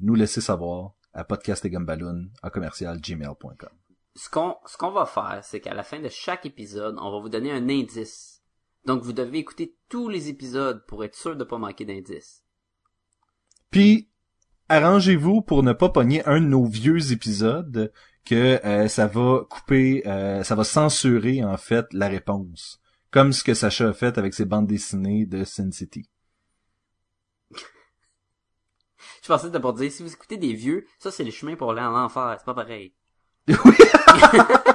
nous 0.00 0.14
laisser 0.14 0.40
savoir 0.40 0.92
à 1.12 1.24
podcast 1.24 1.64
et 1.66 1.70
Gumballoon 1.70 2.28
à 2.42 2.48
commercial 2.50 2.98
gmail.com. 3.00 3.68
Ce 4.14 4.30
qu'on, 4.30 4.56
ce 4.66 4.76
qu'on 4.78 4.90
va 4.90 5.04
faire, 5.04 5.40
c'est 5.42 5.60
qu'à 5.60 5.74
la 5.74 5.82
fin 5.82 6.00
de 6.00 6.08
chaque 6.08 6.46
épisode, 6.46 6.96
on 6.98 7.10
va 7.12 7.20
vous 7.20 7.28
donner 7.28 7.52
un 7.52 7.68
indice 7.68 8.42
Donc 8.86 9.02
vous 9.02 9.12
devez 9.12 9.38
écouter 9.38 9.76
tous 9.90 10.08
les 10.08 10.28
épisodes 10.28 10.84
pour 10.86 11.04
être 11.04 11.14
sûr 11.14 11.36
de 11.36 11.44
pas 11.44 11.58
manquer 11.58 11.84
d'indices. 11.84 12.42
Puis, 13.70 14.10
arrangez-vous 14.70 15.42
pour 15.42 15.62
ne 15.62 15.72
pas 15.74 15.90
pogner 15.90 16.24
un 16.26 16.40
de 16.40 16.46
nos 16.46 16.64
vieux 16.64 17.12
épisodes 17.12 17.92
que 18.28 18.60
euh, 18.66 18.88
ça 18.88 19.06
va 19.06 19.46
couper, 19.48 20.02
euh, 20.06 20.42
ça 20.42 20.54
va 20.54 20.64
censurer 20.64 21.42
en 21.42 21.56
fait 21.56 21.86
la 21.92 22.08
réponse. 22.08 22.80
Comme 23.10 23.32
ce 23.32 23.42
que 23.42 23.54
Sacha 23.54 23.88
a 23.88 23.92
fait 23.94 24.18
avec 24.18 24.34
ses 24.34 24.44
bandes 24.44 24.66
dessinées 24.66 25.24
de 25.24 25.44
Sin 25.44 25.70
City. 25.70 26.08
Je 29.22 29.28
pensais 29.28 29.50
pour 29.60 29.72
dire, 29.72 29.90
si 29.90 30.02
vous 30.02 30.12
écoutez 30.12 30.36
des 30.36 30.52
vieux, 30.52 30.86
ça 30.98 31.10
c'est 31.10 31.24
le 31.24 31.30
chemin 31.30 31.56
pour 31.56 31.70
aller 31.72 31.80
en 31.80 31.96
enfer, 31.96 32.36
c'est 32.38 32.44
pas 32.44 32.54
pareil. 32.54 32.92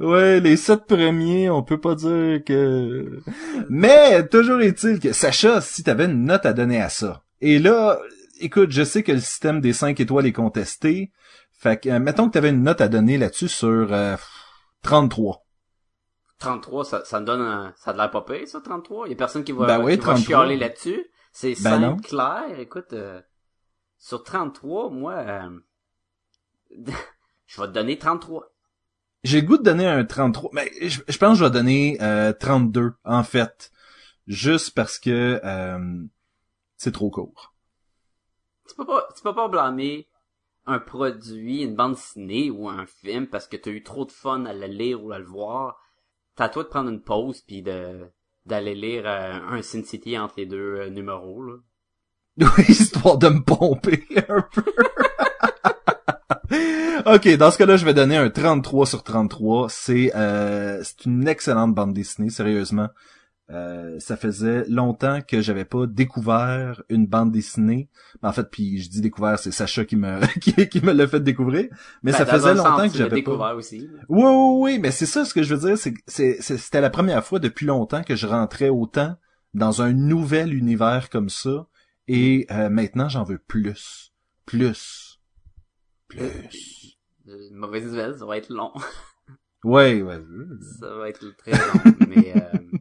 Ouais, 0.00 0.40
les 0.40 0.56
sept 0.56 0.86
premiers, 0.86 1.50
on 1.50 1.62
peut 1.62 1.80
pas 1.80 1.94
dire 1.94 2.42
que... 2.44 3.20
Mais, 3.68 4.26
toujours 4.26 4.60
est-il 4.60 4.98
que, 4.98 5.12
Sacha, 5.12 5.60
si 5.60 5.82
t'avais 5.84 6.06
une 6.06 6.24
note 6.24 6.46
à 6.46 6.52
donner 6.52 6.80
à 6.80 6.88
ça, 6.88 7.22
et 7.40 7.58
là, 7.58 8.00
écoute, 8.40 8.70
je 8.70 8.82
sais 8.82 9.02
que 9.02 9.12
le 9.12 9.20
système 9.20 9.60
des 9.60 9.72
5 9.72 10.00
étoiles 10.00 10.26
est 10.26 10.32
contesté, 10.32 11.12
fait 11.62 11.78
que, 11.78 11.88
euh, 11.90 12.00
mettons 12.00 12.26
que 12.26 12.32
t'avais 12.32 12.50
une 12.50 12.64
note 12.64 12.80
à 12.80 12.88
donner 12.88 13.18
là-dessus 13.18 13.46
sur 13.46 13.92
euh, 13.92 14.16
33. 14.82 15.46
33, 16.40 16.84
ça, 16.84 17.04
ça 17.04 17.20
me 17.20 17.24
donne 17.24 17.40
un, 17.40 17.72
ça 17.76 17.90
a 17.90 17.92
de 17.92 17.98
l'air 17.98 18.10
pas 18.10 18.22
pire, 18.22 18.48
ça, 18.48 18.60
33. 18.60 19.06
Il 19.06 19.10
y 19.10 19.12
a 19.12 19.16
personne 19.16 19.44
qui 19.44 19.52
va, 19.52 19.66
Ben 19.66 19.78
oui, 19.78 19.92
qui 19.92 20.04
va 20.04 20.14
33. 20.14 20.26
chialer 20.26 20.56
là-dessus. 20.56 21.06
C'est 21.30 21.54
Ben 21.62 21.78
non. 21.78 21.90
simple, 21.90 22.02
clair. 22.08 22.58
Écoute, 22.58 22.92
euh, 22.94 23.22
sur 23.96 24.24
33, 24.24 24.90
moi, 24.90 25.12
euh, 25.12 25.60
je 27.46 27.60
vais 27.60 27.68
te 27.68 27.72
donner 27.72 27.96
33. 27.96 28.48
J'ai 29.22 29.40
le 29.40 29.46
goût 29.46 29.56
de 29.56 29.62
donner 29.62 29.86
un 29.86 30.04
33, 30.04 30.50
mais 30.54 30.68
je, 30.80 31.00
je 31.06 31.16
pense 31.16 31.34
que 31.34 31.38
je 31.38 31.44
vais 31.44 31.50
donner 31.52 31.96
euh, 32.02 32.32
32, 32.32 32.94
en 33.04 33.22
fait. 33.22 33.70
Juste 34.26 34.74
parce 34.74 34.98
que 34.98 35.40
euh, 35.44 36.02
c'est 36.76 36.90
trop 36.90 37.08
court. 37.08 37.54
Tu 38.68 38.74
peux 38.74 38.84
pas, 38.84 39.06
tu 39.16 39.22
peux 39.22 39.32
pas 39.34 39.46
blâmer 39.46 40.08
un 40.66 40.78
produit, 40.78 41.62
une 41.62 41.74
bande 41.74 41.94
dessinée 41.94 42.50
ou 42.50 42.68
un 42.68 42.86
film 42.86 43.26
parce 43.26 43.48
que 43.48 43.56
t'as 43.56 43.70
eu 43.70 43.82
trop 43.82 44.04
de 44.04 44.12
fun 44.12 44.44
à 44.44 44.52
le 44.52 44.66
lire 44.66 45.02
ou 45.02 45.12
à 45.12 45.18
le 45.18 45.24
voir. 45.24 45.80
T'as 46.36 46.48
toi 46.48 46.62
de 46.64 46.68
prendre 46.68 46.90
une 46.90 47.02
pause 47.02 47.42
puis 47.42 47.62
de, 47.62 48.06
d'aller 48.46 48.74
lire 48.74 49.04
euh, 49.06 49.38
un 49.50 49.62
Sin 49.62 49.82
City 49.84 50.18
entre 50.18 50.34
les 50.38 50.46
deux 50.46 50.76
euh, 50.76 50.90
numéros, 50.90 51.42
là. 51.42 51.54
Histoire 52.68 53.18
de 53.18 53.28
me 53.28 53.42
pomper 53.42 54.06
un 54.28 54.42
peu. 54.52 54.64
ok, 57.14 57.36
dans 57.36 57.50
ce 57.50 57.58
cas-là, 57.58 57.76
je 57.76 57.84
vais 57.84 57.92
donner 57.92 58.16
un 58.16 58.30
33 58.30 58.86
sur 58.86 59.02
33. 59.02 59.68
C'est 59.68 60.12
euh, 60.14 60.82
c'est 60.82 61.04
une 61.04 61.28
excellente 61.28 61.74
bande 61.74 61.92
dessinée, 61.92 62.30
sérieusement. 62.30 62.88
Euh, 63.52 64.00
ça 64.00 64.16
faisait 64.16 64.64
longtemps 64.68 65.20
que 65.20 65.42
j'avais 65.42 65.66
pas 65.66 65.86
découvert 65.86 66.82
une 66.88 67.06
bande 67.06 67.30
dessinée. 67.32 67.88
En 68.22 68.32
fait, 68.32 68.50
puis 68.50 68.80
je 68.80 68.88
dis 68.88 69.00
découvert, 69.02 69.38
c'est 69.38 69.50
Sacha 69.50 69.84
qui 69.84 69.96
me 69.96 70.20
qui, 70.40 70.54
qui 70.68 70.80
me 70.84 70.92
l'a 70.92 71.06
fait 71.06 71.20
découvrir. 71.20 71.68
Mais 72.02 72.12
Ben, 72.12 72.18
ça 72.18 72.26
faisait 72.26 72.56
sens, 72.56 72.66
longtemps 72.66 72.88
que 72.88 72.96
j'avais 72.96 73.10
pas. 73.10 73.14
découvert 73.16 73.56
aussi. 73.56 73.80
là. 73.80 73.98
Oui, 74.08 74.22
oui, 74.24 74.56
oui, 74.74 74.78
mais 74.78 74.90
c'est 74.90 75.06
ça 75.06 75.24
ce 75.26 75.34
que 75.34 75.42
je 75.42 75.54
veux 75.54 75.68
dire, 75.68 75.92
c'est 76.06 76.40
c'était 76.40 76.80
la 76.80 76.90
première 76.90 77.24
fois 77.24 77.38
depuis 77.40 77.66
longtemps 77.66 78.02
que 78.02 78.16
je 78.16 78.26
rentrais 78.26 78.70
autant 78.70 79.16
dans 79.54 79.82
un 79.82 79.92
nouvel 79.92 80.54
univers 80.54 81.10
comme 81.10 81.28
ça, 81.28 81.66
et 82.08 82.46
euh, 82.50 82.70
maintenant 82.70 83.10
j'en 83.10 83.22
veux 83.24 83.36
plus, 83.38 84.12
plus, 84.46 85.20
plus. 86.08 86.96
Euh, 87.28 87.34
mauvaise 87.52 87.84
nouvelle, 87.84 88.16
ça 88.18 88.24
va 88.24 88.36
être 88.38 88.48
long. 88.48 88.72
Ouais, 89.64 90.02
ouais. 90.02 90.20
Ça 90.80 90.92
va 90.96 91.08
être 91.08 91.36
très 91.36 91.52
long, 91.52 91.94
mais 92.08 92.32
euh, 92.34 92.78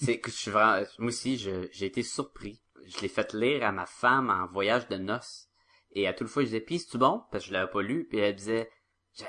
c'est 0.00 0.18
que 0.18 0.30
je 0.30 0.36
suis 0.36 0.50
vraiment, 0.50 0.84
moi 0.98 1.08
aussi, 1.08 1.36
j'ai 1.38 1.84
été 1.86 2.02
surpris. 2.02 2.62
Je 2.86 3.00
l'ai 3.00 3.08
fait 3.08 3.32
lire 3.34 3.64
à 3.64 3.72
ma 3.72 3.86
femme 3.86 4.30
en 4.30 4.46
voyage 4.52 4.88
de 4.88 4.96
noces. 4.96 5.48
Et 5.92 6.06
à 6.08 6.12
toute 6.14 6.28
fois, 6.28 6.42
je 6.42 6.46
disais, 6.48 6.60
pis 6.60 6.78
c'est-tu 6.78 6.98
bon? 6.98 7.22
Parce 7.30 7.44
que 7.44 7.48
je 7.48 7.52
l'avais 7.52 7.70
pas 7.70 7.82
lu. 7.82 8.06
Puis 8.08 8.18
elle 8.18 8.34
disait, 8.34 8.70
je, 9.18 9.24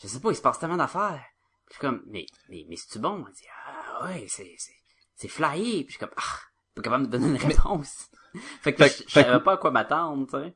je 0.00 0.06
sais 0.06 0.20
pas, 0.20 0.30
il 0.30 0.36
se 0.36 0.42
passe 0.42 0.58
tellement 0.58 0.76
d'affaires. 0.76 1.24
Puis 1.66 1.74
je 1.74 1.74
suis 1.74 1.80
comme, 1.80 2.02
mais, 2.06 2.26
mais, 2.48 2.64
mais 2.68 2.76
c'est-tu 2.76 2.98
bon? 2.98 3.24
Elle 3.26 3.32
dit, 3.34 3.42
ah 3.66 4.04
ouais, 4.06 4.26
c'est, 4.28 4.54
c'est, 4.58 4.72
c'est 5.16 5.28
flyé. 5.28 5.84
Puis 5.84 5.86
je 5.88 5.90
suis 5.92 5.98
comme, 5.98 6.14
ah, 6.16 6.38
pas 6.74 6.82
capable 6.82 7.08
de 7.08 7.18
me 7.18 7.22
donner 7.24 7.38
une 7.40 7.48
réponse. 7.48 8.08
fait 8.62 8.74
que 8.74 8.84
Fait- 8.84 8.88
je, 8.88 9.08
je 9.08 9.08
fait 9.10 9.24
que- 9.24 9.30
savais 9.30 9.42
pas 9.42 9.54
à 9.54 9.56
quoi 9.56 9.70
m'attendre, 9.70 10.26
tu 10.26 10.36
sais. 10.38 10.54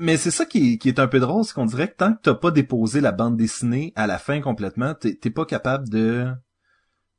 Mais 0.00 0.16
c'est 0.16 0.30
ça 0.30 0.44
qui, 0.44 0.78
qui 0.78 0.88
est 0.88 0.98
un 1.00 1.08
peu 1.08 1.18
drôle, 1.18 1.44
c'est 1.44 1.54
qu'on 1.54 1.64
dirait 1.64 1.90
que 1.90 1.96
tant 1.96 2.12
que 2.14 2.20
t'as 2.22 2.34
pas 2.34 2.50
déposé 2.50 3.00
la 3.00 3.10
bande 3.10 3.36
dessinée 3.36 3.92
à 3.96 4.06
la 4.06 4.18
fin 4.18 4.40
complètement, 4.40 4.94
t'es 4.94 5.14
t'es 5.16 5.30
pas 5.30 5.46
capable 5.46 5.88
de... 5.88 6.26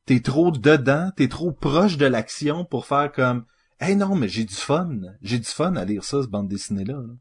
T'es 0.10 0.22
trop 0.22 0.50
dedans, 0.50 1.12
t'es 1.16 1.28
trop 1.28 1.52
proche 1.52 1.98
de 1.98 2.08
l'action 2.08 2.66
pour 2.66 2.88
faire 2.88 3.12
comme... 3.12 3.46
Hey 3.80 3.96
non, 3.96 4.16
mais 4.16 4.28
j'ai 4.28 4.44
du 4.44 4.56
fun. 4.56 4.90
J'ai 5.22 5.38
du 5.38 5.46
fun 5.46 5.76
à 5.76 5.86
lire 5.86 6.04
ça, 6.04 6.24
cette 6.24 6.32
bande 6.32 6.48
dessinée-là. 6.48 6.96
là. 6.96 7.14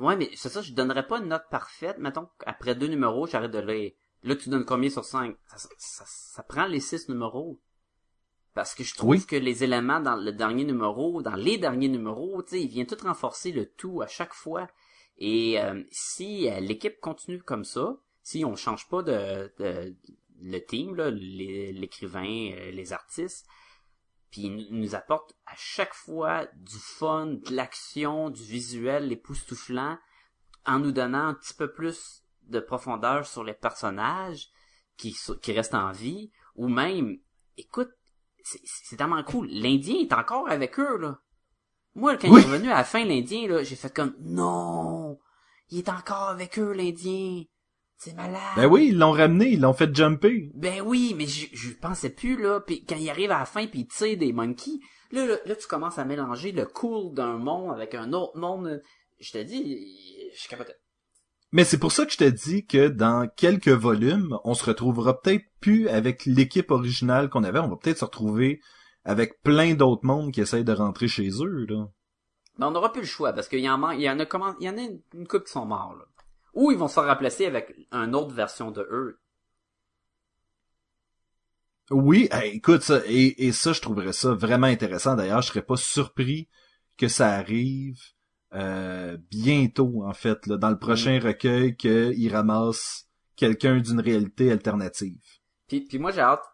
Ouais, 0.00 0.16
mais 0.16 0.28
c'est 0.34 0.48
ça, 0.48 0.60
je 0.60 0.72
donnerais 0.72 1.06
pas 1.06 1.18
une 1.20 1.28
note 1.28 1.44
parfaite. 1.48 1.98
Mettons 2.00 2.26
qu'après 2.40 2.74
deux 2.74 2.88
numéros, 2.88 3.28
j'arrête 3.28 3.52
de 3.52 3.60
lire. 3.60 3.92
Là, 4.24 4.34
tu 4.34 4.48
donnes 4.48 4.64
combien 4.64 4.90
sur 4.90 5.04
cinq? 5.04 5.36
Ça, 5.46 5.58
ça, 5.58 5.68
ça- 5.78 6.04
ça 6.08 6.42
prend 6.42 6.66
les 6.66 6.80
six 6.80 7.08
numéros. 7.08 7.60
Parce 8.52 8.74
que 8.74 8.82
je 8.82 8.96
trouve 8.96 9.10
Oui. 9.10 9.24
que 9.24 9.36
les 9.36 9.62
éléments 9.62 10.00
dans 10.00 10.16
le 10.16 10.32
dernier 10.32 10.64
numéro, 10.64 11.22
dans 11.22 11.36
les 11.36 11.56
derniers 11.56 11.88
numéros, 11.88 12.42
tu 12.42 12.56
sais, 12.56 12.62
il 12.62 12.68
vient 12.68 12.84
tout 12.84 12.96
renforcer 13.00 13.52
le 13.52 13.66
tout 13.66 14.02
à 14.02 14.08
chaque 14.08 14.34
fois. 14.34 14.66
Et 15.18 15.60
euh, 15.60 15.84
si 15.92 16.50
euh, 16.50 16.58
l'équipe 16.58 16.98
continue 16.98 17.40
comme 17.40 17.64
ça, 17.64 17.96
si 18.24 18.44
on 18.44 18.56
change 18.56 18.88
pas 18.88 19.02
de, 19.04 19.52
de- 19.60 19.94
le 20.44 20.58
team, 20.64 20.94
là, 20.94 21.10
l'écrivain, 21.10 22.50
euh, 22.52 22.70
les 22.70 22.92
artistes, 22.92 23.46
puis 24.30 24.42
il 24.42 24.78
nous- 24.78 24.94
apporte 24.94 25.34
à 25.46 25.54
chaque 25.56 25.94
fois 25.94 26.46
du 26.56 26.76
fun, 26.76 27.26
de 27.26 27.54
l'action, 27.54 28.30
du 28.30 28.42
visuel 28.42 29.10
époustouflant, 29.10 29.96
en 30.66 30.78
nous 30.78 30.92
donnant 30.92 31.26
un 31.28 31.34
petit 31.34 31.54
peu 31.54 31.72
plus 31.72 32.22
de 32.42 32.60
profondeur 32.60 33.26
sur 33.26 33.42
les 33.42 33.54
personnages 33.54 34.48
qui, 34.96 35.16
qui 35.40 35.52
restent 35.52 35.74
en 35.74 35.92
vie, 35.92 36.30
ou 36.56 36.68
même, 36.68 37.18
écoute, 37.56 37.90
c'est- 38.42 38.60
c'est 38.64 38.96
tellement 38.96 39.24
cool, 39.24 39.46
l'Indien 39.48 39.96
est 40.00 40.12
encore 40.12 40.48
avec 40.50 40.78
eux, 40.78 40.98
là. 40.98 41.20
Moi, 41.94 42.16
quand 42.16 42.28
Oui. 42.28 42.40
il 42.42 42.48
est 42.48 42.52
revenu 42.52 42.70
à 42.70 42.76
la 42.78 42.84
fin, 42.84 43.04
l'Indien, 43.04 43.48
là, 43.48 43.62
j'ai 43.62 43.76
fait 43.76 43.94
comme, 43.94 44.14
non, 44.20 45.18
il 45.70 45.78
est 45.78 45.88
encore 45.88 46.28
avec 46.28 46.58
eux, 46.58 46.72
l'Indien. 46.72 47.44
C'est 47.96 48.14
malade. 48.14 48.40
Ben 48.56 48.66
oui, 48.66 48.88
ils 48.88 48.98
l'ont 48.98 49.12
ramené, 49.12 49.52
ils 49.52 49.60
l'ont 49.60 49.72
fait 49.72 49.94
jumper. 49.94 50.50
Ben 50.54 50.82
oui, 50.82 51.14
mais 51.16 51.26
je, 51.26 51.46
je 51.52 51.70
pensais 51.70 52.10
plus, 52.10 52.40
là. 52.40 52.60
Puis 52.60 52.84
quand 52.84 52.96
il 52.96 53.08
arrive 53.08 53.30
à 53.30 53.38
la 53.38 53.44
fin, 53.46 53.66
puis 53.66 53.80
il 53.80 53.86
tire 53.86 54.18
des 54.18 54.32
monkeys, 54.32 54.80
là, 55.12 55.24
là, 55.26 55.36
là, 55.46 55.56
tu 55.56 55.66
commences 55.66 55.98
à 55.98 56.04
mélanger 56.04 56.52
le 56.52 56.66
cool 56.66 57.14
d'un 57.14 57.38
monde 57.38 57.72
avec 57.72 57.94
un 57.94 58.12
autre 58.12 58.36
monde. 58.36 58.82
Je 59.20 59.32
te 59.32 59.42
dis, 59.42 59.96
je 60.36 60.48
capotais. 60.48 60.74
Mais 61.52 61.64
c'est 61.64 61.78
pour 61.78 61.92
ça 61.92 62.04
que 62.04 62.12
je 62.12 62.18
te 62.18 62.24
dis 62.28 62.66
que 62.66 62.88
dans 62.88 63.28
quelques 63.36 63.68
volumes, 63.68 64.36
on 64.42 64.54
se 64.54 64.64
retrouvera 64.64 65.20
peut-être 65.20 65.44
plus 65.60 65.88
avec 65.88 66.26
l'équipe 66.26 66.72
originale 66.72 67.30
qu'on 67.30 67.44
avait. 67.44 67.60
On 67.60 67.68
va 67.68 67.76
peut-être 67.76 67.98
se 68.00 68.04
retrouver 68.04 68.60
avec 69.04 69.40
plein 69.42 69.74
d'autres 69.74 70.04
mondes 70.04 70.32
qui 70.32 70.40
essayent 70.40 70.64
de 70.64 70.72
rentrer 70.72 71.06
chez 71.08 71.28
eux, 71.40 71.64
là. 71.68 71.86
Mais 72.58 72.66
on 72.66 72.70
n'aura 72.72 72.92
plus 72.92 73.02
le 73.02 73.06
choix, 73.06 73.32
parce 73.32 73.48
qu'il 73.48 73.60
y 73.60 73.68
en, 73.70 73.78
man- 73.78 73.96
il 73.96 74.02
y 74.02 74.10
en 74.10 74.18
a 74.18 74.26
comment, 74.26 74.54
il 74.60 74.66
y 74.66 74.68
en 74.70 74.76
a 74.78 74.80
une, 74.82 75.00
une 75.14 75.26
couple 75.28 75.44
qui 75.44 75.52
sont 75.52 75.64
morts, 75.66 75.94
là. 75.96 76.04
Ou 76.54 76.70
ils 76.72 76.78
vont 76.78 76.88
se 76.88 76.94
faire 76.94 77.06
remplacer 77.06 77.46
avec 77.46 77.74
une 77.92 78.14
autre 78.14 78.34
version 78.34 78.70
de 78.70 78.82
eux. 78.90 79.20
Oui, 81.90 82.30
écoute 82.44 82.82
ça, 82.82 83.02
et, 83.06 83.46
et 83.46 83.52
ça, 83.52 83.74
je 83.74 83.82
trouverais 83.82 84.14
ça 84.14 84.32
vraiment 84.32 84.66
intéressant. 84.66 85.16
D'ailleurs, 85.16 85.42
je 85.42 85.48
serais 85.48 85.62
pas 85.62 85.76
surpris 85.76 86.48
que 86.96 87.08
ça 87.08 87.32
arrive 87.32 88.00
euh, 88.54 89.18
bientôt, 89.30 90.04
en 90.04 90.14
fait, 90.14 90.46
là, 90.46 90.56
dans 90.56 90.70
le 90.70 90.78
prochain 90.78 91.20
recueil, 91.20 91.76
qu'ils 91.76 92.32
ramassent 92.32 93.06
quelqu'un 93.36 93.80
d'une 93.80 94.00
réalité 94.00 94.50
alternative. 94.50 95.20
Puis, 95.66 95.82
puis 95.82 95.98
moi, 95.98 96.10
j'ai 96.10 96.20
hâte, 96.20 96.44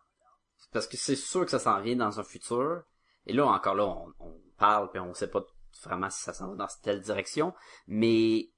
parce 0.73 0.89
que 0.89 0.97
c'est 0.97 1.15
sûr 1.15 1.45
que 1.45 1.51
ça 1.51 1.59
s'en 1.59 1.81
vient 1.81 1.97
dans 1.97 2.19
un 2.19 2.25
futur. 2.25 2.83
Et 3.27 3.33
là, 3.33 3.47
encore 3.47 3.75
là, 3.75 3.87
on, 3.87 4.13
on 4.19 4.41
parle, 4.57 4.91
puis 4.91 4.99
on 4.99 5.15
sait 5.15 5.31
pas 5.31 5.45
vraiment 5.85 6.11
si 6.11 6.23
ça 6.23 6.33
s'en 6.33 6.49
va 6.49 6.57
dans 6.57 6.69
telle 6.83 7.03
direction. 7.03 7.55
Mais 7.87 8.51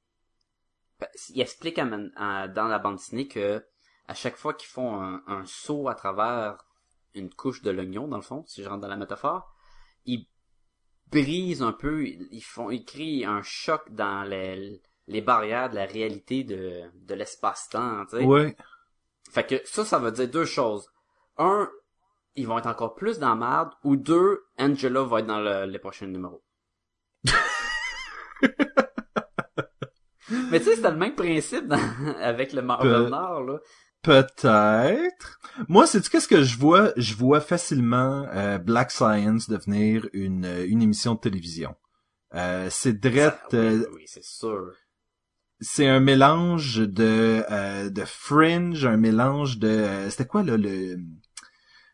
il 1.30 1.40
explique 1.40 1.78
à 1.78 1.84
man- 1.84 2.12
à- 2.16 2.48
dans 2.48 2.66
la 2.68 2.78
bande 2.78 2.96
dessinée 2.96 3.28
que 3.28 3.64
à 4.08 4.14
chaque 4.14 4.36
fois 4.36 4.54
qu'ils 4.54 4.68
font 4.68 5.00
un, 5.00 5.22
un 5.26 5.44
saut 5.46 5.88
à 5.88 5.94
travers 5.94 6.58
une 7.14 7.32
couche 7.32 7.62
de 7.62 7.70
l'oignon, 7.70 8.08
dans 8.08 8.16
le 8.16 8.22
fond, 8.22 8.44
si 8.46 8.62
je 8.62 8.68
rentre 8.68 8.80
dans 8.82 8.88
la 8.88 8.96
métaphore, 8.96 9.54
ils 10.06 10.26
brisent 11.10 11.62
un 11.62 11.72
peu, 11.72 12.04
ils 12.06 12.40
font, 12.42 12.70
ils 12.70 12.84
créent 12.84 13.24
un 13.24 13.42
choc 13.42 13.90
dans 13.90 14.22
les, 14.22 14.82
les 15.06 15.20
barrières 15.20 15.70
de 15.70 15.76
la 15.76 15.84
réalité 15.86 16.42
de, 16.44 16.82
de 16.94 17.14
l'espace-temps, 17.14 18.06
tu 18.06 18.16
sais. 18.18 18.24
Ouais. 18.24 18.56
Fait 19.30 19.46
que 19.46 19.60
ça, 19.66 19.84
ça 19.84 19.98
veut 19.98 20.10
dire 20.12 20.28
deux 20.28 20.44
choses. 20.46 20.90
Un, 21.38 21.70
ils 22.34 22.46
vont 22.46 22.58
être 22.58 22.66
encore 22.66 22.94
plus 22.94 23.18
dans 23.18 23.28
la 23.30 23.34
merde, 23.34 23.70
ou 23.84 23.96
deux, 23.96 24.44
Angela 24.58 25.02
va 25.04 25.20
être 25.20 25.26
dans 25.26 25.40
le- 25.40 25.66
les 25.66 25.78
prochains 25.78 26.06
numéros. 26.06 26.42
Mais 30.50 30.58
tu 30.60 30.66
sais, 30.66 30.76
c'était 30.76 30.90
le 30.90 30.96
même 30.96 31.14
principe 31.14 31.66
dans- 31.66 31.78
avec 32.20 32.52
le 32.52 32.62
Marvel. 32.62 33.08
Nord, 33.08 33.42
là. 33.44 33.58
Peut-être. 34.02 35.38
Moi, 35.68 35.86
c'est 35.86 36.06
qu'est-ce 36.08 36.28
que 36.28 36.42
je 36.42 36.56
vois? 36.58 36.92
Je 36.96 37.14
vois 37.14 37.40
facilement 37.40 38.26
euh, 38.34 38.58
Black 38.58 38.90
Science 38.90 39.48
devenir 39.48 40.08
une, 40.12 40.44
une 40.66 40.82
émission 40.82 41.14
de 41.14 41.20
télévision. 41.20 41.74
Euh, 42.34 42.68
c'est 42.70 42.94
drette, 42.98 43.34
Ça- 43.50 43.58
oui, 43.58 43.58
euh, 43.58 43.86
oui, 43.94 44.02
c'est 44.06 44.24
sûr. 44.24 44.72
c'est 45.60 45.86
un 45.86 46.00
mélange 46.00 46.78
de 46.78 47.44
euh, 47.50 47.90
de 47.90 48.04
Fringe, 48.04 48.84
un 48.86 48.96
mélange 48.96 49.58
de 49.58 49.68
euh, 49.68 50.10
c'était 50.10 50.26
quoi 50.26 50.42
là 50.42 50.56
le 50.56 50.96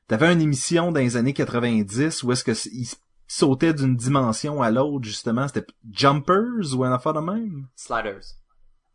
T'avais 0.07 0.33
une 0.33 0.41
émission 0.41 0.91
dans 0.93 1.01
les 1.01 1.16
années 1.18 1.35
90 1.35 2.22
où 2.22 2.33
est-ce 2.33 2.45
que 2.45 2.53
il 2.72 2.87
sautait 3.29 3.74
d'une 3.74 3.95
dimension 3.95 4.62
à 4.62 4.70
l'autre 4.70 5.05
justement, 5.05 5.47
c'était 5.47 5.66
Jumpers 5.93 6.74
ou 6.74 6.83
un 6.83 6.93
affaire 6.93 7.12
de 7.12 7.20
même? 7.20 7.68
Sliders. 7.76 8.35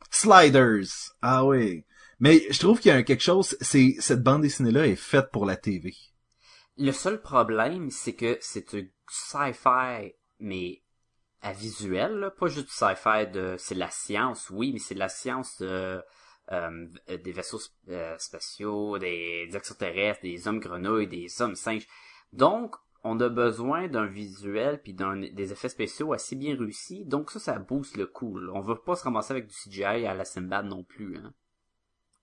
Sliders. 0.09 1.13
Ah 1.21 1.45
oui. 1.45 1.85
Mais 2.19 2.41
je 2.49 2.59
trouve 2.59 2.79
qu'il 2.79 2.89
y 2.89 2.95
a 2.95 3.03
quelque 3.03 3.23
chose, 3.23 3.55
c'est 3.61 3.95
cette 3.99 4.23
bande 4.23 4.41
dessinée 4.41 4.71
là 4.71 4.85
est 4.87 4.95
faite 4.95 5.29
pour 5.31 5.45
la 5.45 5.55
TV. 5.55 5.95
Le 6.77 6.91
seul 6.91 7.21
problème, 7.21 7.91
c'est 7.91 8.13
que 8.13 8.37
c'est 8.41 8.73
un 8.73 8.83
sci-fi, 9.07 10.15
mais 10.39 10.81
à 11.41 11.51
visuel, 11.53 12.13
là, 12.15 12.31
pas 12.31 12.47
juste 12.47 12.67
du 12.67 12.73
sci-fi 12.73 13.27
de, 13.31 13.55
c'est 13.59 13.75
de 13.75 13.79
la 13.79 13.91
science, 13.91 14.49
oui, 14.49 14.71
mais 14.71 14.79
c'est 14.79 14.95
de 14.95 14.99
la 14.99 15.09
science 15.09 15.57
de, 15.59 16.01
euh, 16.51 16.87
des 17.07 17.31
vaisseaux 17.31 17.59
euh, 17.89 18.17
spatiaux, 18.17 18.97
des, 18.97 19.47
des 19.47 19.55
extraterrestres, 19.55 20.21
des 20.23 20.47
hommes 20.47 20.59
grenouilles, 20.59 21.07
des 21.07 21.41
hommes 21.41 21.55
singes. 21.55 21.87
Donc, 22.31 22.75
on 23.03 23.19
a 23.19 23.29
besoin 23.29 23.87
d'un 23.87 24.05
visuel 24.05 24.81
puis 24.81 24.93
d'un 24.93 25.17
des 25.17 25.51
effets 25.51 25.69
spéciaux 25.69 26.13
assez 26.13 26.35
bien 26.35 26.55
réussis. 26.57 27.05
Donc 27.05 27.31
ça, 27.31 27.39
ça 27.39 27.59
booste 27.59 27.97
le 27.97 28.07
cool. 28.07 28.49
On 28.53 28.61
veut 28.61 28.77
pas 28.79 28.95
se 28.95 29.03
ramasser 29.03 29.31
avec 29.33 29.47
du 29.47 29.53
CGI 29.55 30.05
à 30.05 30.13
la 30.13 30.25
Simbad 30.25 30.65
non 30.65 30.83
plus. 30.83 31.17
Hein. 31.17 31.33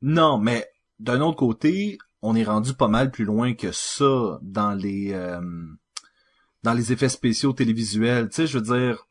Non, 0.03 0.39
mais 0.39 0.69
d'un 0.99 1.21
autre 1.21 1.37
côté, 1.39 1.99
on 2.23 2.35
est 2.35 2.45
rendu 2.45 2.75
pas 2.75 2.89
mal 2.89 3.11
plus 3.11 3.25
loin 3.25 3.55
que 3.55 3.73
ça 3.73 4.39
dans 4.43 4.75
les 4.75 5.13
euh, 5.13 5.41
dans 6.63 6.73
les 6.75 6.93
effets 6.93 7.09
spéciaux 7.09 7.53
télévisuels. 7.53 8.29
Tu 8.29 8.37
sais, 8.37 8.47
je 8.47 8.59
veux 8.59 8.65
dire, 8.79 9.07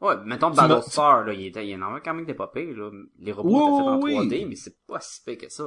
Ouais, 0.00 0.16
mettons 0.24 0.50
Battlestar, 0.50 1.24
là, 1.24 1.32
il, 1.32 1.46
était, 1.46 1.66
il 1.66 1.70
y 1.70 1.76
en 1.76 1.82
avait 1.82 2.00
quand 2.00 2.14
même 2.14 2.26
des 2.26 2.34
papés, 2.34 2.72
là. 2.74 2.90
Les 3.18 3.32
robots 3.32 3.48
Oui, 3.48 3.62
étaient 3.64 3.84
faits 3.84 3.88
en 3.88 4.00
oui, 4.02 4.14
3D, 4.14 4.44
oui. 4.44 4.44
mais 4.46 4.56
c'est 4.56 4.76
pas 4.86 5.00
si 5.00 5.22
pire 5.24 5.38
que 5.38 5.48
ça. 5.48 5.64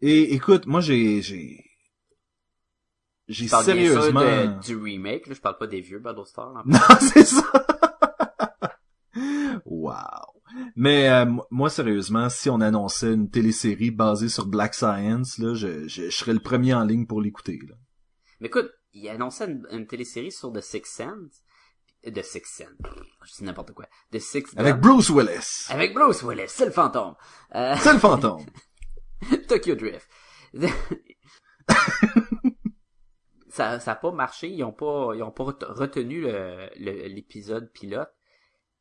et 0.00 0.34
écoute, 0.34 0.66
moi 0.66 0.80
j'ai 0.80 1.22
j'ai 1.22 1.64
j'ai 3.28 3.46
parle 3.48 3.64
bien 3.66 3.74
sérieusement 3.74 4.20
de- 4.20 4.60
du 4.60 4.76
remake, 4.76 5.26
là, 5.26 5.34
je 5.34 5.40
parle 5.40 5.58
pas 5.58 5.66
des 5.66 5.80
vieux 5.80 5.98
Battlestar. 5.98 6.52
là. 6.54 6.62
Non, 6.66 6.78
c'est 7.00 7.24
ça. 7.26 7.42
wow. 9.64 9.92
Mais 10.76 11.08
euh, 11.08 11.24
mo- 11.26 11.44
moi 11.50 11.70
sérieusement, 11.70 12.28
si 12.30 12.48
on 12.50 12.60
annonçait 12.60 13.12
une 13.12 13.30
télésérie 13.30 13.90
basée 13.90 14.28
sur 14.28 14.46
Black 14.46 14.74
Science, 14.74 15.38
là, 15.38 15.54
je, 15.54 15.86
je, 15.88 16.04
je 16.04 16.10
serais 16.10 16.32
le 16.32 16.40
premier 16.40 16.74
en 16.74 16.84
ligne 16.84 17.06
pour 17.06 17.20
l'écouter. 17.20 17.58
là. 17.68 17.74
Mais 18.40 18.48
écoute, 18.48 18.70
il 18.92 19.08
annonçait 19.08 19.46
une, 19.46 19.66
une 19.70 19.86
télésérie 19.86 20.32
sur 20.32 20.52
The 20.52 20.60
Six 20.60 20.82
Sense. 20.84 21.42
The 22.06 22.22
Six 22.22 22.42
Sense. 22.46 22.68
Je 23.26 23.32
dis 23.36 23.44
n'importe 23.44 23.72
quoi. 23.72 23.86
The 24.12 24.18
Six 24.20 24.44
Avec. 24.56 24.76
Bruce 24.80 25.10
Willis. 25.10 25.66
Avec 25.68 25.92
Bruce 25.94 26.22
Willis, 26.22 26.44
c'est 26.48 26.64
le 26.66 26.70
fantôme. 26.70 27.14
Euh, 27.54 27.74
C'est 27.80 27.92
le 27.92 27.98
fantôme. 27.98 28.46
Tokyo 29.48 29.74
Drift. 29.74 30.08
ça, 33.58 33.80
ça 33.80 33.92
a 33.92 33.96
pas 33.96 34.12
marché, 34.12 34.48
ils 34.48 34.64
ont 34.64 34.72
pas, 34.72 35.12
ils 35.14 35.22
ont 35.22 35.30
pas 35.30 35.44
ret- 35.44 35.64
retenu 35.82 36.26
l'épisode 36.76 37.70
pilote. 37.72 38.10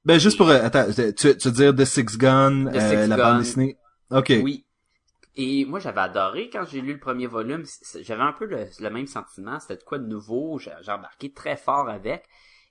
Ben 0.05 0.19
juste 0.19 0.38
pour 0.38 0.49
euh, 0.49 0.61
attends, 0.63 0.88
tu, 0.93 1.13
tu 1.38 1.47
veux 1.49 1.51
dire 1.51 1.75
The 1.75 1.86
Six 1.86 2.17
Gun, 2.17 2.71
The 2.71 2.75
euh, 2.75 2.89
Six 3.03 3.09
la 3.09 3.17
Gun. 3.17 3.23
bande 3.23 3.39
dessinée? 3.39 3.78
Ok. 4.09 4.34
Oui. 4.41 4.63
Et 5.39 5.65
moi, 5.65 5.80
j'avais 5.80 6.01
adoré 6.01 6.49
quand 6.49 6.65
j'ai 6.65 6.82
lu 6.82 6.93
le 6.93 6.99
premier 6.99 7.28
volume. 7.28 7.63
J'avais 8.01 8.23
un 8.23 8.34
peu 8.34 8.45
le, 8.45 8.65
le 8.80 8.89
même 8.89 9.05
sentiment. 9.05 9.59
C'était 9.59 9.78
de 9.78 9.84
quoi 9.84 9.99
de 9.99 10.07
nouveau? 10.07 10.57
J'ai 10.57 10.71
embarqué 10.91 11.32
très 11.32 11.57
fort 11.57 11.89
avec. 11.89 12.23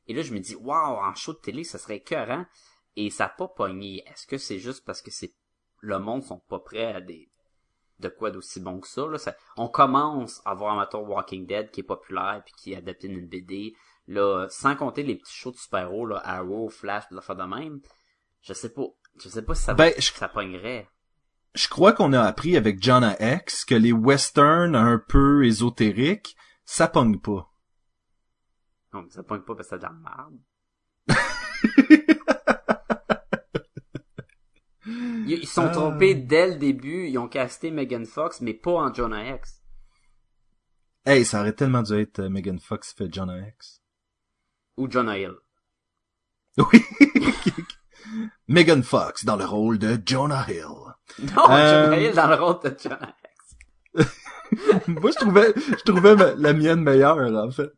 Et 0.09 0.15
là, 0.15 0.23
je 0.23 0.33
me 0.33 0.41
dis, 0.41 0.57
waouh, 0.57 0.97
en 0.97 1.15
show 1.15 1.33
de 1.33 1.39
télé, 1.39 1.63
ça 1.63 1.79
serait 1.79 1.99
écœurant. 1.99 2.45
Et 2.97 3.11
ça 3.11 3.27
a 3.27 3.29
pas 3.29 3.47
pogné. 3.47 4.03
Est-ce 4.09 4.27
que 4.27 4.39
c'est 4.39 4.59
juste 4.59 4.85
parce 4.85 5.01
que 5.03 5.13
c'est 5.13 5.33
le 5.81 5.99
monde 5.99 6.25
sont 6.25 6.41
pas 6.49 6.59
prêts 6.59 6.93
à 6.93 7.01
des 7.01 7.29
de 7.99 8.09
quoi 8.09 8.31
d'aussi 8.31 8.61
bon 8.61 8.81
que 8.81 8.89
ça, 8.89 9.07
là? 9.07 9.19
Ça- 9.19 9.37
on 9.57 9.69
commence 9.69 10.43
à 10.45 10.55
voir 10.55 10.79
un 10.79 10.99
Walking 10.99 11.47
Dead 11.47 11.71
qui 11.71 11.81
est 11.81 11.85
populaire 11.85 12.43
puis 12.45 12.55
qui 12.57 12.73
est 12.73 12.77
adapté 12.77 13.09
d'une 13.09 13.27
BD. 13.27 13.75
Là, 14.09 14.47
sans 14.51 14.77
compter 14.77 15.03
les 15.03 15.17
petits 15.17 15.35
shows 15.35 15.51
de 15.53 15.57
super-héros, 15.57 16.07
là, 16.07 16.21
Arrow, 16.25 16.69
Flash, 16.69 17.05
la 17.11 17.21
fois 17.21 17.35
de 17.35 17.43
même. 17.43 17.81
Je 18.43 18.53
sais 18.53 18.73
pas. 18.73 18.87
Je 19.21 19.29
sais 19.29 19.43
pas 19.43 19.55
si 19.55 19.63
ça, 19.65 19.75
Ben, 19.75 19.93
je- 19.99 20.13
ça 20.13 20.29
pognerait. 20.29 20.89
Je 21.55 21.69
crois 21.69 21.93
qu'on 21.95 22.13
a 22.13 22.21
appris 22.23 22.57
avec 22.57 22.83
John 22.83 23.17
X 23.19 23.65
que 23.65 23.75
les 23.75 23.93
westerns 23.93 24.77
un 24.77 24.99
peu 24.99 25.45
ésotériques, 25.47 26.37
ça 26.67 26.87
pogne 26.87 27.19
pas. 27.19 27.51
Non, 28.93 29.03
mais 29.03 29.11
ça 29.11 29.23
pogne 29.23 29.41
pas 29.41 29.55
parce 29.55 29.69
que 29.69 29.77
c'est 29.77 29.79
de 29.79 29.83
la 29.85 29.93
merde. 29.93 30.39
Ils, 35.27 35.47
sont 35.47 35.67
Ah. 35.67 35.71
trompés 35.71 36.15
dès 36.15 36.49
le 36.49 36.55
début. 36.57 37.07
Ils 37.09 37.19
ont 37.19 37.29
casté 37.29 37.71
Megan 37.71 38.07
Fox, 38.07 38.41
mais 38.41 38.55
pas 38.55 38.73
en 38.73 38.93
Jonah 38.95 39.35
X. 39.37 39.61
Hey, 41.05 41.25
ça 41.25 41.41
aurait 41.41 41.53
tellement 41.53 41.83
dû 41.83 41.95
être 42.01 42.21
euh, 42.21 42.29
Megan 42.29 42.59
Fox 42.59 42.93
fait 42.93 43.09
John 43.13 43.31
X. 43.57 43.81
Ou 44.77 44.91
Jonah 44.91 45.19
Hill. 45.19 45.35
Oui. 46.59 46.83
Megan 48.49 48.83
Fox 48.83 49.25
dans 49.25 49.37
le 49.37 49.45
rôle 49.45 49.79
de 49.79 49.99
Jonah 50.05 50.47
Hill. 50.49 50.65
Non, 51.35 51.51
Euh. 51.51 51.85
Jonah 51.87 51.99
Hill 52.01 52.15
dans 52.15 52.29
le 52.29 52.35
rôle 52.37 52.61
de 52.63 52.77
Jonah 52.81 53.15
X. 53.95 54.09
Moi, 54.89 55.11
je 55.11 55.17
trouvais, 55.19 55.53
je 55.57 55.83
trouvais 55.85 56.15
la 56.37 56.53
mienne 56.53 56.81
meilleure, 56.83 57.19
en 57.19 57.51
fait. 57.51 57.73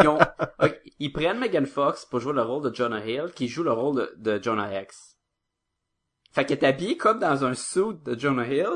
Ils, 0.00 0.08
ont- 0.08 0.18
ok, 0.62 0.80
ils 0.98 1.12
prennent 1.12 1.38
Megan 1.38 1.66
Fox 1.66 2.04
pour 2.06 2.20
jouer 2.20 2.34
le 2.34 2.42
rôle 2.42 2.70
de 2.70 2.74
Jonah 2.74 3.04
Hill, 3.04 3.32
qui 3.34 3.48
joue 3.48 3.62
le 3.62 3.72
rôle 3.72 3.96
de, 3.96 4.36
de 4.36 4.42
Jonah 4.42 4.82
X. 4.82 5.16
Fait 6.32 6.44
qu'elle 6.44 6.58
est 6.58 6.64
habillée 6.64 6.96
comme 6.96 7.18
dans 7.18 7.44
un 7.44 7.54
suit 7.54 7.96
de 8.04 8.18
Jonah 8.18 8.46
Hill, 8.46 8.66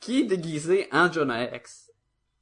qui 0.00 0.20
est 0.20 0.24
déguisé 0.26 0.88
en 0.92 1.10
Jonah 1.12 1.54
X. 1.54 1.86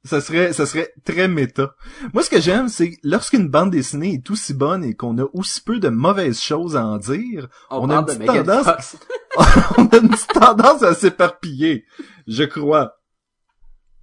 Ça 0.05 0.21
serait, 0.21 0.53
ça 0.53 0.65
serait 0.65 0.93
très 1.03 1.27
méta. 1.27 1.75
Moi, 2.13 2.23
ce 2.23 2.29
que 2.29 2.39
j'aime, 2.39 2.69
c'est 2.69 2.97
lorsqu'une 3.03 3.49
bande 3.49 3.71
dessinée 3.71 4.13
est 4.13 4.31
aussi 4.31 4.53
bonne 4.53 4.85
et 4.85 4.95
qu'on 4.95 5.17
a 5.17 5.25
aussi 5.33 5.59
peu 5.61 5.77
de 5.79 5.89
mauvaises 5.89 6.39
choses 6.39 6.77
à 6.77 6.85
en 6.85 6.97
dire, 6.97 7.49
On, 7.69 7.79
On 7.81 7.89
a 7.89 7.95
une 8.13 8.19
tendance- 8.45 8.95
on 9.77 9.85
a 9.87 9.97
une 9.97 10.09
petite 10.09 10.31
tendance 10.33 10.83
à 10.83 10.93
s'éparpiller. 10.93 11.85
Je 12.27 12.43
crois. 12.45 12.98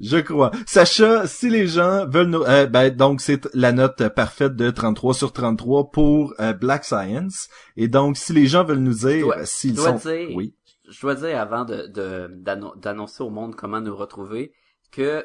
Je 0.00 0.18
crois. 0.18 0.50
Sacha, 0.66 1.26
si 1.26 1.48
les 1.48 1.66
gens 1.66 2.06
veulent 2.06 2.28
nous... 2.28 2.42
euh, 2.42 2.66
ben, 2.66 2.94
donc, 2.94 3.20
c'est 3.20 3.48
la 3.54 3.72
note 3.72 4.08
parfaite 4.10 4.54
de 4.54 4.70
33 4.70 5.14
sur 5.14 5.32
33 5.32 5.90
pour 5.90 6.34
euh, 6.38 6.52
Black 6.52 6.84
Science. 6.84 7.48
Et 7.76 7.88
donc, 7.88 8.16
si 8.16 8.32
les 8.34 8.46
gens 8.46 8.62
veulent 8.64 8.78
nous 8.78 8.92
dire 8.94 9.26
s'ils 9.44 9.78
sont... 9.78 9.94
dire- 9.94 10.36
Oui. 10.36 10.54
je 10.88 11.00
dois 11.00 11.14
dire 11.14 11.40
avant 11.40 11.64
de 11.64 11.86
de- 11.86 12.28
d'anno- 12.34 12.74
d'annoncer 12.76 13.22
au 13.22 13.30
monde 13.30 13.54
comment 13.56 13.80
nous 13.80 13.96
retrouver 13.96 14.52
que 14.92 15.24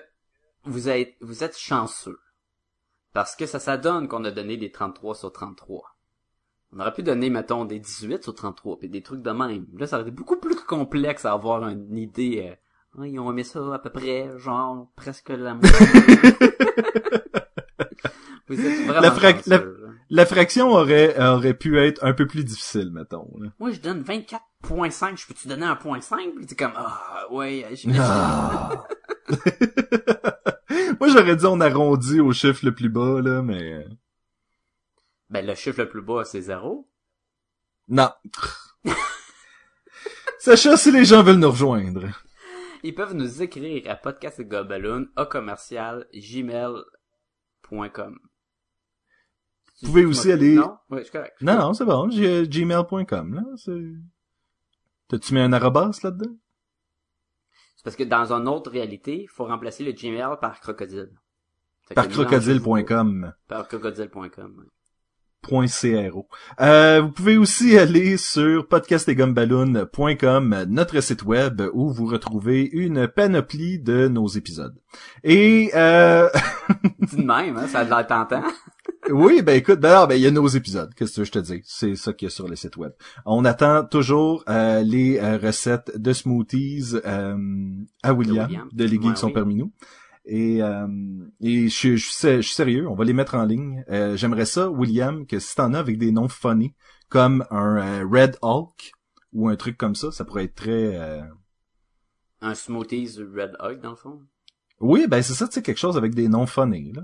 vous 0.64 0.88
êtes 0.90 1.16
vous 1.22 1.44
êtes 1.44 1.58
chanceux 1.58 2.18
parce 3.14 3.36
que 3.36 3.46
ça 3.46 3.60
ça 3.60 3.78
donne 3.78 4.08
qu'on 4.08 4.24
a 4.26 4.32
donné 4.32 4.58
des 4.58 4.72
33 4.72 5.16
sur 5.16 5.32
33. 5.32 5.84
On 6.74 6.80
aurait 6.80 6.94
pu 6.94 7.04
donner 7.04 7.30
mettons 7.30 7.66
des 7.66 7.80
18 7.80 8.24
sur 8.24 8.34
33 8.34 8.80
puis 8.80 8.90
des 8.90 9.02
trucs 9.04 9.22
de 9.22 9.32
même. 9.32 9.66
Là 9.78 9.86
ça 9.86 9.98
aurait 9.98 10.08
été 10.08 10.16
beaucoup 10.16 10.38
plus 10.38 10.56
complexe 10.56 11.26
à 11.26 11.34
avoir 11.34 11.68
une 11.68 11.98
idée 11.98 12.48
euh, 12.50 12.56
ils 13.04 13.20
ont 13.20 13.32
aimé 13.32 13.44
ça 13.44 13.60
à 13.74 13.80
peu 13.80 13.90
près 13.90 14.30
genre 14.38 14.88
presque 14.96 15.30
la 15.30 15.54
moitié. 15.56 15.88
vous 18.48 18.60
êtes 18.66 18.86
vraiment 18.86 19.02
La 19.02 19.12
fra- 19.12 19.32
chanceux, 19.34 19.50
là. 19.50 19.88
La 20.14 20.26
fraction 20.26 20.68
aurait, 20.72 21.18
aurait 21.24 21.54
pu 21.54 21.80
être 21.80 22.04
un 22.04 22.12
peu 22.14 22.28
plus 22.28 22.44
difficile, 22.44 22.92
mettons. 22.92 23.32
là. 23.40 23.50
Moi, 23.60 23.72
je 23.72 23.80
donne 23.80 24.02
24.5. 24.04 25.18
Je 25.22 25.26
peux-tu 25.28 25.48
donner 25.48 25.66
un 25.66 25.78
point 25.78 26.02
5? 26.02 26.36
Puis 26.36 26.46
t'es 26.48 26.56
comme, 26.56 26.74
ah, 26.76 27.26
ouais, 27.32 27.66
j'imagine. 27.72 28.04
Ah. 28.06 28.84
Moi, 31.00 31.08
j'aurais 31.10 31.38
dit 31.38 31.46
on 31.46 31.62
arrondit 31.62 32.20
au 32.20 32.34
chiffre 32.34 32.66
le 32.66 32.74
plus 32.76 32.90
bas, 32.90 33.22
là, 33.22 33.42
mais... 33.42 33.74
euh, 33.74 33.88
Ben, 35.30 35.46
le 35.46 35.56
chiffre 35.56 35.80
le 35.80 35.88
plus 35.90 36.02
bas, 36.02 36.24
c'est 36.26 36.42
0. 36.42 36.88
Non. 37.88 38.10
Sacha, 40.40 40.76
si 40.76 40.92
les 40.92 41.06
gens 41.06 41.24
veulent 41.24 41.38
nous 41.38 41.52
rejoindre. 41.52 42.02
Ils 42.84 42.96
peuvent 42.96 43.14
nous 43.14 43.42
écrire 43.42 43.90
à 43.90 43.96
podcastgobaloon, 43.96 45.08
à 45.16 45.26
commercial, 45.26 46.08
gmail.com. 46.14 48.20
Vous 49.82 49.88
pouvez 49.88 50.06
aussi 50.06 50.32
aller- 50.32 50.56
Non? 50.56 50.78
Oui, 50.90 51.04
je 51.06 51.12
correct. 51.12 51.36
Non, 51.42 51.58
non, 51.58 51.74
c'est 51.74 51.86
bon, 51.86 52.10
j'ai 52.10 52.48
gmail.com, 52.48 53.34
là, 53.36 53.44
c'est... 53.58 53.84
T'as-tu 55.08 55.34
mis 55.34 55.42
un 55.42 55.54
arrobas 55.54 56.00
là-dedans? 56.04 56.36
C'est 57.76 57.84
parce 57.84 57.96
que 57.96 58.04
dans 58.04 58.32
une 58.32 58.48
autre 58.48 58.72
réalité, 58.72 59.24
il 59.24 59.28
faut 59.28 59.46
remplacer 59.46 59.84
le 59.84 59.92
Gmail 59.92 60.38
par 60.40 60.60
crocodile. 60.62 61.10
Par 61.96 62.08
crocodile.com. 62.08 63.34
Par 63.48 63.68
crocodile.com, 63.68 64.56
oui. 64.60 64.66
.cro. 65.48 66.28
Euh, 66.60 67.02
vous 67.02 67.12
pouvez 67.12 67.38
aussi 67.38 67.78
aller 67.78 68.18
sur 68.18 68.68
podcastetgumballoon.com, 68.68 70.66
notre 70.70 71.02
site 71.02 71.24
web, 71.24 71.62
où 71.74 71.92
vous 71.92 72.06
retrouvez 72.06 72.70
une 72.72 73.08
panoplie 73.08 73.80
de 73.80 74.08
nos 74.08 74.28
épisodes. 74.28 74.76
Et 75.24 75.72
euh, 75.74 76.30
de 77.14 77.18
même, 77.18 77.58
hein, 77.58 77.68
ça 77.68 77.80
a 77.80 77.84
l'air 77.84 78.08
tentant. 78.08 78.44
oui, 79.10 79.42
ben 79.42 79.56
écoute, 79.56 79.80
ben, 79.80 80.06
ben 80.08 80.16
il 80.16 80.22
y 80.22 80.28
a 80.28 80.32
nos 80.32 80.48
épisodes. 80.48 80.94
Qu'est-ce 80.96 81.18
que 81.18 81.24
je 81.24 81.32
te 81.32 81.40
dis 81.40 81.62
C'est 81.66 81.96
ça 81.96 82.14
qu'il 82.14 82.28
y 82.28 82.32
a 82.32 82.34
sur 82.34 82.48
le 82.48 82.56
site 82.56 82.78
web. 82.78 82.92
On 83.26 83.46
attend 83.46 83.84
toujours 83.84 84.44
euh, 84.48 84.82
les 84.82 85.18
euh, 85.18 85.38
recettes 85.38 85.92
de 85.98 86.14
smoothies 86.14 86.96
euh, 87.06 87.36
à 88.04 88.14
William, 88.14 88.48
William. 88.48 88.70
de 88.72 88.84
Les 88.84 88.92
Geeks 88.92 89.04
Ouais, 89.06 89.16
sont 89.16 89.32
parmi 89.32 89.56
nous. 89.56 89.72
Et, 90.26 90.62
euh, 90.62 90.88
et 91.42 91.68
je, 91.70 91.96
je, 91.98 92.10
suis- 92.10 92.28
je 92.38 92.42
suis 92.42 92.56
sérieux, 92.56 92.88
on 92.88 92.96
va 92.96 93.06
les 93.06 93.14
mettre 93.14 93.36
en 93.36 93.46
ligne. 93.46 93.84
Euh, 93.90 94.16
J'aimerais 94.18 94.46
ça, 94.46 94.70
William, 94.70 95.26
que 95.26 95.40
si 95.40 95.56
t'en 95.56 95.74
as 95.74 95.80
avec 95.80 95.98
des 95.98 96.12
noms 96.12 96.30
funny, 96.30 96.76
comme 97.10 97.46
un 97.52 98.02
euh, 98.04 98.08
Red 98.08 98.38
Hulk 98.42 98.92
ou 99.34 99.50
un 99.50 99.56
truc 99.56 99.78
comme 99.78 99.96
ça, 99.96 100.12
ça 100.12 100.26
pourrait 100.26 100.46
être 100.46 100.56
très... 100.56 100.96
euh, 100.98 101.22
Un 102.42 102.56
smoothies 102.56 103.18
Red 103.20 103.56
Hawk, 103.60 103.80
dans 103.80 103.92
le 103.92 103.96
fond? 103.96 104.28
Oui, 104.82 105.08
ben 105.08 105.22
c'est 105.24 105.34
ça, 105.34 105.48
tu 105.48 105.54
sais, 105.54 105.62
quelque 105.62 105.78
chose 105.78 105.96
avec 105.96 106.14
des 106.14 106.28
noms 106.28 106.46
funny, 106.46 106.92
là. 106.92 107.04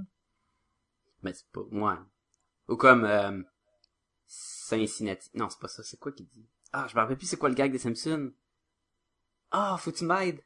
Mais 1.21 1.33
c'est 1.33 1.47
pas, 1.51 1.61
ouais. 1.61 1.95
Ou 2.69 2.77
comme, 2.77 3.05
euh, 3.05 3.41
Cincinnati. 4.27 5.29
Non, 5.35 5.49
c'est 5.49 5.59
pas 5.59 5.67
ça, 5.69 5.83
c'est 5.83 5.99
quoi 5.99 6.11
qu'il 6.13 6.27
dit? 6.27 6.47
Ah, 6.73 6.87
je 6.89 6.95
me 6.95 7.01
rappelle 7.01 7.17
plus 7.17 7.27
c'est 7.27 7.37
quoi 7.37 7.49
le 7.49 7.55
gag 7.55 7.71
des 7.71 7.79
Simpsons. 7.79 8.31
Ah, 9.51 9.75
faut 9.77 9.91
que 9.91 9.97
tu 9.97 10.05
m'aides. 10.05 10.37
Tu 10.39 10.43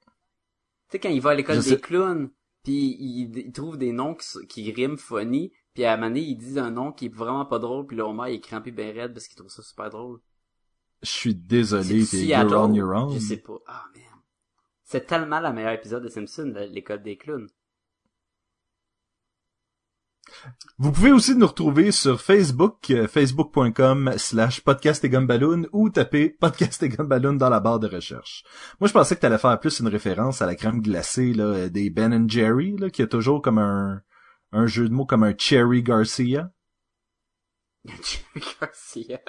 sais, 0.93 0.99
quand 0.99 1.09
il 1.09 1.21
va 1.21 1.31
à 1.31 1.35
l'école 1.35 1.63
des 1.63 1.79
sais. 1.79 1.81
clowns, 1.81 2.31
puis 2.63 2.95
il, 2.99 3.37
il 3.37 3.51
trouve 3.51 3.77
des 3.77 3.91
noms 3.91 4.15
qui, 4.15 4.47
qui 4.47 4.71
riment 4.71 4.97
funny, 4.97 5.51
puis 5.73 5.85
à 5.85 5.93
un 5.93 5.97
moment 5.97 6.07
donné, 6.09 6.21
il 6.21 6.35
dit 6.37 6.59
un 6.59 6.71
nom 6.71 6.91
qui 6.91 7.05
est 7.07 7.13
vraiment 7.15 7.45
pas 7.45 7.59
drôle, 7.59 7.85
puis 7.87 7.97
le 7.97 8.03
Homer, 8.03 8.31
il 8.31 8.35
est 8.35 8.41
crampé 8.41 8.71
ben 8.71 8.95
raide 8.95 9.13
parce 9.13 9.27
qu'il 9.27 9.37
trouve 9.37 9.49
ça 9.51 9.63
super 9.63 9.89
drôle. 9.89 10.19
Je 11.01 11.09
suis 11.09 11.35
désolé, 11.35 12.05
C'est 12.05 12.17
t'es 12.17 12.25
you're 12.25 12.53
on 12.53 12.73
your 12.73 12.93
own? 12.95 13.13
Je 13.13 13.19
sais 13.19 13.37
pas. 13.37 13.57
Ah, 13.67 13.85
man. 13.95 14.03
C'est 14.83 15.07
tellement 15.07 15.39
la 15.39 15.53
meilleure 15.53 15.71
épisode 15.73 16.03
de 16.03 16.09
Simpsons, 16.09 16.51
la- 16.53 16.67
l'école 16.67 17.01
des 17.01 17.17
clowns. 17.17 17.47
Vous 20.77 20.91
pouvez 20.91 21.11
aussi 21.11 21.35
nous 21.35 21.47
retrouver 21.47 21.91
sur 21.91 22.19
Facebook, 22.19 22.89
euh, 22.89 23.07
facebook.com 23.07 24.13
slash 24.17 24.61
podcast 24.61 25.03
et 25.05 25.11
ou 25.71 25.89
taper 25.89 26.29
podcast 26.29 26.81
et 26.83 26.89
dans 26.89 27.49
la 27.49 27.59
barre 27.59 27.79
de 27.79 27.87
recherche. 27.87 28.43
Moi, 28.79 28.87
je 28.87 28.93
pensais 28.93 29.15
que 29.15 29.21
t'allais 29.21 29.37
faire 29.37 29.59
plus 29.59 29.79
une 29.79 29.87
référence 29.87 30.41
à 30.41 30.45
la 30.45 30.55
crème 30.55 30.81
glacée 30.81 31.33
là, 31.33 31.43
euh, 31.45 31.69
des 31.69 31.89
Ben 31.89 32.29
Jerry, 32.29 32.75
là, 32.77 32.89
qui 32.89 33.01
a 33.01 33.07
toujours 33.07 33.41
comme 33.41 33.59
un, 33.59 34.01
un 34.51 34.65
jeu 34.65 34.89
de 34.89 34.93
mots 34.93 35.05
comme 35.05 35.23
un 35.23 35.33
Cherry 35.37 35.83
Garcia. 35.83 36.51
Jerry 37.85 38.45
Garcia. 38.59 39.19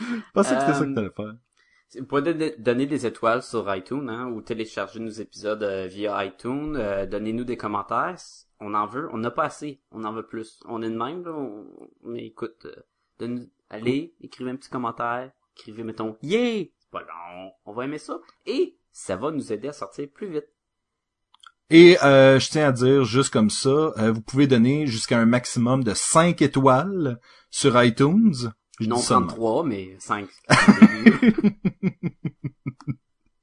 Je 0.00 0.32
pensais 0.32 0.54
que 0.54 0.60
c'était 0.60 0.72
ça 0.74 0.80
Euh, 0.82 0.86
que 0.86 0.94
t'allais 0.94 1.10
faire. 1.14 1.34
Vous 1.98 2.06
pouvez 2.06 2.34
don- 2.34 2.52
donner 2.58 2.86
des 2.86 3.04
étoiles 3.04 3.42
sur 3.42 3.74
iTunes, 3.74 4.08
hein, 4.08 4.26
ou 4.28 4.40
télécharger 4.42 5.00
nos 5.00 5.10
épisodes 5.10 5.62
euh, 5.62 5.86
via 5.88 6.24
iTunes. 6.24 6.76
euh, 6.76 7.04
Donnez-nous 7.06 7.44
des 7.44 7.56
commentaires. 7.56 8.16
On 8.60 8.74
en 8.74 8.86
veut. 8.86 9.08
On 9.12 9.18
n'a 9.18 9.30
pas 9.30 9.44
assez. 9.44 9.80
On 9.90 10.04
en 10.04 10.12
veut 10.12 10.26
plus. 10.26 10.60
On 10.66 10.82
est 10.82 10.90
de 10.90 10.96
même, 10.96 11.24
là. 11.24 11.32
on- 11.32 11.66
Mais 12.04 12.26
écoute, 12.26 12.66
euh, 13.20 13.38
allez, 13.70 14.14
écrivez 14.20 14.50
un 14.50 14.56
petit 14.56 14.70
commentaire. 14.70 15.30
Écrivez, 15.56 15.82
mettons, 15.84 16.16
yeah! 16.22 16.64
C'est 16.78 16.90
pas 16.90 17.00
long. 17.00 17.52
On 17.64 17.72
va 17.72 17.84
aimer 17.84 17.98
ça. 17.98 18.20
Et 18.46 18.76
ça 18.92 19.16
va 19.16 19.30
nous 19.30 19.52
aider 19.52 19.68
à 19.68 19.72
sortir 19.72 20.08
plus 20.12 20.28
vite. 20.30 20.46
Et 21.70 21.96
euh, 22.02 22.38
je 22.40 22.50
tiens 22.50 22.68
à 22.68 22.72
dire, 22.72 23.04
juste 23.04 23.32
comme 23.32 23.48
ça, 23.50 23.92
euh, 23.98 24.10
vous 24.12 24.20
pouvez 24.22 24.46
donner 24.48 24.86
jusqu'à 24.86 25.18
un 25.18 25.26
maximum 25.26 25.84
de 25.84 25.94
5 25.94 26.42
étoiles 26.42 27.20
sur 27.50 27.80
iTunes. 27.82 28.34
Je 28.80 28.88
Non. 28.88 28.96
33, 29.00 29.64
mais 29.64 29.94
5. 29.98 30.28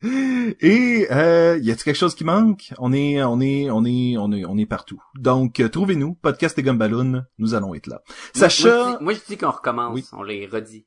Et 0.04 1.08
euh, 1.12 1.58
y 1.62 1.72
a-t-il 1.72 1.84
quelque 1.84 1.96
chose 1.96 2.14
qui 2.16 2.24
manque? 2.24 2.72
On 2.78 2.94
est, 2.94 3.22
on 3.24 3.42
est, 3.42 3.70
on 3.72 3.84
est, 3.84 4.16
on 4.18 4.32
est, 4.32 4.46
on 4.46 4.58
est 4.58 4.66
partout. 4.68 5.02
Donc 5.16 5.60
euh, 5.60 5.70
trouvez-nous 5.70 6.14
podcast 6.16 6.58
et 6.60 6.64
Gumballoon, 6.64 7.26
nous 7.40 7.54
allons 7.56 7.74
être 7.74 7.88
là. 7.88 8.02
Moi, 8.06 8.16
Sacha, 8.36 8.92
je 8.94 8.98
dis- 8.98 9.04
moi, 9.04 9.14
je 9.14 9.20
dis 9.28 9.38
qu'on 9.38 9.50
recommence. 9.52 9.94
Oui. 9.96 10.06
On 10.14 10.22
les 10.24 10.46
redit. 10.46 10.86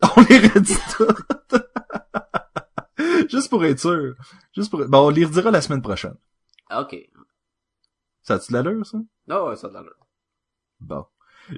on 0.16 0.22
les 0.28 0.38
redit 0.38 0.76
tout. 0.96 1.06
Juste 3.30 3.48
pour 3.48 3.64
être 3.64 3.78
sûr. 3.80 4.14
Juste 4.54 4.70
pour. 4.70 4.84
Bon, 4.86 5.06
on 5.06 5.10
les 5.10 5.24
redira 5.24 5.50
la 5.50 5.60
semaine 5.60 5.82
prochaine. 5.82 6.14
Ah, 6.68 6.82
Ok. 6.82 6.96
Ça 8.22 8.34
a-tu 8.34 8.52
de 8.52 8.56
l'allure, 8.56 8.86
ça? 8.86 8.96
Ouais, 9.28 9.54
ça 9.56 9.66
a 9.66 9.70
de 9.70 9.74
l'allure. 9.74 9.96
Bon. 10.80 11.04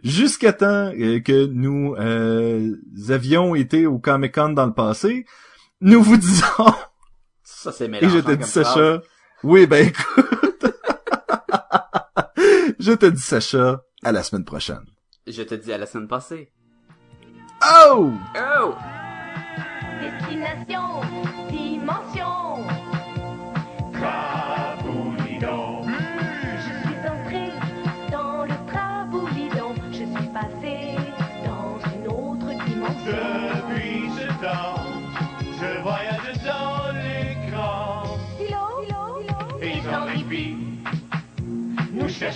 Jusqu'à 0.03 0.53
temps 0.53 0.93
euh, 0.99 1.20
que 1.20 1.47
nous 1.47 1.95
euh, 1.97 2.76
avions 3.09 3.55
été 3.55 3.87
au 3.87 3.99
Comic 4.01 4.34
Con 4.34 4.49
dans 4.51 4.66
le 4.66 4.74
passé, 4.74 5.24
nous 5.81 6.03
vous 6.03 6.16
disons 6.16 6.74
Ça, 7.43 7.72
c'est 7.72 7.85
Et 7.85 7.89
mélangeant 7.89 8.14
je 8.16 8.20
te 8.20 8.31
dis, 8.33 8.51
phrase. 8.51 8.66
Sacha. 8.74 9.03
Oui, 9.43 9.66
ben 9.66 9.89
écoute. 9.89 10.66
je 12.79 12.93
te 12.93 13.07
dis, 13.07 13.20
Sacha, 13.20 13.83
à 14.03 14.12
la 14.12 14.22
semaine 14.22 14.45
prochaine. 14.45 14.85
Je 15.27 15.43
te 15.43 15.55
dis 15.55 15.72
à 15.72 15.79
la 15.79 15.87
semaine 15.87 16.09
passée. 16.09 16.53
Oh! 17.89 18.12
Oh! 18.37 18.74
Destination 20.01 20.95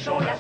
personas 0.01 0.40